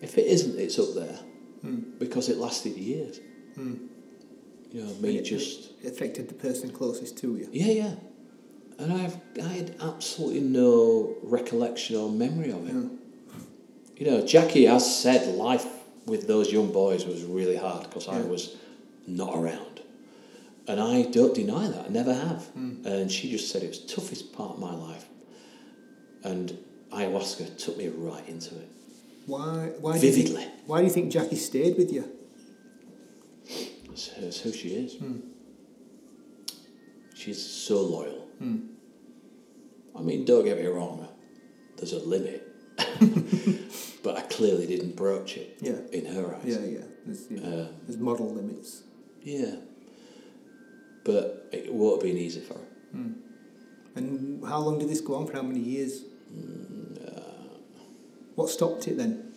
If 0.02 0.18
it 0.18 0.28
isn't, 0.28 0.60
it's 0.60 0.78
up 0.78 0.93
there 0.93 1.20
hmm. 1.62 1.97
because 2.00 2.28
it 2.28 2.38
lasted 2.38 2.76
years. 2.76 3.20
Hmm. 3.56 3.76
You 4.72 4.84
know, 4.84 4.94
me 4.96 5.18
it, 5.18 5.24
just 5.24 5.72
it 5.84 5.94
affected 5.94 6.30
the 6.30 6.36
person 6.36 6.72
closest 6.72 7.18
to 7.20 7.36
you. 7.38 7.50
yeah, 7.52 7.72
yeah, 7.72 7.94
and 8.78 8.94
I've 8.94 9.18
I 9.42 9.48
had 9.48 9.76
absolutely 9.82 10.42
no 10.42 11.16
recollection 11.24 11.96
or 11.96 12.10
memory 12.12 12.52
of 12.52 12.68
it. 12.68 12.74
Yeah. 12.76 12.90
You 13.98 14.06
know, 14.12 14.22
Jacqui 14.24 14.70
has 14.70 15.02
said 15.02 15.36
life 15.36 15.66
with 16.06 16.28
those 16.28 16.52
young 16.54 16.72
boys 16.72 17.06
was 17.06 17.24
really 17.24 17.58
hard 17.58 17.84
because 17.84 18.08
I 18.08 18.22
was 18.22 18.56
not 19.08 19.36
around, 19.36 19.82
and 20.68 20.80
I 20.80 21.04
don't 21.04 21.34
deny 21.34 21.68
that. 21.68 21.86
I 21.86 21.90
never 21.90 22.14
have. 22.14 22.48
Mm. 22.58 22.86
And 22.86 23.12
she 23.12 23.30
just 23.32 23.52
said 23.52 23.64
it 23.64 23.70
was 23.70 23.82
the 23.82 23.88
toughest 23.88 24.34
part 24.34 24.52
of 24.52 24.60
my 24.60 24.74
life, 24.74 25.06
and 26.24 26.58
ayahuasca 26.92 27.58
took 27.64 27.78
me 27.78 27.88
right 27.88 28.28
into 28.28 28.56
it 28.56 28.68
Why? 29.26 29.72
Why? 29.80 30.00
Do 30.00 30.08
you 30.08 30.14
vividly. 30.14 30.48
why 30.66 30.80
do 30.80 30.86
you 30.86 30.92
think 30.92 31.12
Jacqui 31.12 31.38
stayed 31.38 31.78
with 31.78 31.92
you? 31.92 32.10
It's 34.08 34.39
who 34.41 34.52
she 34.54 34.70
is. 34.70 34.95
Hmm. 34.95 35.18
She's 37.16 37.43
so 37.43 37.82
loyal. 37.82 38.28
Hmm. 38.39 38.58
I 39.97 40.02
mean, 40.02 40.24
don't 40.26 40.45
get 40.45 40.58
me 40.60 40.68
wrong, 40.68 41.08
there's 41.78 41.91
a 41.93 42.00
limit. 42.00 42.45
but 44.04 44.18
I 44.18 44.22
clearly 44.22 44.66
didn't 44.68 44.95
broach 44.95 45.36
it 45.36 45.58
Yeah. 45.62 45.80
in 45.91 46.06
her 46.06 46.36
eyes. 46.36 46.41
Yeah, 46.45 46.60
yeah. 46.66 46.86
There's, 47.06 47.26
yeah. 47.30 47.41
Um, 47.41 47.68
There's 47.86 47.97
model 48.00 48.34
limits. 48.34 48.84
yeah. 49.22 49.56
But 51.04 51.50
it 51.52 51.74
won't 51.74 52.02
have 52.02 52.10
been 52.10 52.18
easy 52.22 52.39
for 52.41 52.54
her. 52.54 52.68
Hmm. 52.91 53.12
And 53.95 54.45
how 54.45 54.60
long 54.60 54.80
did 54.80 54.89
this 54.89 55.02
go 55.02 55.16
on 55.16 55.28
for? 55.28 55.34
How 55.34 55.41
many 55.41 55.60
years? 55.60 56.04
Mm, 56.32 57.58
What 58.36 58.50
stopped 58.50 58.88
it 58.88 58.97
then? 58.97 59.34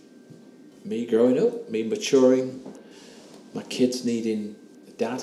Me 0.84 1.06
growing 1.06 1.38
up, 1.38 1.68
me 1.70 1.82
maturing, 1.84 2.60
my 3.54 3.62
kids 3.64 4.04
needing 4.04 4.56
a 4.88 4.90
dad, 4.92 5.22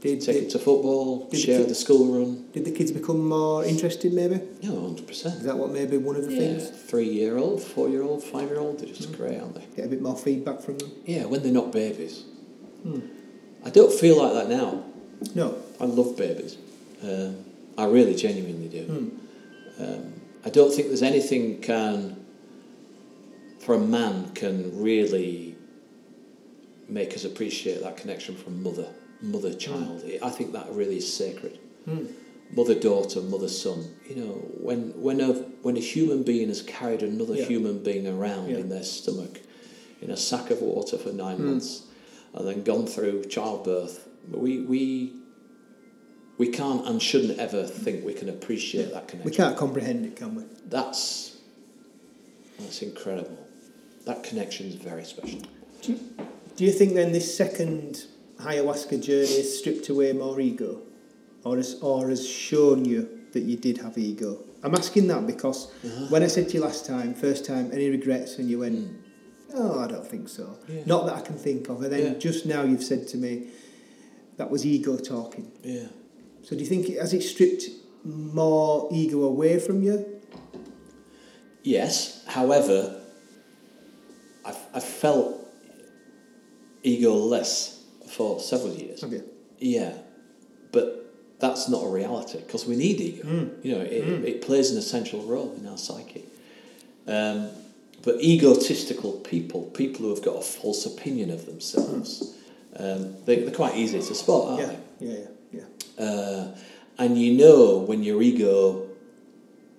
Did, 0.00 0.20
take 0.22 0.40
them 0.42 0.50
to 0.50 0.58
football, 0.58 1.20
did 1.28 1.30
the 1.32 1.36
share 1.38 1.58
kid- 1.60 1.68
the 1.70 1.74
school 1.74 2.18
run. 2.18 2.44
did 2.52 2.64
the 2.64 2.70
kids 2.70 2.90
become 2.92 3.26
more 3.28 3.64
interested 3.64 4.12
maybe? 4.12 4.40
Yeah, 4.60 4.70
100%. 4.70 5.10
Is 5.10 5.42
that 5.44 5.56
what 5.58 5.70
maybe 5.70 5.96
one 5.96 6.16
of 6.16 6.24
the 6.26 6.32
Yeah, 6.32 6.38
things? 6.58 6.68
three 6.70 7.08
year 7.08 7.36
old, 7.38 7.62
four 7.62 7.88
year 7.88 8.02
old, 8.02 8.22
five 8.22 8.48
year 8.48 8.58
old, 8.58 8.78
they're 8.80 8.94
just 8.94 9.12
great, 9.16 9.38
aren't 9.40 9.54
they? 9.54 9.64
Get 9.76 9.84
a 9.86 9.88
bit 9.88 10.00
more 10.02 10.16
feedback 10.16 10.60
from 10.60 10.78
them? 10.78 10.90
Yeah, 11.06 11.24
when 11.26 11.42
they're 11.42 11.52
not 11.52 11.72
babies. 11.72 12.24
Hmm. 12.82 13.00
I 13.64 13.70
don't 13.70 13.92
feel 13.92 14.16
like 14.22 14.32
that 14.34 14.48
now. 14.48 14.84
No. 15.34 15.56
I 15.78 15.84
love 15.84 16.16
babies. 16.16 16.56
Um, 17.02 17.36
I 17.76 17.84
really 17.86 18.14
genuinely 18.14 18.68
do. 18.68 18.84
Hmm. 18.84 19.82
Um, 19.84 20.12
I 20.44 20.50
don't 20.50 20.72
think 20.74 20.88
there's 20.88 21.02
anything 21.02 21.60
can, 21.60 22.16
for 23.58 23.74
a 23.74 23.78
man, 23.78 24.30
can 24.34 24.82
really 24.82 25.49
make 26.90 27.14
us 27.14 27.24
appreciate 27.24 27.82
that 27.82 27.96
connection 27.96 28.34
from 28.36 28.62
mother, 28.62 28.88
mother 29.22 29.54
child. 29.54 30.02
I 30.22 30.30
think 30.30 30.52
that 30.52 30.66
really 30.70 30.96
is 30.98 31.12
sacred. 31.12 31.58
Hmm. 31.84 32.06
Mother 32.52 32.74
daughter, 32.74 33.20
mother 33.20 33.48
son. 33.48 33.94
You 34.08 34.16
know, 34.16 34.32
when 34.60 35.00
when 35.00 35.20
a 35.20 35.32
when 35.62 35.76
a 35.76 35.80
human 35.80 36.24
being 36.24 36.48
has 36.48 36.62
carried 36.62 37.02
another 37.02 37.36
Yeah. 37.36 37.44
human 37.44 37.82
being 37.82 38.06
around 38.08 38.50
Yeah. 38.50 38.58
in 38.58 38.68
their 38.68 38.82
stomach, 38.82 39.40
in 40.02 40.10
a 40.10 40.16
sack 40.16 40.50
of 40.50 40.60
water 40.60 40.98
for 40.98 41.12
nine 41.12 41.36
Hmm. 41.36 41.46
months, 41.50 41.82
and 42.34 42.46
then 42.46 42.64
gone 42.64 42.86
through 42.86 43.24
childbirth, 43.26 44.08
we 44.32 44.60
we 44.62 45.12
we 46.38 46.48
can't 46.48 46.86
and 46.88 47.00
shouldn't 47.00 47.38
ever 47.38 47.64
think 47.66 48.04
we 48.04 48.14
can 48.14 48.28
appreciate 48.28 48.92
that 48.94 49.06
connection 49.06 49.30
We 49.30 49.36
can't 49.36 49.56
comprehend 49.56 50.06
it, 50.06 50.16
can 50.16 50.34
we? 50.34 50.42
that's 50.68 51.36
that's 52.58 52.82
incredible. 52.82 53.38
That 54.06 54.24
connection 54.24 54.66
is 54.66 54.74
very 54.74 55.04
special. 55.04 55.40
Do 56.60 56.66
you, 56.66 56.72
think 56.72 56.92
then 56.92 57.10
this 57.12 57.34
second 57.34 58.04
ayahuasca 58.36 59.02
journey 59.02 59.34
has 59.38 59.58
stripped 59.58 59.88
away 59.88 60.12
more 60.12 60.38
ego? 60.38 60.82
Or 61.42 61.56
has, 61.56 61.76
or 61.80 62.10
has 62.10 62.28
shown 62.28 62.84
you 62.84 63.08
that 63.32 63.44
you 63.44 63.56
did 63.56 63.78
have 63.78 63.96
ego? 63.96 64.40
I'm 64.62 64.74
asking 64.74 65.06
that 65.06 65.26
because 65.26 65.68
Uh-huh. 65.82 66.08
when 66.10 66.22
I 66.22 66.26
said 66.26 66.50
to 66.50 66.54
you 66.58 66.60
last 66.60 66.84
time, 66.84 67.14
first 67.14 67.46
time, 67.46 67.70
any 67.72 67.88
regrets, 67.88 68.36
and 68.36 68.50
you 68.50 68.58
went, 68.58 68.74
Mm. 68.76 68.94
oh, 69.54 69.78
I 69.80 69.86
don't 69.86 70.06
think 70.06 70.28
so. 70.28 70.58
Yeah. 70.68 70.82
Not 70.84 71.06
that 71.06 71.14
I 71.16 71.22
can 71.22 71.36
think 71.36 71.70
of. 71.70 71.80
And 71.82 71.90
then 71.94 72.02
Yeah. 72.12 72.18
just 72.18 72.44
now 72.44 72.62
you've 72.64 72.84
said 72.84 73.08
to 73.08 73.16
me, 73.16 73.46
that 74.36 74.50
was 74.50 74.66
ego 74.66 74.98
talking. 74.98 75.50
Yeah. 75.64 75.86
So 76.42 76.56
do 76.56 76.60
you 76.62 76.68
think, 76.68 76.90
it, 76.90 76.98
has 77.00 77.14
it 77.14 77.22
stripped 77.22 77.70
more 78.04 78.86
ego 78.92 79.22
away 79.22 79.58
from 79.60 79.82
you? 79.82 80.04
Yes. 81.62 82.22
However, 82.26 83.00
I've, 84.44 84.58
I've 84.74 84.84
felt 84.84 85.39
egoless 86.84 87.78
for 88.08 88.40
several 88.40 88.74
years. 88.74 89.02
You? 89.02 89.22
Yeah, 89.58 89.92
but 90.72 91.12
that's 91.38 91.68
not 91.68 91.84
a 91.84 91.88
reality 91.88 92.38
because 92.38 92.66
we 92.66 92.76
need 92.76 93.00
ego. 93.00 93.22
Mm. 93.28 93.64
You 93.64 93.74
know, 93.76 93.80
it, 93.82 94.04
Mm. 94.04 94.24
it 94.24 94.42
plays 94.42 94.70
an 94.70 94.78
essential 94.78 95.22
role 95.22 95.54
in 95.58 95.66
our 95.66 95.78
psyche. 95.78 96.24
Um, 97.06 97.48
but 98.02 98.20
egotistical 98.22 99.12
people, 99.12 99.62
people 99.74 100.06
who 100.06 100.10
have 100.14 100.24
got 100.24 100.36
a 100.36 100.40
false 100.42 100.86
opinion 100.86 101.30
of 101.30 101.44
themselves, 101.46 102.34
um, 102.76 103.14
they, 103.26 103.40
they're 103.40 103.54
quite 103.54 103.76
easy 103.76 103.98
to 104.00 104.14
spot, 104.14 104.48
aren't 104.48 104.60
Yeah, 104.60 104.76
they? 105.00 105.06
yeah, 105.06 105.18
yeah, 105.52 105.62
yeah. 105.98 106.04
Uh, 106.04 106.56
and 106.98 107.18
you 107.18 107.32
know 107.36 107.78
when 107.78 108.02
your 108.02 108.22
ego 108.22 108.86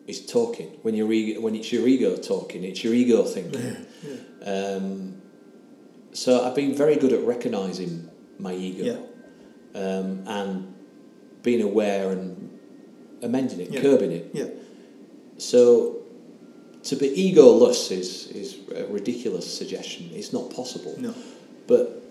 is 0.08 0.26
talking, 0.26 0.68
when 0.84 0.94
your 0.96 1.12
ego, 1.12 1.42
when 1.42 1.56
it's 1.56 1.72
your 1.72 1.88
ego 1.88 2.16
talking, 2.16 2.64
it's 2.64 2.84
your 2.84 2.94
ego 2.94 3.24
thinking. 3.24 3.76
Um, 4.44 5.21
so 6.14 6.44
I've 6.46 6.56
been 6.56 6.76
very 6.76 6.96
good 6.96 7.14
at 7.14 7.24
recognizing 7.24 8.10
my 8.40 8.54
ego 8.54 8.84
Yeah. 8.84 9.80
um, 9.82 10.24
and 10.28 10.74
being 11.44 11.62
aware 11.62 12.12
and 12.12 12.50
amending 13.22 13.60
it, 13.62 13.72
Yeah. 13.72 13.82
curbing 13.82 14.12
it. 14.12 14.30
Yeah. 14.34 14.48
So 15.38 15.98
to 16.84 16.96
be 16.96 17.10
egoless 17.10 17.92
is, 17.92 18.28
is 18.28 18.58
a 18.76 18.86
ridiculous 18.88 19.46
suggestion. 19.52 20.10
It's 20.14 20.34
not 20.34 20.50
possible. 20.50 20.96
No. 21.00 21.14
But 21.68 22.02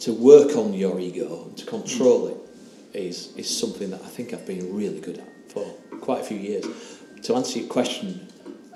to 0.00 0.12
work 0.12 0.56
on 0.56 0.74
your 0.74 0.98
ego 1.00 1.44
and 1.46 1.56
to 1.58 1.66
control 1.66 2.28
it 2.28 2.36
is, 2.94 3.34
is 3.36 3.48
something 3.48 3.90
that 3.90 4.02
I 4.02 4.08
think 4.08 4.32
I've 4.34 4.46
been 4.46 4.74
really 4.74 5.00
good 5.00 5.18
at 5.18 5.50
for 5.50 5.64
quite 6.00 6.20
a 6.20 6.24
few 6.24 6.36
years. 6.38 6.64
To 7.24 7.34
answer 7.36 7.58
your 7.60 7.68
question, 7.68 8.28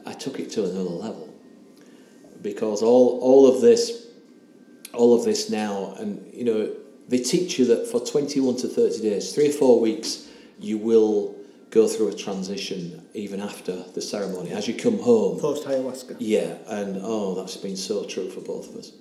I 0.07 0.13
took 0.13 0.39
it 0.41 0.51
to 0.53 0.65
another 0.65 0.91
level 0.91 1.29
because 2.43 2.83
all, 2.83 3.19
all 3.21 3.47
of 3.47 3.61
this, 3.61 4.06
all 4.97 5.15
of 5.15 5.25
this 5.25 5.51
now, 5.51 5.95
and 5.99 6.09
you 6.33 6.45
know, 6.45 6.71
they 7.09 7.19
teach 7.19 7.59
you 7.59 7.65
that 7.67 7.87
for 7.89 8.01
21 8.01 8.57
to 8.57 8.69
30 8.69 9.01
days, 9.03 9.33
three 9.35 9.49
or 9.49 9.53
four 9.53 9.81
weeks, 9.81 10.29
you 10.59 10.79
will 10.79 11.35
go 11.71 11.87
through 11.87 12.09
a 12.09 12.15
transition 12.15 13.05
even 13.15 13.41
after 13.41 13.83
the 13.95 14.01
ceremony. 14.01 14.51
As 14.53 14.67
you 14.69 14.75
come 14.75 14.99
home, 14.99 15.39
Post 15.39 15.67
ayahuasca. 15.67 16.17
yeah, 16.19 16.57
and 16.69 16.99
oh, 17.03 17.35
that's 17.35 17.57
been 17.57 17.77
so 17.77 18.05
true 18.05 18.31
for 18.31 18.41
both 18.41 18.71
of 18.71 18.77
us. 18.77 18.93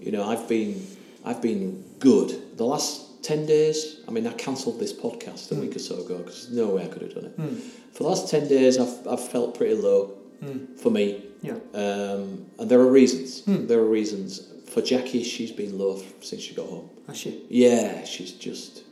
You 0.00 0.12
know, 0.12 0.24
I've 0.28 0.48
been, 0.48 0.84
I've 1.24 1.40
been 1.42 1.84
good. 1.98 2.56
The 2.58 2.64
last 2.64 3.22
ten 3.24 3.46
days, 3.46 4.00
I 4.06 4.10
mean, 4.10 4.26
I 4.26 4.32
cancelled 4.32 4.78
this 4.80 4.92
podcast 4.92 5.50
a 5.52 5.54
Mm. 5.54 5.60
week 5.60 5.76
or 5.76 5.80
so 5.80 6.00
ago 6.04 6.18
because 6.18 6.50
no 6.50 6.68
way 6.68 6.84
I 6.84 6.88
could 6.88 7.02
have 7.02 7.14
done 7.14 7.24
it. 7.26 7.36
Mm. 7.38 7.60
For 7.92 8.02
the 8.04 8.08
last 8.08 8.28
ten 8.30 8.48
days, 8.48 8.78
I've, 8.78 9.06
I've 9.08 9.28
felt 9.28 9.56
pretty 9.56 9.74
low 9.74 10.12
Mm. 10.44 10.78
for 10.78 10.90
me, 10.90 11.24
Yeah. 11.42 11.54
um, 11.74 12.46
and 12.60 12.70
there 12.70 12.78
are 12.80 12.86
reasons. 13.00 13.42
Mm. 13.42 13.66
There 13.66 13.80
are 13.80 13.84
reasons. 14.00 14.46
For 14.70 14.82
Jacqui, 14.82 15.24
she's 15.24 15.50
been 15.52 15.78
low 15.78 16.02
since 16.20 16.42
she 16.42 16.54
got 16.54 16.66
home. 16.66 16.90
Has 17.06 17.16
she? 17.16 17.42
Yeah, 17.48 18.04
she's 18.04 18.32
just 18.32 18.82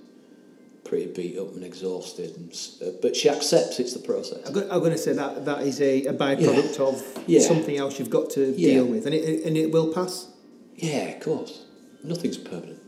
pretty 0.84 1.06
beat 1.06 1.38
up 1.38 1.52
and 1.54 1.64
exhausted, 1.64 2.36
and, 2.36 2.52
uh, 2.82 2.96
but 3.02 3.14
she 3.16 3.28
accepts 3.28 3.78
it's 3.80 3.92
the 3.92 3.98
process. 3.98 4.46
I'm 4.46 4.52
going 4.80 4.92
to 4.92 4.98
say 4.98 5.12
that 5.14 5.44
that 5.44 5.62
is 5.62 5.80
a, 5.80 6.06
a 6.06 6.14
byproduct 6.14 6.78
of 6.80 7.24
Yeah. 7.26 7.40
something 7.40 7.76
else 7.76 7.98
you've 7.98 8.10
got 8.10 8.30
to 8.30 8.54
Yeah. 8.56 8.74
deal 8.74 8.86
with, 8.86 9.04
and 9.06 9.14
it 9.14 9.44
and 9.44 9.56
it 9.56 9.70
will 9.72 9.92
pass. 9.92 10.28
Yeah, 10.76 11.08
of 11.16 11.20
course. 11.20 11.64
Nothing's 12.04 12.38
permanent. 12.38 12.80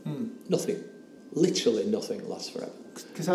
Nothing. 0.49 0.83
Literally 1.33 1.85
nothing 1.85 2.27
lasts 2.27 2.49
forever. 2.49 2.71
Because 2.93 3.29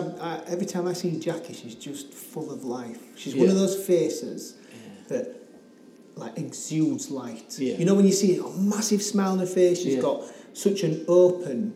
every 0.48 0.66
time 0.66 0.86
I 0.88 0.94
see 0.94 1.10
Jacqui, 1.10 1.54
she's 1.54 1.74
just 1.74 2.12
full 2.12 2.50
of 2.50 2.64
life. 2.64 2.98
She's 3.16 3.34
one 3.36 3.48
of 3.48 3.54
those 3.54 3.76
faces 3.86 4.54
that 5.08 5.36
like 6.16 6.38
exudes 6.38 7.10
light. 7.10 7.56
Yeah. 7.58 7.76
You 7.76 7.84
know 7.84 7.94
when 7.94 8.06
you 8.06 8.12
see 8.12 8.38
a 8.38 8.48
massive 8.58 9.02
smile 9.02 9.32
on 9.32 9.38
her 9.40 9.46
face, 9.46 9.82
she's 9.82 9.94
Yeah. 9.96 10.00
got 10.02 10.22
such 10.52 10.82
an 10.82 11.04
open, 11.08 11.74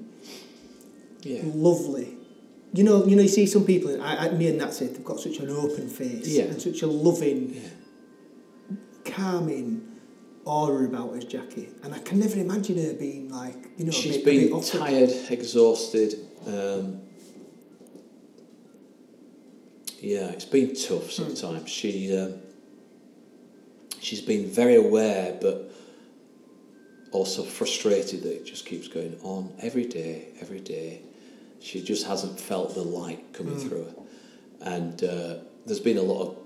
Yeah. 1.22 1.42
lovely. 1.44 2.14
You 2.72 2.84
know, 2.84 3.04
you 3.06 3.16
know, 3.16 3.22
you 3.22 3.28
see 3.28 3.46
some 3.46 3.64
people. 3.64 4.00
I, 4.02 4.28
I, 4.28 4.30
me 4.32 4.46
and 4.48 4.60
that's 4.60 4.80
it. 4.82 4.94
They've 4.94 5.04
got 5.04 5.18
such 5.20 5.38
an 5.38 5.50
open 5.50 5.88
face 5.88 6.28
Yeah. 6.28 6.44
and 6.44 6.60
such 6.60 6.82
a 6.82 6.86
loving, 6.86 7.60
calming 9.04 9.82
aura 10.44 10.84
about 10.86 11.14
her, 11.14 11.20
Jacqui. 11.20 11.68
And 11.82 11.94
I 11.94 11.98
can 11.98 12.20
never 12.20 12.38
imagine 12.38 12.76
her 12.84 12.92
being 12.94 13.30
like, 13.30 13.56
you 13.76 13.84
know, 13.86 13.90
She's 13.90 14.16
a 14.16 14.24
bit, 14.24 14.36
a 14.36 14.48
been 14.50 14.60
bit 14.60 14.64
tired, 14.66 15.10
exhausted. 15.30 16.14
Um, 16.46 17.00
yeah, 20.00 20.28
it's 20.28 20.44
been 20.44 20.74
tough 20.74 21.10
sometimes. 21.10 21.68
She 21.70 22.16
um, 22.16 22.34
she's 24.00 24.20
been 24.20 24.46
very 24.50 24.76
aware, 24.76 25.36
but 25.40 25.70
also 27.12 27.42
frustrated 27.42 28.22
that 28.22 28.32
it 28.34 28.44
just 28.46 28.66
keeps 28.66 28.88
going 28.88 29.18
on 29.22 29.52
every 29.60 29.86
day, 29.86 30.28
every 30.40 30.60
day. 30.60 31.00
She 31.60 31.82
just 31.82 32.06
hasn't 32.06 32.38
felt 32.38 32.74
the 32.74 32.82
light 32.82 33.32
coming 33.32 33.56
Mm. 33.56 33.68
through 33.68 33.84
her. 33.84 33.94
And 34.60 35.02
uh, 35.04 35.34
there's 35.66 35.80
been 35.80 35.96
a 35.98 36.02
lot 36.02 36.20
of 36.28 36.36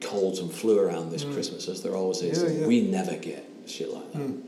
colds 0.00 0.38
and 0.38 0.50
flu 0.52 0.78
around 0.78 1.10
this 1.10 1.24
Christmas, 1.24 1.68
as 1.68 1.82
there 1.82 1.94
always 1.94 2.22
is. 2.22 2.42
Yeah, 2.42 2.60
yeah. 2.60 2.66
We 2.66 2.80
never 2.82 3.16
get 3.16 3.44
shit 3.66 3.92
like 3.92 4.12
that. 4.12 4.18
Mm. 4.22 4.42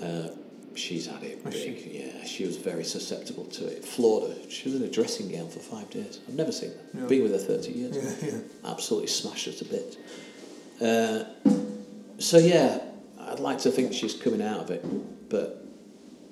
Uh, 0.00 0.30
she's 0.74 1.06
had 1.06 1.22
it 1.22 1.44
big. 1.44 1.86
Yeah, 1.92 2.24
she 2.24 2.44
was 2.46 2.56
very 2.56 2.84
susceptible 2.84 3.44
to 3.46 3.66
it. 3.66 3.84
Florida, 3.84 4.34
she 4.48 4.68
was 4.70 4.76
in 4.80 4.82
a 4.86 4.90
dressing 4.90 5.30
gown 5.30 5.48
for 5.48 5.58
five 5.58 5.90
days. 5.90 6.20
I've 6.28 6.34
never 6.34 6.52
seen 6.52 6.70
that. 6.70 7.00
Yeah. 7.02 7.06
Been 7.06 7.22
with 7.24 7.32
her 7.32 7.38
30 7.38 7.72
years. 7.72 8.42
Absolutely 8.64 9.08
smashed 9.08 9.46
her 9.46 9.52
to 9.52 9.64
bits. 9.64 9.96
Uh, 10.80 11.24
so, 12.18 12.38
yeah, 12.38 12.80
I'd 13.20 13.40
like 13.40 13.58
to 13.60 13.70
think 13.70 13.92
she's 13.92 14.14
coming 14.14 14.42
out 14.42 14.60
of 14.60 14.70
it. 14.70 14.84
But 15.28 15.64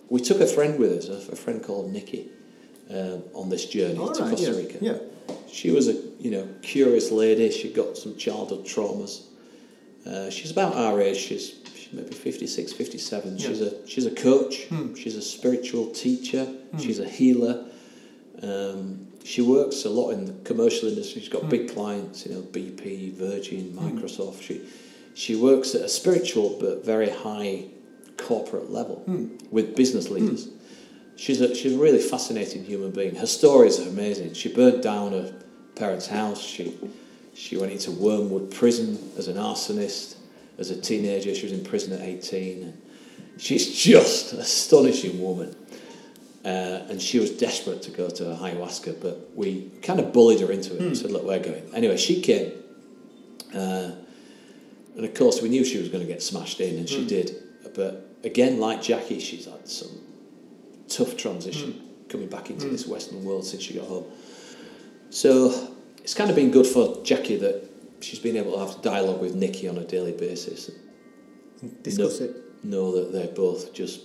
we 0.09 0.21
took 0.21 0.41
a 0.41 0.47
friend 0.47 0.79
with 0.79 0.93
us, 0.93 1.09
a, 1.09 1.33
a 1.33 1.37
friend 1.37 1.63
called 1.63 1.93
Nikki, 1.93 2.29
um, 2.91 3.23
on 3.35 3.49
this 3.49 3.67
journey 3.67 3.99
All 3.99 4.13
to 4.13 4.23
right, 4.23 4.31
Costa. 4.31 4.55
Rica. 4.55 4.79
Yeah. 4.81 4.99
She 5.51 5.71
was 5.71 5.89
a 5.89 5.95
you 6.21 6.31
know 6.31 6.49
curious 6.63 7.11
lady. 7.11 7.51
She 7.51 7.73
got 7.73 7.97
some 7.97 8.17
childhood 8.17 8.65
traumas. 8.65 9.25
Uh, 10.07 10.31
she's 10.31 10.53
about 10.53 10.77
our 10.77 11.01
age. 11.01 11.17
She's, 11.17 11.55
she's 11.75 11.93
maybe 11.93 12.15
56, 12.15 12.73
57. 12.73 13.39
She's 13.39 13.61
a 13.61 13.89
she's 13.89 14.07
a 14.07 14.11
coach. 14.13 14.67
Hmm. 14.67 14.95
She's 14.95 15.17
a 15.17 15.23
spiritual 15.23 15.91
teacher. 15.91 16.47
She's 16.79 17.01
a 17.01 17.09
healer. 17.09 17.67
Um, 18.43 19.06
she 19.27 19.43
works 19.43 19.85
a 19.85 19.91
lot 19.91 20.11
in 20.11 20.25
the 20.27 20.33
commercial 20.45 20.89
industry. 20.89 21.21
She's 21.21 21.29
got 21.29 21.43
Hmm. 21.43 21.49
big 21.57 21.69
clients. 21.75 22.25
You 22.25 22.35
know 22.35 22.43
BP, 22.43 23.11
Virgin, 23.11 23.73
Microsoft. 23.83 24.41
She 24.43 24.61
she 25.15 25.35
works 25.35 25.75
at 25.75 25.81
a 25.83 25.89
spiritual 25.89 26.57
but 26.61 26.85
very 26.85 27.11
high 27.11 27.65
corporate 28.17 28.71
level 28.71 29.03
Hmm. 29.07 29.27
with 29.51 29.75
business 29.75 30.11
leaders. 30.11 30.49
She's 31.17 31.41
a 31.41 31.55
she's 31.55 31.75
a 31.75 31.79
really 31.79 31.99
fascinating 31.99 32.65
human 32.65 32.91
being. 32.91 33.15
Her 33.17 33.27
stories 33.27 33.79
are 33.81 33.89
amazing. 33.89 34.35
She 34.35 34.49
burnt 34.49 34.83
down 34.83 35.13
her 35.13 35.33
parents' 35.75 36.07
house. 36.07 36.41
She 36.43 36.75
she 37.35 37.57
went 37.57 37.73
into 37.73 37.91
Wormwood 37.91 38.51
prison 38.51 38.99
as 39.19 39.27
an 39.29 39.37
arsonist. 39.37 40.15
As 40.59 40.71
a 40.71 40.77
teenager, 40.77 41.35
she 41.35 41.43
was 41.49 41.53
in 41.53 41.65
prison 41.65 41.93
at 41.93 42.01
eighteen. 42.01 42.73
She's 43.39 43.67
just 43.75 44.33
an 44.33 44.39
astonishing 44.41 45.21
woman. 45.23 45.55
Uh, 46.47 46.87
and 46.91 47.03
she 47.03 47.19
was 47.19 47.31
desperate 47.33 47.83
to 47.83 47.91
go 47.91 48.09
to 48.09 48.23
ayahuasca, 48.23 49.01
but 49.01 49.31
we 49.35 49.69
kind 49.83 49.99
of 49.99 50.13
bullied 50.13 50.39
her 50.41 50.53
into 50.53 50.77
it. 50.77 50.81
We 50.81 50.95
said, 50.95 51.11
"Look, 51.11 51.25
we're 51.25 51.41
going." 51.41 51.65
Anyway, 51.75 51.97
she 51.97 52.21
came, 52.21 52.53
uh, 53.53 53.91
and 54.95 55.05
of 55.05 55.13
course, 55.15 55.43
we 55.43 55.49
knew 55.49 55.65
she 55.65 55.79
was 55.79 55.89
going 55.89 56.07
to 56.07 56.13
get 56.13 56.23
smashed 56.23 56.61
in, 56.61 56.79
and 56.79 56.89
she 56.89 57.05
did. 57.05 57.35
But 57.75 58.07
again, 58.23 58.61
like 58.61 58.79
Jacqui, 58.81 59.21
she's 59.21 59.47
had 59.47 59.69
some 59.69 59.91
tough 60.89 61.17
transition 61.17 61.83
coming 62.09 62.29
back 62.29 62.49
into 62.49 62.69
this 62.69 62.87
Western 62.87 63.25
world 63.25 63.45
since 63.45 63.65
she 63.65 63.75
got 63.75 63.89
home. 63.89 64.05
So 65.11 65.53
it's 65.99 66.15
kind 66.15 66.31
of 66.31 66.37
been 66.37 66.53
good 66.53 66.67
for 66.67 66.97
Jacqui 67.03 67.41
that 67.41 67.69
she's 68.01 68.21
been 68.21 68.37
able 68.37 68.53
to 68.53 68.59
have 68.65 68.83
dialogue 68.83 69.21
with 69.21 69.35
Nikki 69.35 69.69
on 69.69 69.79
a 69.79 69.85
daily 69.85 70.13
basis. 70.13 70.71
Discuss 71.83 72.21
No. 72.21 72.27
it. 72.27 72.37
Know 72.63 72.93
that 72.97 73.13
they're 73.13 73.35
both 73.35 73.73
just 73.75 74.01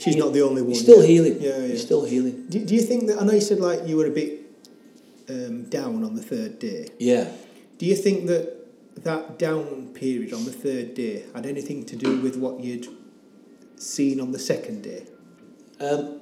She's 0.00 0.14
He- 0.14 0.20
not 0.20 0.32
the 0.32 0.42
only 0.48 0.62
one. 0.62 0.70
he's 0.72 0.80
still 0.80 1.02
yeah. 1.02 1.06
healing. 1.12 1.36
Yeah, 1.40 1.58
yeah. 1.58 1.66
He's 1.72 1.82
still 1.82 2.04
healing. 2.04 2.36
Do, 2.48 2.58
do 2.64 2.74
you 2.74 2.80
think 2.90 3.06
that 3.08 3.20
I 3.20 3.24
know 3.26 3.32
you 3.40 3.40
said 3.50 3.60
like 3.60 3.80
you 3.86 3.96
were 3.98 4.06
a 4.06 4.16
bit 4.22 4.32
um, 5.28 5.64
down 5.64 6.02
on 6.04 6.12
the 6.14 6.22
third 6.22 6.58
day? 6.58 6.88
Yeah. 6.98 7.28
Do 7.78 7.84
you 7.86 7.96
think 7.96 8.26
that 8.26 8.44
that 9.04 9.38
down 9.38 9.88
period 9.94 10.32
on 10.32 10.44
the 10.44 10.52
third 10.64 10.94
day 10.94 11.24
had 11.34 11.44
anything 11.46 11.84
to 11.86 11.96
do 11.96 12.20
with 12.20 12.36
what 12.36 12.60
you'd 12.60 12.86
seen 13.76 14.20
on 14.20 14.32
the 14.32 14.38
second 14.38 14.82
day 14.82 15.02
Um, 15.80 16.20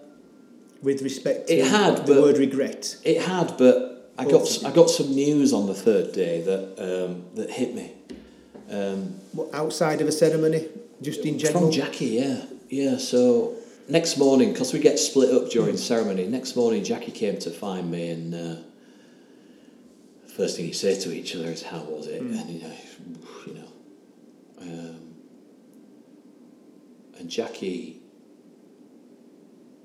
with 0.82 1.02
respect 1.02 1.48
to 1.48 1.54
It 1.58 1.64
had, 1.66 2.06
the 2.06 2.14
but- 2.14 2.22
word 2.22 2.38
regret? 2.38 2.96
It 3.04 3.20
had, 3.22 3.56
but 3.58 4.10
I 4.18 4.24
got 4.24 4.44
I 4.64 4.70
got 4.72 4.90
some 4.90 5.10
news 5.14 5.52
on 5.52 5.66
the 5.68 5.74
third 5.74 6.12
day 6.12 6.40
that 6.42 6.64
um, 6.88 7.12
that 7.36 7.50
hit 7.50 7.74
me. 7.74 7.92
Um, 8.70 9.14
What, 9.32 9.48
outside 9.54 10.00
of 10.02 10.08
a 10.08 10.12
ceremony, 10.12 10.66
just 11.00 11.20
in 11.24 11.38
general. 11.38 11.70
from 11.70 11.70
Jacqui, 11.80 12.10
yeah, 12.20 12.44
yeah. 12.68 12.96
So 12.98 13.54
next 13.88 14.18
morning, 14.18 14.52
because 14.52 14.72
we 14.72 14.78
get 14.78 14.98
split 14.98 15.34
up 15.34 15.50
during 15.50 15.76
ceremony, 15.76 16.26
next 16.26 16.56
morning 16.56 16.84
Jacqui 16.84 17.14
came 17.14 17.38
to 17.40 17.50
find 17.50 17.90
me, 17.90 18.10
and 18.10 18.34
uh, 18.34 18.56
first 20.28 20.56
thing 20.56 20.66
you 20.66 20.74
say 20.74 20.98
to 21.00 21.12
each 21.12 21.34
other 21.34 21.46
is, 21.46 21.62
"How 21.62 21.80
was 21.80 22.06
it?" 22.06 22.20
And 22.20 22.50
you 22.50 22.62
know, 22.62 22.74
you 23.46 23.54
know, 23.54 23.72
um, 24.60 25.14
and 27.18 27.28
Jacqui 27.28 27.96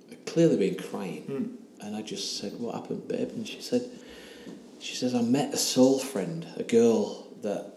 had 0.10 0.26
clearly 0.26 0.58
been 0.58 0.76
crying. 0.76 1.24
Hmm. 1.24 1.86
And 1.86 1.96
I 1.96 2.02
just 2.02 2.38
said, 2.38 2.60
"What 2.60 2.76
happened, 2.76 3.08
babe?" 3.08 3.30
And 3.30 3.48
she 3.48 3.62
said, 3.62 3.90
"She 4.80 4.96
says 4.96 5.16
I 5.16 5.22
met 5.22 5.54
a 5.54 5.58
soul 5.58 6.00
friend, 6.00 6.46
a 6.58 6.64
girl 6.64 7.28
that 7.42 7.74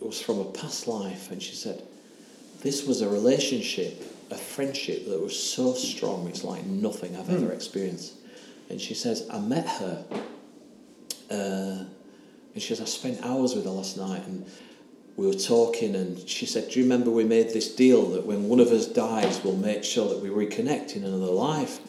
was 0.00 0.20
from 0.20 0.40
a 0.40 0.44
past 0.44 0.88
life." 0.88 1.30
And 1.30 1.42
she 1.42 1.54
said, 1.54 1.82
"This 2.62 2.86
was 2.86 3.02
a 3.02 3.08
relationship, 3.08 4.02
a 4.30 4.36
friendship 4.36 5.08
that 5.08 5.20
was 5.20 5.38
so 5.38 5.74
strong. 5.74 6.28
It's 6.28 6.44
like 6.44 6.64
nothing 6.64 7.16
I've 7.16 7.30
ever 7.30 7.52
experienced." 7.52 8.14
And 8.68 8.80
she 8.80 8.94
says, 8.94 9.26
"I 9.30 9.40
met 9.40 9.66
her, 9.66 10.04
uh, 11.30 11.84
and 12.54 12.62
she 12.62 12.68
says 12.68 12.80
I 12.80 12.84
spent 12.84 13.24
hours 13.24 13.54
with 13.54 13.64
her 13.64 13.70
last 13.70 13.96
night, 13.96 14.26
and 14.26 14.44
we 15.16 15.26
were 15.26 15.34
talking, 15.34 15.94
and 15.96 16.28
she 16.28 16.46
said, 16.46 16.70
"Do 16.70 16.78
you 16.78 16.84
remember 16.84 17.10
we 17.10 17.24
made 17.24 17.50
this 17.50 17.68
deal 17.74 18.06
that 18.10 18.24
when 18.24 18.48
one 18.48 18.60
of 18.60 18.68
us 18.68 18.86
dies, 18.86 19.40
we'll 19.44 19.56
make 19.56 19.84
sure 19.84 20.08
that 20.08 20.20
we 20.20 20.28
reconnect 20.28 20.94
in 20.96 21.04
another 21.04 21.32
life?" 21.32 21.80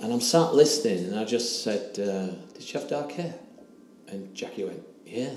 And 0.00 0.12
I'm 0.12 0.20
sat 0.20 0.54
listening, 0.54 1.06
and 1.06 1.18
I 1.18 1.24
just 1.24 1.62
said, 1.62 1.98
uh, 1.98 2.34
"Did 2.54 2.62
she 2.62 2.78
have 2.78 2.88
dark 2.88 3.12
hair?" 3.12 3.34
And 4.06 4.34
Jacqui 4.34 4.64
went, 4.66 4.82
"Yeah." 5.06 5.34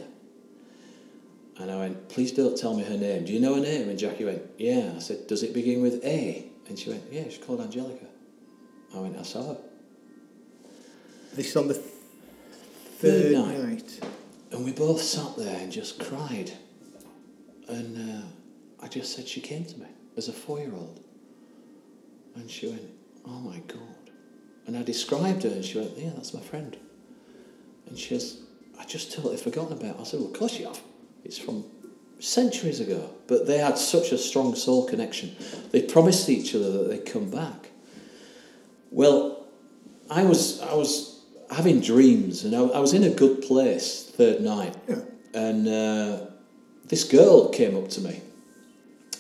And 1.60 1.70
I 1.70 1.78
went, 1.78 2.08
"Please 2.10 2.32
don't 2.32 2.58
tell 2.58 2.74
me 2.74 2.84
her 2.84 2.98
name. 2.98 3.26
Do 3.26 3.34
you 3.34 3.40
know 3.40 3.56
her 3.56 3.62
name?" 3.62 3.90
And 3.90 4.00
Jacqui 4.00 4.26
went, 4.26 4.42
"Yeah." 4.58 4.94
I 4.96 5.00
said, 5.00 5.28
"Does 5.28 5.44
it 5.44 5.54
begin 5.54 5.82
with 5.82 6.04
A?" 6.06 6.46
And 6.68 6.80
she 6.80 6.90
went, 6.90 7.04
"Yeah, 7.12 7.26
she's 7.26 7.38
called 7.44 7.60
Angelica." 7.62 8.06
I 8.96 9.00
went, 9.00 9.18
"I 9.18 9.24
saw 9.24 9.44
her." 9.54 9.58
This 11.36 11.50
is 11.50 11.56
on 11.58 11.68
the 11.68 11.74
th- 11.76 11.86
Third 13.00 13.24
third 13.24 13.32
night. 13.34 13.64
night. 13.64 14.00
And 14.52 14.66
we 14.66 14.72
both 14.72 15.02
sat 15.02 15.38
there 15.38 15.58
and 15.60 15.72
just 15.72 16.00
cried. 16.00 16.52
And 17.68 18.22
uh, 18.24 18.26
I 18.84 18.88
just 18.88 19.16
said 19.16 19.28
she 19.28 19.42
came 19.42 19.64
to 19.66 19.78
me 19.80 19.86
as 20.18 20.28
a 20.28 20.34
four 20.34 20.60
year 20.60 20.74
old. 20.74 21.00
And 22.36 22.50
she 22.50 22.68
went, 22.68 22.82
Oh 23.26 23.40
my 23.42 23.60
God. 23.68 23.80
And 24.66 24.76
I 24.78 24.82
described 24.84 25.44
her 25.44 25.50
and 25.50 25.64
she 25.64 25.78
went, 25.78 25.98
Yeah, 25.98 26.12
that's 26.16 26.34
my 26.34 26.42
friend. 26.42 26.76
And 27.88 27.98
she 27.98 28.10
says, 28.10 28.40
I 28.80 28.86
just 28.86 29.12
totally 29.14 29.38
forgotten 29.38 29.74
about 29.78 29.96
her. 29.98 30.02
I 30.02 30.04
said, 30.06 30.20
Well, 30.20 30.30
of 30.32 30.38
course 30.38 30.58
you 30.60 30.66
have. 30.66 30.82
It's 31.24 31.38
from 31.38 31.64
centuries 32.20 32.80
ago. 32.80 33.10
But 33.28 33.48
they 33.48 33.58
had 33.58 33.78
such 33.78 34.12
a 34.12 34.18
strong 34.18 34.56
soul 34.56 34.88
connection. 34.88 35.36
They 35.72 35.82
promised 35.82 36.30
each 36.30 36.56
other 36.56 36.72
that 36.72 36.90
they'd 36.90 37.06
come 37.06 37.30
back. 37.30 37.70
Well, 38.92 39.46
I 40.10 40.24
was, 40.24 40.62
I 40.62 40.74
was 40.74 41.24
having 41.52 41.80
dreams 41.82 42.44
and 42.44 42.56
I, 42.56 42.62
I 42.62 42.80
was 42.80 42.94
in 42.94 43.04
a 43.04 43.10
good 43.10 43.42
place 43.42 44.04
third 44.04 44.42
night. 44.42 44.76
Yeah. 44.88 45.02
And 45.34 45.68
uh, 45.68 46.26
this 46.86 47.04
girl 47.04 47.50
came 47.50 47.78
up 47.78 47.90
to 47.90 48.02
me, 48.02 48.22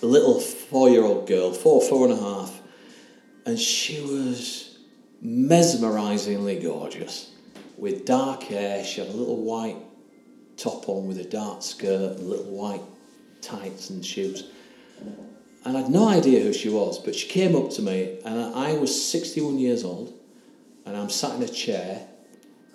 a 0.01 0.05
little 0.05 0.39
four 0.39 0.89
year 0.89 1.03
old 1.03 1.27
girl, 1.27 1.53
four, 1.53 1.81
four 1.81 2.05
and 2.05 2.13
a 2.13 2.21
half, 2.21 2.59
and 3.45 3.59
she 3.59 4.01
was 4.01 4.79
mesmerizingly 5.21 6.59
gorgeous 6.59 7.31
with 7.77 8.05
dark 8.05 8.43
hair. 8.43 8.83
She 8.83 9.01
had 9.01 9.09
a 9.09 9.13
little 9.13 9.37
white 9.37 9.77
top 10.59 10.89
on 10.89 11.07
with 11.07 11.17
a 11.17 11.23
dark 11.23 11.63
skirt 11.63 12.17
and 12.17 12.29
little 12.29 12.45
white 12.45 12.81
tights 13.41 13.89
and 13.89 14.05
shoes. 14.05 14.43
And 15.65 15.77
I 15.77 15.81
had 15.81 15.89
no 15.89 16.07
idea 16.07 16.41
who 16.41 16.53
she 16.53 16.69
was, 16.69 16.99
but 16.99 17.15
she 17.15 17.27
came 17.27 17.55
up 17.55 17.69
to 17.71 17.81
me, 17.81 18.19
and 18.25 18.39
I 18.55 18.73
was 18.77 19.09
61 19.09 19.59
years 19.59 19.83
old, 19.83 20.13
and 20.85 20.95
I'm 20.95 21.09
sat 21.09 21.35
in 21.35 21.43
a 21.43 21.47
chair 21.47 22.07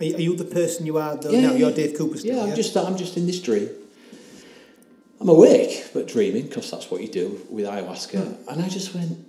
Are 0.01 0.05
you, 0.05 0.17
are 0.17 0.21
you 0.21 0.37
the 0.37 0.45
person 0.45 0.87
you 0.87 0.99
are 0.99 1.17
though 1.17 1.31
Yeah, 1.31 1.49
now? 1.49 1.53
You're. 1.55 1.73
Dave 1.73 1.97
Cooper 1.97 2.19
still, 2.19 2.37
yeah, 2.37 2.51
I'm 2.51 2.57
just 2.57 2.77
I'm 2.77 2.97
just 2.97 3.17
in 3.17 3.27
this 3.27 3.41
dream. 3.41 3.69
I'm 5.21 5.29
awake 5.29 5.91
but 5.95 6.09
dreaming 6.09 6.47
because 6.49 6.71
that's 6.71 6.91
what 6.91 7.01
you 7.01 7.09
do 7.09 7.41
with 7.49 7.65
ayahuasca. 7.65 8.19
Hmm. 8.19 8.51
And 8.51 8.63
I 8.63 8.69
just 8.69 8.95
went, 8.95 9.25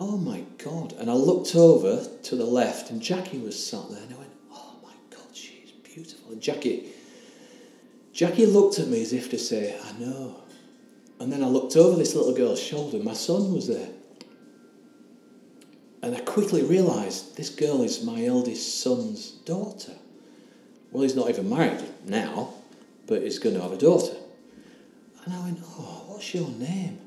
oh 0.00 0.16
my 0.16 0.44
god! 0.58 0.92
And 0.98 1.10
I 1.10 1.14
looked 1.14 1.54
over 1.54 2.06
to 2.24 2.36
the 2.36 2.44
left, 2.44 2.90
and 2.90 3.00
Jacqui 3.00 3.42
was 3.42 3.56
sat 3.62 3.88
there, 3.90 4.02
and 4.02 4.12
I 4.14 4.18
went, 4.18 4.32
oh 4.52 4.74
my 4.82 4.94
god, 5.10 5.34
she's 5.34 5.70
beautiful. 5.70 6.32
And 6.32 6.42
Jacqui, 6.42 6.86
Jacqui 8.18 8.52
looked 8.52 8.80
at 8.80 8.88
me 8.88 9.00
as 9.00 9.12
if 9.12 9.30
to 9.30 9.38
say, 9.38 9.78
I 9.80 9.92
know. 10.00 10.42
And 11.20 11.32
then 11.32 11.44
I 11.44 11.46
looked 11.46 11.76
over 11.76 11.96
this 11.96 12.16
little 12.16 12.34
girl's 12.34 12.60
shoulder. 12.60 12.98
My 12.98 13.12
son 13.12 13.54
was 13.54 13.68
there. 13.68 13.90
And 16.02 16.16
I 16.16 16.20
quickly 16.22 16.64
realised 16.64 17.36
this 17.36 17.48
girl 17.48 17.84
is 17.84 18.02
my 18.02 18.24
eldest 18.24 18.82
son's 18.82 19.30
daughter. 19.30 19.92
Well, 20.90 21.04
he's 21.04 21.14
not 21.14 21.28
even 21.28 21.48
married 21.48 21.80
now, 22.06 22.54
but 23.06 23.22
he's 23.22 23.38
going 23.38 23.54
to 23.54 23.62
have 23.62 23.72
a 23.72 23.76
daughter. 23.76 24.16
And 25.24 25.34
I 25.34 25.40
went, 25.44 25.60
Oh, 25.62 26.06
what's 26.08 26.34
your 26.34 26.48
name? 26.48 26.98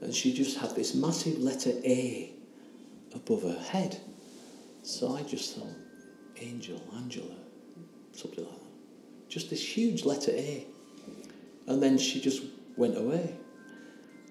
And 0.00 0.12
she 0.12 0.34
just 0.34 0.58
had 0.58 0.74
this 0.74 0.96
massive 0.96 1.38
letter 1.38 1.74
A 1.84 2.32
above 3.14 3.44
her 3.44 3.62
head. 3.70 4.00
So 4.82 5.14
I 5.14 5.22
just 5.22 5.54
thought, 5.54 5.76
Angel, 6.40 6.82
Angela, 6.96 7.36
something 8.12 8.44
like 8.44 8.52
that. 8.52 8.65
Just 9.28 9.50
this 9.50 9.76
huge 9.76 10.04
letter 10.04 10.32
A. 10.32 10.66
And 11.66 11.82
then 11.82 11.98
she 11.98 12.20
just 12.20 12.42
went 12.76 12.96
away. 12.96 13.34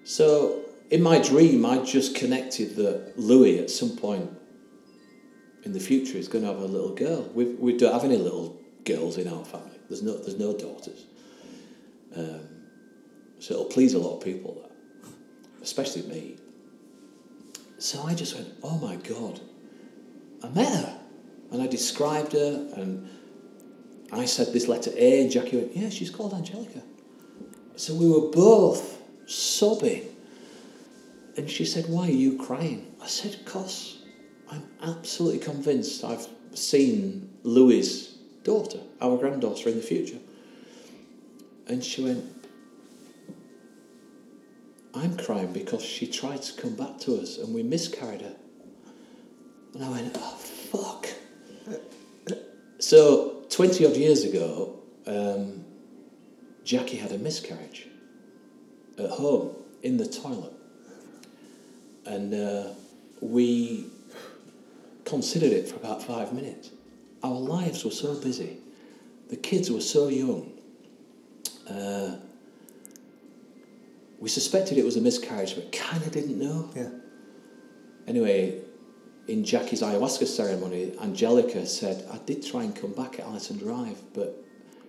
So 0.04 0.62
in 0.90 1.02
my 1.02 1.18
dream, 1.18 1.66
I 1.66 1.78
just 1.78 2.14
connected 2.14 2.76
that 2.76 3.18
Louis 3.18 3.58
at 3.58 3.70
some 3.70 3.96
point 3.96 4.30
in 5.64 5.72
the 5.72 5.80
future 5.80 6.16
is 6.16 6.28
going 6.28 6.44
to 6.44 6.52
have 6.52 6.62
a 6.62 6.66
little 6.66 6.94
girl. 6.94 7.22
We, 7.34 7.44
we 7.44 7.76
don't 7.76 7.92
have 7.92 8.04
any 8.04 8.16
little 8.16 8.56
girls 8.84 9.18
in 9.18 9.28
our 9.28 9.44
family. 9.44 9.78
There's 9.88 10.02
no, 10.02 10.16
there's 10.16 10.38
no 10.38 10.56
daughters. 10.56 11.04
Um, 12.16 12.40
so 13.40 13.54
it'll 13.54 13.66
please 13.66 13.94
a 13.94 13.98
lot 13.98 14.16
of 14.16 14.24
people, 14.24 14.54
that, 14.62 15.10
especially 15.62 16.02
me. 16.02 16.36
So 17.78 18.02
I 18.04 18.14
just 18.14 18.34
went, 18.34 18.48
oh 18.62 18.78
my 18.78 18.96
God, 18.96 19.40
I 20.42 20.48
met 20.48 20.72
her. 20.72 21.00
And 21.52 21.62
I 21.62 21.66
described 21.66 22.32
her, 22.32 22.72
and 22.76 23.08
I 24.12 24.24
said 24.24 24.52
this 24.52 24.68
letter 24.68 24.90
A, 24.96 25.22
and 25.22 25.30
Jacqui 25.30 25.54
went, 25.54 25.76
yeah, 25.76 25.88
she's 25.90 26.10
called 26.10 26.32
Angelica. 26.32 26.82
So 27.76 27.94
we 27.94 28.08
were 28.08 28.30
both 28.30 29.02
sobbing. 29.26 30.04
And 31.36 31.50
she 31.50 31.64
said, 31.64 31.86
why 31.88 32.08
are 32.08 32.12
you 32.12 32.38
crying? 32.38 32.94
I 33.02 33.08
said, 33.08 33.36
because 33.44 33.98
I'm 34.50 34.64
absolutely 34.82 35.40
convinced 35.40 36.04
I've 36.04 36.26
seen 36.54 37.28
Louis' 37.42 38.16
daughter, 38.42 38.78
our 39.02 39.18
granddaughter 39.18 39.68
in 39.68 39.76
the 39.76 39.82
future. 39.82 40.18
And 41.66 41.84
she 41.84 42.04
went, 42.04 42.24
I'm 44.94 45.16
crying 45.18 45.52
because 45.52 45.82
she 45.82 46.06
tried 46.06 46.42
to 46.42 46.62
come 46.62 46.74
back 46.74 46.98
to 47.00 47.20
us 47.20 47.36
and 47.36 47.54
we 47.54 47.62
miscarried 47.62 48.22
her. 48.22 48.36
And 49.74 49.84
I 49.84 49.90
went, 49.90 50.16
oh, 50.16 50.36
fuck. 50.36 51.08
So, 52.78 53.44
20 53.50 53.86
odd 53.86 53.96
years 53.96 54.24
ago, 54.24 54.78
um, 55.06 55.64
Jacqui 56.64 56.98
had 56.98 57.12
a 57.12 57.18
miscarriage 57.18 57.86
at 58.98 59.10
home 59.10 59.54
in 59.82 59.96
the 59.96 60.06
toilet. 60.06 60.52
And 62.04 62.34
uh, 62.34 62.68
we 63.20 63.86
considered 65.04 65.52
it 65.52 65.68
for 65.68 65.76
about 65.76 66.02
five 66.02 66.32
minutes. 66.32 66.70
Our 67.22 67.34
lives 67.34 67.84
were 67.84 67.90
so 67.90 68.14
busy, 68.20 68.58
the 69.28 69.36
kids 69.36 69.70
were 69.70 69.80
so 69.80 70.08
young. 70.08 70.52
Uh, 71.68 72.16
we 74.18 74.28
suspected 74.28 74.78
it 74.78 74.84
was 74.84 74.96
a 74.96 75.00
miscarriage, 75.00 75.54
but 75.54 75.72
kind 75.72 76.02
of 76.02 76.12
didn't 76.12 76.38
know. 76.38 76.70
Yeah. 76.74 76.90
Anyway, 78.06 78.60
in 79.28 79.42
Jacqui's 79.42 79.82
ayahuasca 79.82 80.26
ceremony, 80.26 80.92
Angelica 81.00 81.66
said, 81.66 82.06
I 82.12 82.18
did 82.18 82.46
try 82.46 82.62
and 82.62 82.74
come 82.74 82.92
back 82.92 83.18
at 83.18 83.26
Allison 83.26 83.58
Drive, 83.58 84.00
but 84.14 84.42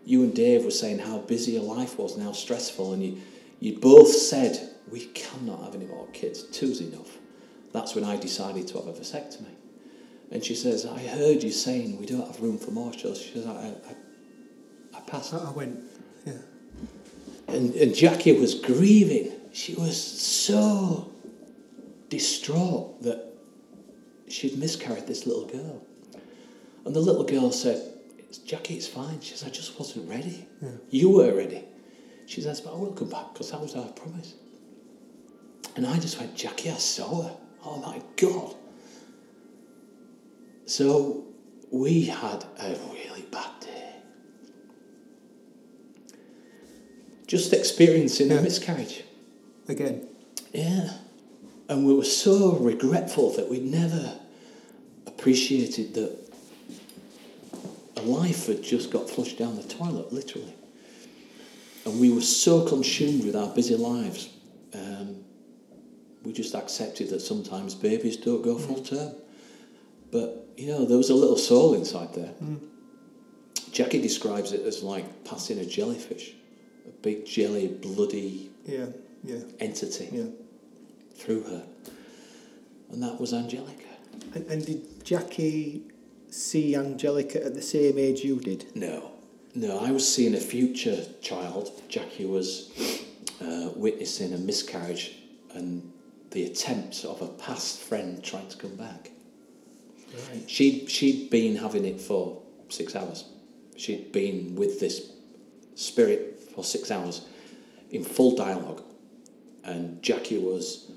you 0.05 0.23
and 0.23 0.33
Dave 0.33 0.63
were 0.63 0.71
saying 0.71 0.99
how 0.99 1.19
busy 1.19 1.53
your 1.53 1.63
life 1.63 1.97
was 1.97 2.15
and 2.15 2.23
how 2.23 2.33
stressful, 2.33 2.93
and 2.93 3.03
you, 3.03 3.21
you 3.59 3.79
both 3.79 4.09
said, 4.09 4.69
We 4.91 5.05
cannot 5.07 5.63
have 5.63 5.75
any 5.75 5.85
more 5.85 6.07
kids, 6.13 6.43
two's 6.43 6.81
enough. 6.81 7.17
That's 7.73 7.95
when 7.95 8.03
I 8.03 8.15
decided 8.15 8.67
to 8.69 8.77
have 8.77 8.87
a 8.87 8.93
vasectomy. 8.93 9.53
And 10.31 10.43
she 10.43 10.55
says, 10.55 10.85
I 10.85 10.99
heard 10.99 11.43
you 11.43 11.51
saying 11.51 11.97
we 11.99 12.05
don't 12.05 12.25
have 12.25 12.41
room 12.41 12.57
for 12.57 12.71
more. 12.71 12.93
So 12.93 13.13
she 13.15 13.33
says, 13.33 13.47
I, 13.47 13.73
I, 13.89 14.97
I 14.97 15.01
passed. 15.01 15.33
I 15.33 15.51
went, 15.51 15.79
yeah. 16.25 16.33
And, 17.47 17.73
and 17.75 17.93
Jacqui 17.93 18.39
was 18.39 18.55
grieving. 18.55 19.31
She 19.53 19.73
was 19.73 20.01
so 20.01 21.11
distraught 22.09 23.01
that 23.03 23.26
she'd 24.27 24.57
miscarried 24.57 25.07
this 25.07 25.25
little 25.25 25.45
girl. 25.45 25.81
And 26.85 26.95
the 26.95 26.99
little 26.99 27.23
girl 27.23 27.51
said, 27.51 27.77
"It's- 28.17 28.39
Jacqui, 28.39 28.71
it's 28.77 28.87
fine. 28.87 29.19
She 29.21 29.31
says, 29.35 29.43
I 29.47 29.49
just 29.49 29.77
wasn't 29.79 30.09
ready. 30.09 30.47
Yeah. 30.61 30.69
You 30.89 31.09
were 31.09 31.33
ready. 31.35 31.63
She 32.25 32.41
says, 32.41 32.59
but 32.61 32.73
I 32.73 32.77
will 32.77 32.91
come 32.93 33.09
back 33.09 33.33
because 33.33 33.51
that 33.51 33.61
was 33.61 33.75
our 33.75 33.87
promise. 33.89 34.35
And 35.75 35.85
I 35.85 35.97
just 35.99 36.19
went, 36.19 36.35
Jacqui, 36.35 36.71
I 36.73 36.77
saw 36.77 37.23
her. 37.23 37.37
Oh 37.63 37.77
my 37.79 38.01
God. 38.15 38.55
So 40.65 41.25
we 41.71 42.03
had 42.03 42.43
a 42.59 42.75
really 42.93 43.21
bad 43.31 43.49
day. 43.61 43.95
Just 47.27 47.53
experiencing 47.53 48.29
Yeah. 48.29 48.37
a 48.37 48.41
miscarriage. 48.41 49.03
Again. 49.67 50.07
Yeah. 50.53 50.89
And 51.69 51.85
we 51.85 51.93
were 51.93 52.03
so 52.03 52.57
regretful 52.57 53.31
that 53.33 53.49
we 53.49 53.59
never 53.59 54.13
appreciated 55.05 55.93
that 55.95 56.17
a 57.97 58.01
life 58.01 58.47
had 58.47 58.63
just 58.63 58.91
got 58.91 59.09
flushed 59.09 59.37
down 59.37 59.55
the 59.55 59.63
toilet, 59.63 60.13
literally. 60.13 60.53
And 61.85 61.99
we 61.99 62.11
were 62.11 62.21
so 62.21 62.65
consumed 62.65 63.25
with 63.25 63.35
our 63.35 63.53
busy 63.53 63.75
lives, 63.75 64.29
um, 64.73 65.23
we 66.23 66.33
just 66.33 66.53
accepted 66.55 67.09
that 67.09 67.21
sometimes 67.21 67.75
babies 67.75 68.17
don't 68.17 68.41
go 68.43 68.57
full 68.57 68.81
term. 68.83 69.15
But, 70.11 70.47
you 70.57 70.67
know, 70.67 70.85
there 70.85 70.97
was 70.97 71.09
a 71.09 71.15
little 71.15 71.37
soul 71.37 71.73
inside 71.73 72.13
there. 72.13 72.33
Jacqui 73.71 74.01
describes 74.01 74.53
it 74.53 74.61
as 74.61 74.83
like 74.83 75.23
passing 75.23 75.59
a 75.59 75.65
jellyfish, 75.65 76.33
a 76.87 76.91
big 77.01 77.25
jelly, 77.25 77.67
bloody 77.67 78.49
Yeah. 78.65 78.87
Yeah. 79.23 79.39
entity 79.59 80.09
Yeah. 80.11 80.23
Through 81.17 81.43
her. 81.43 81.63
And 82.91 83.03
that 83.03 83.19
was 83.19 83.33
Angelica. 83.33 83.83
And, 84.33 84.45
and 84.47 84.65
did 84.65 85.03
Jacqui 85.03 85.81
see 86.29 86.75
Angelica 86.75 87.43
at 87.43 87.53
the 87.53 87.61
same 87.61 87.97
age 87.97 88.23
you 88.23 88.39
did? 88.39 88.75
No, 88.75 89.11
no, 89.55 89.79
I 89.79 89.91
was 89.91 90.07
seeing 90.07 90.35
a 90.35 90.39
future 90.39 91.03
child. 91.21 91.71
Jacqui 91.89 92.29
was 92.29 92.71
uh, 93.41 93.69
witnessing 93.75 94.33
a 94.33 94.37
miscarriage 94.37 95.15
and 95.53 95.91
the 96.31 96.45
attempt 96.45 97.03
of 97.05 97.21
a 97.21 97.27
past 97.27 97.79
friend 97.79 98.23
trying 98.23 98.47
to 98.49 98.57
come 98.57 98.75
back. 98.75 99.11
Right. 100.31 100.49
She'd, 100.49 100.89
she'd 100.89 101.29
been 101.29 101.55
having 101.55 101.85
it 101.85 101.99
for 101.99 102.41
six 102.69 102.95
hours. 102.95 103.25
She'd 103.75 104.11
been 104.11 104.55
with 104.55 104.79
this 104.79 105.11
spirit 105.75 106.39
for 106.53 106.63
six 106.63 106.91
hours 106.91 107.25
in 107.91 108.03
full 108.03 108.35
dialogue. 108.35 108.83
And 109.63 110.01
Jacqui 110.01 110.41
was 110.41 110.91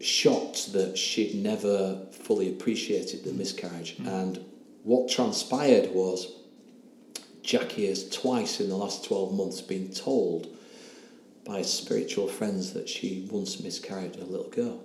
shocked 0.00 0.72
that 0.72 0.96
she'd 0.96 1.34
never 1.34 2.06
fully 2.10 2.48
appreciated 2.48 3.24
the 3.24 3.32
miscarriage. 3.32 3.96
Mm. 3.98 4.06
And 4.06 4.44
what 4.82 5.10
transpired 5.10 5.90
was 5.92 6.32
Jacqui 7.42 7.88
has 7.88 8.08
twice 8.08 8.60
in 8.60 8.68
the 8.68 8.76
last 8.76 9.04
12 9.04 9.34
months 9.34 9.60
been 9.60 9.92
told 9.92 10.48
by 11.44 11.62
spiritual 11.62 12.28
friends 12.28 12.72
that 12.72 12.88
she 12.88 13.26
once 13.30 13.60
miscarried 13.60 14.16
a 14.16 14.24
little 14.24 14.50
girl. 14.50 14.84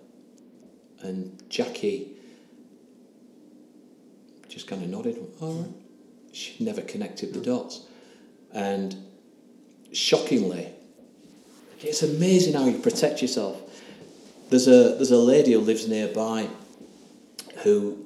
And 1.02 1.42
Jacqui 1.50 2.08
just 4.50 4.68
kind 4.68 4.82
of 4.84 4.90
nodded, 4.90 5.18
all 5.42 5.54
right. 5.54 5.72
She 6.32 6.62
never 6.64 6.82
connected 6.82 7.34
the 7.34 7.40
mm. 7.40 7.46
dots. 7.46 7.86
And 8.54 8.96
shockingly, 9.92 10.70
it's 11.80 12.04
amazing 12.04 12.54
how 12.54 12.66
you 12.66 12.80
protect 12.80 13.22
yourself. 13.22 13.62
There's 14.50 14.68
a, 14.68 14.96
there's 14.96 15.12
a 15.12 15.18
lady 15.18 15.54
who 15.54 15.60
lives 15.60 15.88
nearby 15.88 16.50
who 17.64 18.06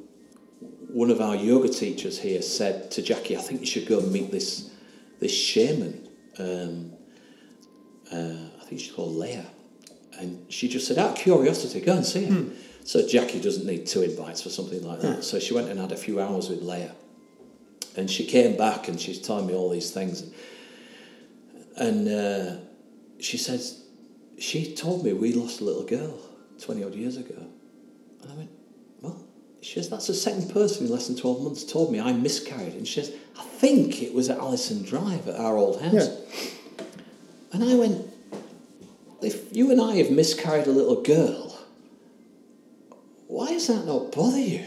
one 0.88 1.12
of 1.12 1.22
our 1.22 1.36
yoga 1.36 1.70
teachers 1.70 2.20
here 2.20 2.42
said 2.42 2.90
to 2.92 3.02
Jacqui, 3.02 3.38
I 3.38 3.42
think 3.42 3.60
you 3.60 3.68
should 3.68 3.88
go 3.88 4.00
and 4.00 4.12
meet 4.12 4.32
this, 4.32 4.72
this 5.20 5.34
shaman. 5.34 6.08
Um, 6.40 6.94
uh, 8.12 8.62
I 8.62 8.66
think 8.66 8.82
she's 8.82 8.92
called 8.92 9.16
Leah. 9.16 9.46
And 10.18 10.52
she 10.52 10.68
just 10.68 10.88
said, 10.88 10.98
out 10.98 11.12
of 11.12 11.16
curiosity, 11.16 11.80
go 11.82 11.98
and 11.98 12.06
see 12.06 12.26
her. 12.26 12.46
So 12.84 13.02
Jacqui 13.02 13.42
doesn't 13.42 13.66
need 13.66 13.86
two 13.86 14.02
invites 14.02 14.42
for 14.42 14.50
something 14.50 14.82
like 14.82 15.02
that. 15.02 15.24
So 15.24 15.40
she 15.40 15.54
went 15.54 15.70
and 15.70 15.80
had 15.80 15.92
a 15.92 15.98
few 15.98 16.20
hours 16.20 16.50
with 16.50 16.62
Leah. 16.62 16.96
And 17.96 18.10
she 18.10 18.26
came 18.26 18.58
back 18.58 18.88
and 18.88 19.00
she's 19.00 19.20
telling 19.20 19.46
me 19.46 19.54
all 19.54 19.70
these 19.70 19.92
things. 19.92 20.24
And 21.76 22.08
uh, 22.08 22.56
she 23.20 23.38
says, 23.38 23.84
she 24.40 24.74
told 24.74 25.04
me 25.04 25.14
we 25.14 25.34
lost 25.34 25.62
a 25.62 25.66
little 25.66 25.86
girl 25.86 26.18
20 26.60 26.84
odd 26.84 26.96
years 26.96 27.18
ago. 27.18 27.36
And 28.22 28.32
I 28.32 28.36
went, 28.36 28.50
well, 29.02 29.24
she 29.62 29.76
says, 29.76 29.90
that's 29.90 30.08
the 30.08 30.14
second 30.14 30.52
person 30.52 30.86
in 30.86 30.92
less 30.92 31.08
than 31.08 31.16
12 31.16 31.42
months 31.42 31.64
told 31.64 31.92
me 31.92 32.00
I 32.00 32.14
miscarried. 32.14 32.74
And 32.74 32.88
she 32.88 33.02
says, 33.02 33.16
I 33.38 33.44
think 33.44 34.02
it 34.02 34.14
was 34.14 34.30
at 34.30 34.38
Allison 34.38 34.84
Drive 34.84 35.28
at 35.28 35.40
our 35.40 35.58
old 35.58 35.82
house. 35.82 35.94
Yeah. 35.94 36.86
And 37.52 37.64
I 37.64 37.76
went, 37.76 38.06
if 39.22 39.56
you 39.56 39.72
and 39.72 39.82
I 39.82 39.96
have 39.96 40.12
miscarried 40.12 40.68
a 40.68 40.72
little 40.72 41.02
girl, 41.02 41.60
why 43.28 43.48
does 43.48 43.68
that 43.68 43.86
not 43.86 44.12
bother 44.12 44.40
you? 44.40 44.66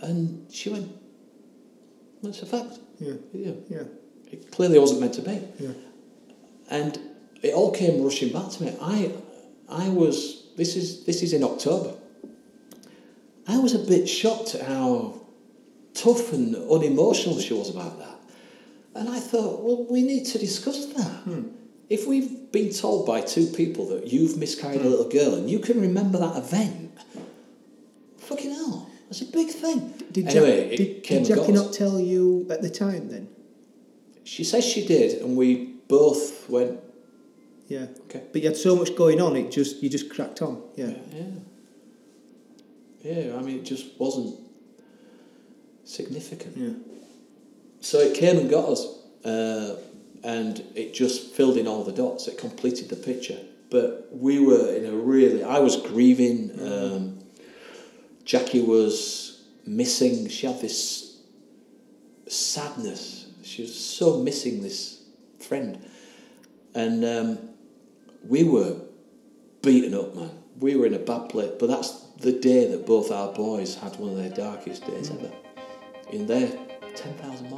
And 0.00 0.46
she 0.52 0.70
went, 0.70 0.90
that's 2.22 2.42
a 2.42 2.46
fact. 2.46 2.78
Yeah. 3.00 3.14
Yeah. 3.32 3.52
Yeah. 3.68 3.82
It 4.30 4.50
clearly 4.50 4.78
wasn't 4.78 5.00
meant 5.00 5.14
to 5.14 5.22
be. 5.22 5.40
Yeah. 5.58 5.70
And 6.70 6.98
it 7.42 7.54
all 7.54 7.72
came 7.72 8.02
rushing 8.02 8.32
back 8.32 8.50
to 8.50 8.62
me. 8.62 8.76
I, 8.80 9.12
I 9.68 9.88
was, 9.88 10.46
this 10.56 10.76
is, 10.76 11.04
this 11.04 11.22
is 11.22 11.32
in 11.32 11.42
October. 11.42 11.94
I 13.46 13.58
was 13.58 13.74
a 13.74 13.78
bit 13.78 14.08
shocked 14.08 14.54
at 14.54 14.66
how 14.66 15.20
tough 15.94 16.32
and 16.32 16.54
unemotional 16.56 17.38
she 17.38 17.54
was 17.54 17.70
about 17.70 17.98
that. 17.98 18.18
And 18.94 19.08
I 19.08 19.18
thought, 19.18 19.62
well, 19.62 19.86
we 19.90 20.02
need 20.02 20.24
to 20.26 20.38
discuss 20.38 20.86
that. 20.86 21.22
Hmm. 21.24 21.48
If 21.90 22.06
we've 22.06 22.50
been 22.52 22.72
told 22.72 23.06
by 23.06 23.20
two 23.20 23.46
people 23.46 23.88
that 23.88 24.06
you've 24.06 24.36
miscarried 24.38 24.80
a 24.80 24.84
hmm. 24.84 24.90
little 24.90 25.08
girl 25.08 25.34
and 25.34 25.50
you 25.50 25.58
can 25.58 25.80
remember 25.80 26.18
that 26.18 26.36
event, 26.36 26.98
fucking 28.18 28.50
hell, 28.52 28.90
that's 29.08 29.20
a 29.20 29.26
big 29.26 29.48
thing. 29.48 29.94
Did, 30.10 30.28
anyway, 30.28 30.68
Jack, 30.68 30.78
did, 30.78 31.02
did 31.02 31.26
Jacqui 31.26 31.54
not 31.54 31.72
tell 31.72 32.00
you 32.00 32.46
at 32.50 32.62
the 32.62 32.70
time 32.70 33.08
then? 33.08 33.28
She 34.24 34.42
says 34.42 34.64
she 34.64 34.86
did, 34.86 35.20
and 35.20 35.36
we 35.36 35.74
both 35.86 36.48
went, 36.48 36.80
Yeah. 37.68 37.86
okay. 38.06 38.22
But 38.32 38.42
you 38.42 38.48
had 38.48 38.56
so 38.56 38.76
much 38.76 38.94
going 38.94 39.20
on, 39.20 39.36
it 39.36 39.50
just 39.50 39.82
you 39.82 39.88
just 39.88 40.10
cracked 40.10 40.42
on. 40.42 40.62
Yeah. 40.76 40.92
Yeah. 41.12 41.24
Yeah, 43.02 43.36
I 43.36 43.42
mean, 43.42 43.58
it 43.58 43.64
just 43.64 43.98
wasn't 43.98 44.38
significant. 45.84 46.56
Yeah. 46.56 46.70
So 47.80 47.98
it 47.98 48.14
came 48.14 48.38
and 48.38 48.48
got 48.48 48.66
us, 48.66 48.86
uh, 49.26 49.76
and 50.22 50.64
it 50.74 50.94
just 50.94 51.34
filled 51.34 51.58
in 51.58 51.66
all 51.66 51.84
the 51.84 51.92
dots. 51.92 52.28
It 52.28 52.38
completed 52.38 52.88
the 52.88 52.96
picture. 52.96 53.38
But 53.68 54.08
we 54.10 54.38
were 54.38 54.74
in 54.74 54.86
a 54.86 54.92
really, 54.92 55.44
I 55.44 55.58
was 55.58 55.76
grieving. 55.76 56.50
Um, 56.60 57.18
Jacqui 58.24 58.66
was 58.66 59.42
missing. 59.66 60.28
She 60.28 60.46
had 60.46 60.60
this 60.60 61.20
sadness. 62.26 63.26
She 63.42 63.62
was 63.62 63.78
so 63.78 64.22
missing 64.22 64.62
this 64.62 65.02
friend, 65.40 65.78
and 66.74 67.04
um, 67.04 67.38
we 68.26 68.44
were 68.44 68.80
beaten 69.62 69.94
up, 69.94 70.14
man. 70.14 70.30
We 70.58 70.76
were 70.76 70.86
in 70.86 70.94
a 70.94 70.98
bad 70.98 71.28
place. 71.30 71.50
But 71.58 71.68
that's 71.68 71.90
the 72.18 72.32
day 72.32 72.66
that 72.70 72.86
both 72.86 73.10
our 73.10 73.32
boys 73.32 73.74
had 73.74 73.96
one 73.96 74.10
of 74.10 74.16
their 74.16 74.30
darkest 74.30 74.86
days 74.86 75.10
ever. 75.10 75.32
In 76.12 76.26
their 76.26 76.48
ten 76.94 77.14
thousand 77.14 77.50